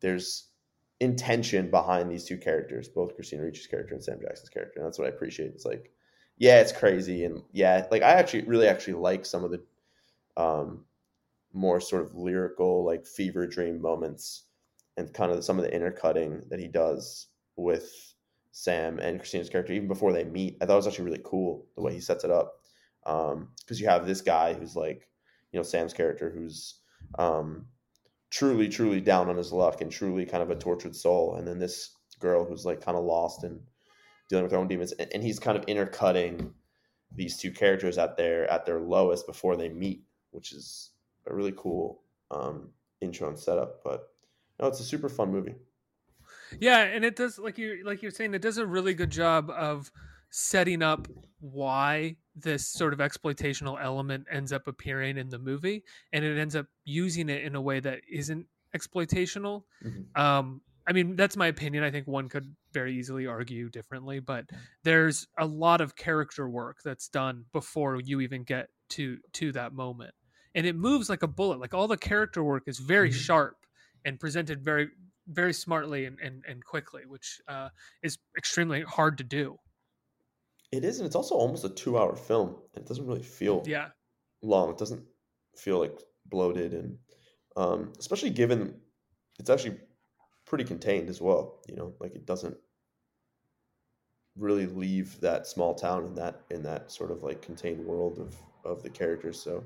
[0.00, 0.48] there's
[1.00, 4.98] intention behind these two characters, both Christina Ricci's character and Sam Jackson's character, and that's
[4.98, 5.52] what I appreciate.
[5.54, 5.90] It's like,
[6.38, 9.62] yeah, it's crazy, and yeah, like I actually really actually like some of the
[10.36, 10.84] um,
[11.52, 14.44] more sort of lyrical, like fever dream moments,
[14.96, 18.09] and kind of some of the intercutting that he does with
[18.52, 20.56] Sam and Christina's character, even before they meet.
[20.60, 22.56] I thought it was actually really cool the way he sets it up,
[23.04, 25.08] because you have this guy who's like,
[25.52, 26.80] you know, Sam's character who's
[27.18, 27.66] um,
[28.30, 31.58] truly, truly down on his luck and truly kind of a tortured soul, and then
[31.58, 33.60] this girl who's like kind of lost and
[34.28, 36.52] dealing with her own demons, and, and he's kind of intercutting
[37.14, 40.90] these two characters at their at their lowest before they meet, which is
[41.26, 42.70] a really cool um,
[43.00, 43.82] intro and setup.
[43.82, 44.08] But
[44.60, 45.54] no, it's a super fun movie.
[46.58, 49.50] Yeah, and it does like you like you're saying, it does a really good job
[49.50, 49.90] of
[50.30, 51.06] setting up
[51.40, 56.56] why this sort of exploitational element ends up appearing in the movie, and it ends
[56.56, 59.64] up using it in a way that isn't exploitational.
[59.80, 60.10] Mhm.
[60.14, 61.84] Um, I mean, that's my opinion.
[61.84, 64.50] I think one could very easily argue differently, but
[64.82, 69.72] there's a lot of character work that's done before you even get to to that
[69.72, 70.14] moment,
[70.54, 71.60] and it moves like a bullet.
[71.60, 73.12] Like all the character work is very Mhm.
[73.12, 73.66] sharp
[74.04, 74.90] and presented very
[75.30, 77.70] very smartly and and, and quickly, which uh,
[78.02, 79.58] is extremely hard to do.
[80.72, 82.56] It is, and it's also almost a two-hour film.
[82.76, 83.90] It doesn't really feel Yeah.
[84.42, 84.70] long.
[84.70, 85.04] It doesn't
[85.56, 86.98] feel like bloated, and
[87.56, 88.80] um, especially given
[89.38, 89.80] it's actually
[90.46, 91.60] pretty contained as well.
[91.68, 92.56] You know, like it doesn't
[94.36, 98.36] really leave that small town in that in that sort of like contained world of
[98.64, 99.40] of the characters.
[99.42, 99.64] So,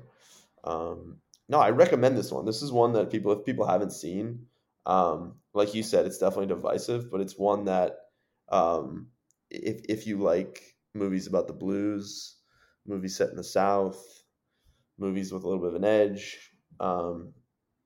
[0.63, 2.45] um, no, I recommend this one.
[2.45, 4.47] This is one that people, if people haven't seen,
[4.85, 7.97] um, like you said, it's definitely divisive, but it's one that
[8.49, 9.07] um,
[9.49, 10.61] if if you like
[10.93, 12.37] movies about the blues,
[12.85, 14.03] movies set in the South,
[14.97, 17.33] movies with a little bit of an edge, um,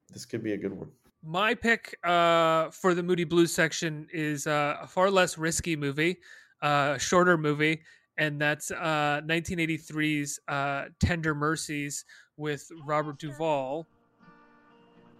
[0.10, 0.90] this could be a good one.
[1.24, 6.18] My pick uh, for the Moody Blues section is uh, a far less risky movie,
[6.62, 7.82] uh, a shorter movie,
[8.18, 12.06] and that's uh, 1983's uh, Tender Mercies
[12.38, 13.88] with Robert Duvall.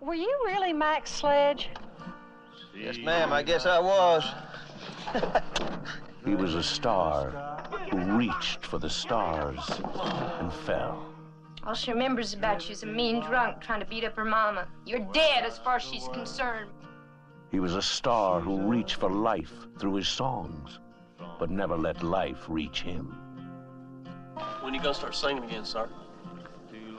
[0.02, 1.70] Were you really Max Sledge?
[2.76, 4.26] Yes, ma'am, I guess I was.
[6.26, 7.32] He was a star
[7.92, 9.60] who reached for the stars
[10.40, 11.06] and fell.
[11.66, 14.68] All she remembers about you is a mean drunk trying to beat up her mama.
[14.86, 16.72] You're dead as far as she's concerned.
[17.52, 20.80] He was a star who reached for life through his songs,
[21.40, 23.08] but never let life reach him.
[24.62, 25.90] When you gonna start singing again, sir?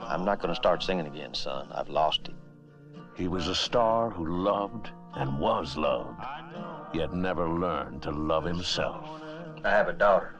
[0.03, 1.67] I'm not going to start singing again, son.
[1.71, 2.33] I've lost it.
[3.15, 6.19] He was a star who loved and was loved,
[6.93, 9.21] yet never learned to love himself.
[9.63, 10.35] I have a daughter.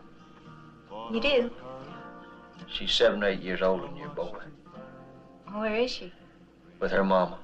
[1.11, 1.51] You do?
[2.67, 4.39] She's seven or eight years older than your boy.
[5.51, 6.13] Where is she?
[6.79, 7.39] With her mama.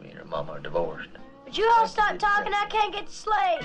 [0.00, 1.08] Me and her mama are divorced.
[1.46, 2.52] Would you all stop talking?
[2.52, 3.62] I can't get to sleep.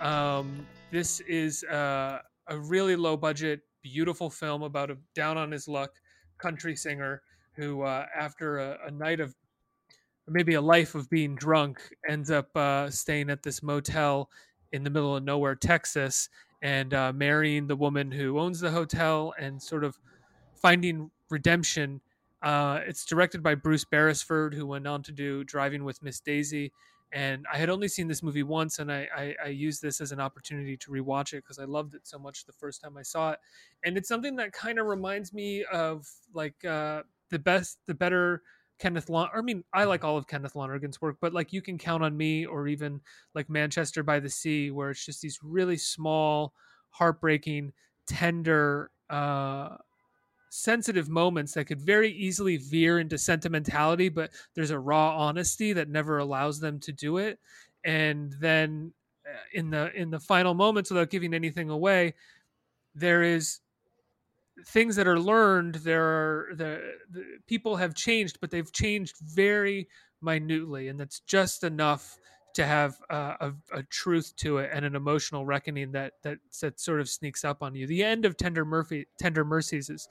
[0.00, 5.68] Um, this is uh, a really low budget, beautiful film about a down on his
[5.68, 5.90] luck
[6.38, 7.22] country singer
[7.60, 9.34] who, uh, after a, a night of
[10.26, 11.78] maybe a life of being drunk,
[12.08, 14.30] ends up uh, staying at this motel
[14.72, 16.28] in the middle of nowhere, Texas,
[16.62, 19.98] and uh, marrying the woman who owns the hotel and sort of
[20.54, 22.00] finding redemption.
[22.42, 26.72] Uh, it's directed by Bruce Beresford, who went on to do Driving with Miss Daisy.
[27.12, 30.12] And I had only seen this movie once, and I, I, I used this as
[30.12, 33.02] an opportunity to rewatch it because I loved it so much the first time I
[33.02, 33.40] saw it.
[33.84, 38.42] And it's something that kind of reminds me of like uh, the best, the better
[38.78, 39.28] Kenneth Lon.
[39.34, 42.16] I mean, I like all of Kenneth Lonergan's work, but like you can count on
[42.16, 43.00] me, or even
[43.34, 46.54] like Manchester by the Sea, where it's just these really small,
[46.90, 47.72] heartbreaking,
[48.06, 49.76] tender, uh,
[50.50, 55.88] sensitive moments that could very easily veer into sentimentality, but there's a raw honesty that
[55.88, 57.38] never allows them to do it.
[57.84, 58.92] And then
[59.26, 62.14] uh, in the in the final moments, without giving anything away,
[62.94, 63.60] there is
[64.66, 69.88] things that are learned there are the, the people have changed but they've changed very
[70.22, 72.18] minutely and that's just enough
[72.54, 76.80] to have uh, a, a truth to it and an emotional reckoning that, that that
[76.80, 77.86] sort of sneaks up on you.
[77.86, 80.08] The end of tender murphy tender mercies is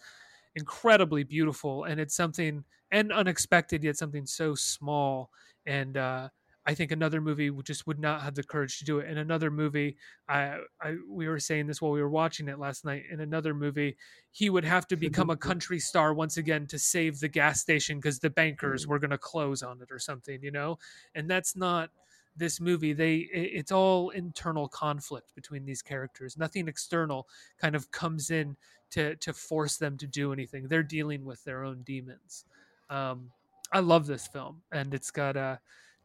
[0.55, 5.29] incredibly beautiful and it's something and unexpected yet something so small
[5.67, 6.27] and uh
[6.69, 9.09] I think another movie just would not have the courage to do it.
[9.09, 9.97] In another movie,
[10.27, 13.05] I, I we were saying this while we were watching it last night.
[13.09, 13.97] In another movie,
[14.29, 17.97] he would have to become a country star once again to save the gas station
[17.97, 20.77] because the bankers were going to close on it or something, you know.
[21.15, 21.89] And that's not
[22.35, 22.93] this movie.
[22.93, 26.37] They it- it's all internal conflict between these characters.
[26.37, 27.27] Nothing external
[27.57, 28.57] kind of comes in
[28.91, 30.67] to to force them to do anything.
[30.67, 32.45] They're dealing with their own demons.
[32.91, 33.31] Um,
[33.71, 35.57] I love this film, and it's got uh,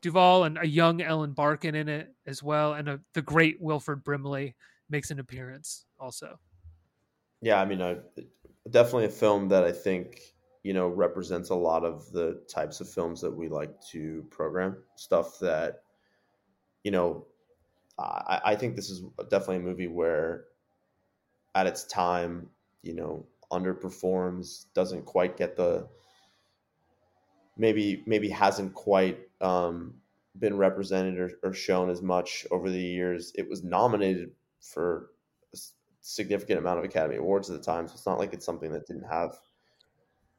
[0.04, 4.04] Duvall and a young Ellen Barkin in it as well, and a, the great Wilford
[4.04, 4.54] Brimley
[4.90, 6.38] makes an appearance also.
[7.40, 7.96] Yeah, I mean, I,
[8.70, 10.20] definitely a film that I think
[10.62, 14.76] you know represents a lot of the types of films that we like to program.
[14.96, 15.80] Stuff that
[16.82, 17.24] you know,
[17.98, 20.44] I, I think this is definitely a movie where,
[21.54, 22.50] at its time,
[22.82, 25.88] you know, underperforms, doesn't quite get the
[27.56, 29.94] maybe maybe hasn't quite um,
[30.38, 33.32] been represented or, or shown as much over the years.
[33.36, 35.10] It was nominated for
[35.52, 35.58] a
[36.00, 38.86] significant amount of Academy Awards at the time, so it's not like it's something that
[38.86, 39.36] didn't have.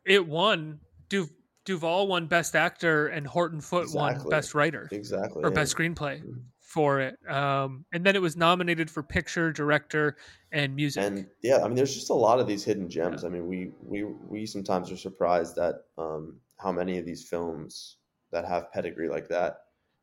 [0.06, 0.80] It won.
[1.10, 1.30] Du-
[1.66, 5.56] Duvall won Best Actor, and Horton Foote won Best Writer Exactly, or yeah.
[5.56, 6.22] Best Screenplay
[6.60, 7.18] for it.
[7.28, 10.18] Um, and then it was nominated for Picture, Director,
[10.52, 11.04] and Music.
[11.04, 13.24] And yeah, I mean, there's just a lot of these hidden gems.
[13.24, 16.36] I mean, we we we sometimes are surprised that um,
[16.66, 18.00] how many of these films
[18.32, 19.60] that have pedigree like that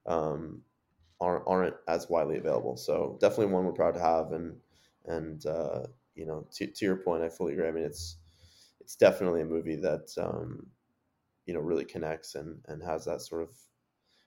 [0.07, 0.63] um,
[1.21, 2.79] aren't aren't as widely available.
[2.79, 4.61] So definitely one we're proud to have, and
[5.07, 5.85] and uh,
[6.17, 7.69] you know, to, to your point, I fully agree.
[7.69, 8.19] I mean, it's
[8.81, 10.69] it's definitely a movie that um,
[11.47, 13.51] you know really connects and and has that sort of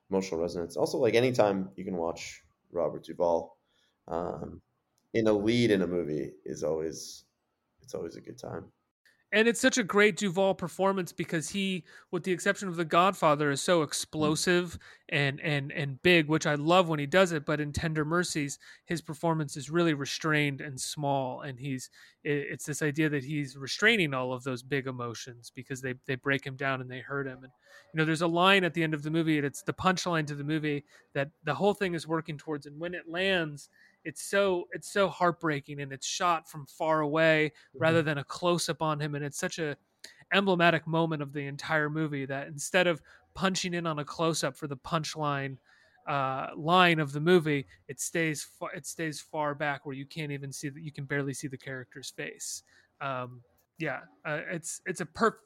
[0.09, 0.77] emotional resonance.
[0.77, 3.57] Also, like anytime you can watch Robert Duvall
[4.09, 4.61] um,
[5.13, 7.25] in a lead in a movie is always
[7.83, 8.71] it's always a good time
[9.35, 13.51] and it's such a great Duvall performance because he, with the exception of The Godfather,
[13.51, 14.79] is so explosive
[15.09, 17.45] and and and big, which I love when he does it.
[17.45, 21.89] But in Tender Mercies, his performance is really restrained and small, and he's
[22.23, 26.45] it's this idea that he's restraining all of those big emotions because they they break
[26.45, 27.39] him down and they hurt him.
[27.43, 27.51] And
[27.93, 30.25] you know, there's a line at the end of the movie, and it's the punchline
[30.27, 33.69] to the movie that the whole thing is working towards, and when it lands
[34.05, 37.79] it's so it's so heartbreaking and it's shot from far away mm-hmm.
[37.79, 39.75] rather than a close up on him and it's such a
[40.33, 43.01] emblematic moment of the entire movie that instead of
[43.33, 45.57] punching in on a close up for the punchline
[46.07, 50.31] uh, line of the movie, it stays far, it stays far back where you can't
[50.31, 52.63] even see that you can barely see the character's face.
[53.01, 53.41] Um,
[53.79, 55.43] yeah, uh, it's it's a perfect.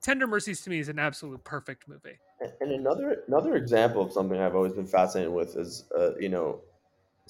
[0.00, 2.18] Tender Mercies to me is an absolute perfect movie.
[2.60, 6.60] And another another example of something I've always been fascinated with is uh, you know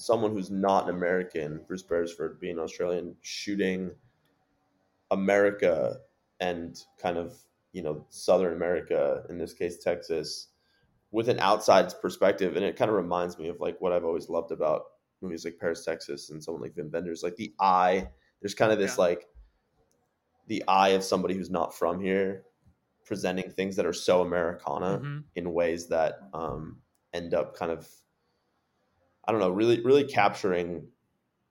[0.01, 3.91] someone who's not an American, Bruce Beresford being Australian, shooting
[5.11, 5.97] America
[6.39, 7.35] and kind of
[7.71, 10.47] you know Southern America, in this case Texas,
[11.11, 14.29] with an outside perspective, and it kind of reminds me of like what I've always
[14.29, 14.83] loved about
[15.21, 18.09] movies like Paris, Texas, and someone like Wim Wenders, like the eye.
[18.41, 19.03] There's kind of this yeah.
[19.03, 19.27] like
[20.47, 22.43] the eye of somebody who's not from here
[23.05, 25.19] presenting things that are so Americana mm-hmm.
[25.35, 26.77] in ways that um,
[27.13, 27.87] end up kind of
[29.31, 30.85] I don't know, really really capturing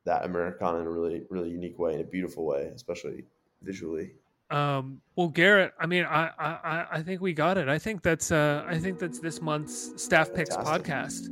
[0.05, 3.25] that Americana in a really really unique way, in a beautiful way, especially
[3.63, 4.11] visually.
[4.51, 7.71] Um, well, Garrett, I mean, I, I I think we got it.
[7.71, 11.31] I think that's uh, I think that's this month's staff picks podcast.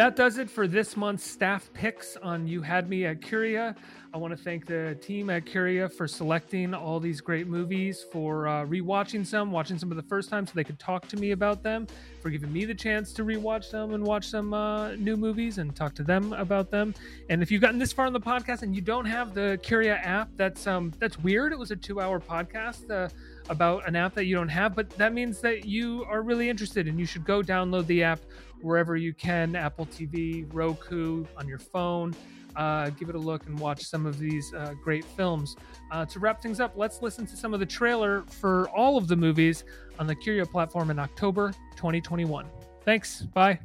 [0.00, 3.76] That does it for this month's staff picks on You Had Me at Curia.
[4.14, 8.48] I want to thank the team at Curia for selecting all these great movies, for
[8.48, 11.32] uh, rewatching some, watching some of the first time so they could talk to me
[11.32, 11.86] about them,
[12.22, 15.76] for giving me the chance to rewatch them and watch some uh, new movies and
[15.76, 16.94] talk to them about them.
[17.28, 19.96] And if you've gotten this far in the podcast and you don't have the Curia
[19.96, 21.52] app, that's um that's weird.
[21.52, 22.90] It was a two-hour podcast.
[22.90, 23.10] Uh,
[23.50, 26.86] about an app that you don't have, but that means that you are really interested
[26.86, 28.20] and you should go download the app
[28.62, 32.14] wherever you can Apple TV, Roku, on your phone
[32.56, 35.56] uh, give it a look and watch some of these uh, great films.
[35.90, 39.08] Uh, to wrap things up, let's listen to some of the trailer for all of
[39.08, 39.64] the movies
[39.98, 42.46] on the Curia platform in October 2021.
[42.84, 43.22] Thanks.
[43.22, 43.60] Bye.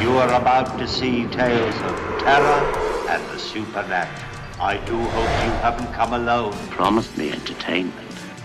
[0.00, 4.32] You are about to see tales of terror and the supernatural.
[4.60, 6.52] I do hope you haven't come alone.
[6.52, 7.94] You Promised me entertainment,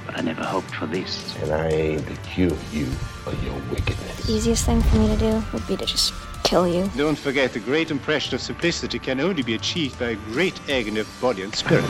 [0.05, 1.35] but I never hoped for this.
[1.41, 2.87] And I aim to cure you
[3.25, 4.10] of your wickedness.
[4.25, 6.87] The easiest thing for me to do would be to just kill you.
[6.95, 10.99] Don't forget, the great impression of simplicity can only be achieved by a great agony
[10.99, 11.83] of body and spirit.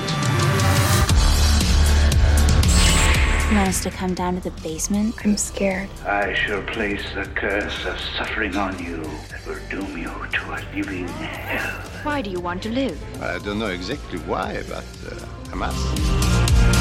[3.50, 5.16] You want us to come down to the basement?
[5.26, 5.90] I'm scared.
[6.06, 10.64] I shall place a curse of suffering on you that will doom you to a
[10.74, 11.82] living hell.
[12.04, 12.98] Why do you want to live?
[13.22, 16.81] I don't know exactly why, but uh, I must.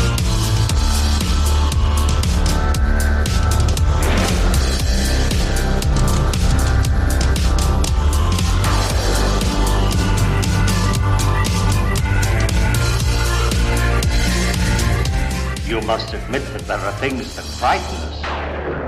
[15.70, 18.79] You must admit that there are things that frighten us.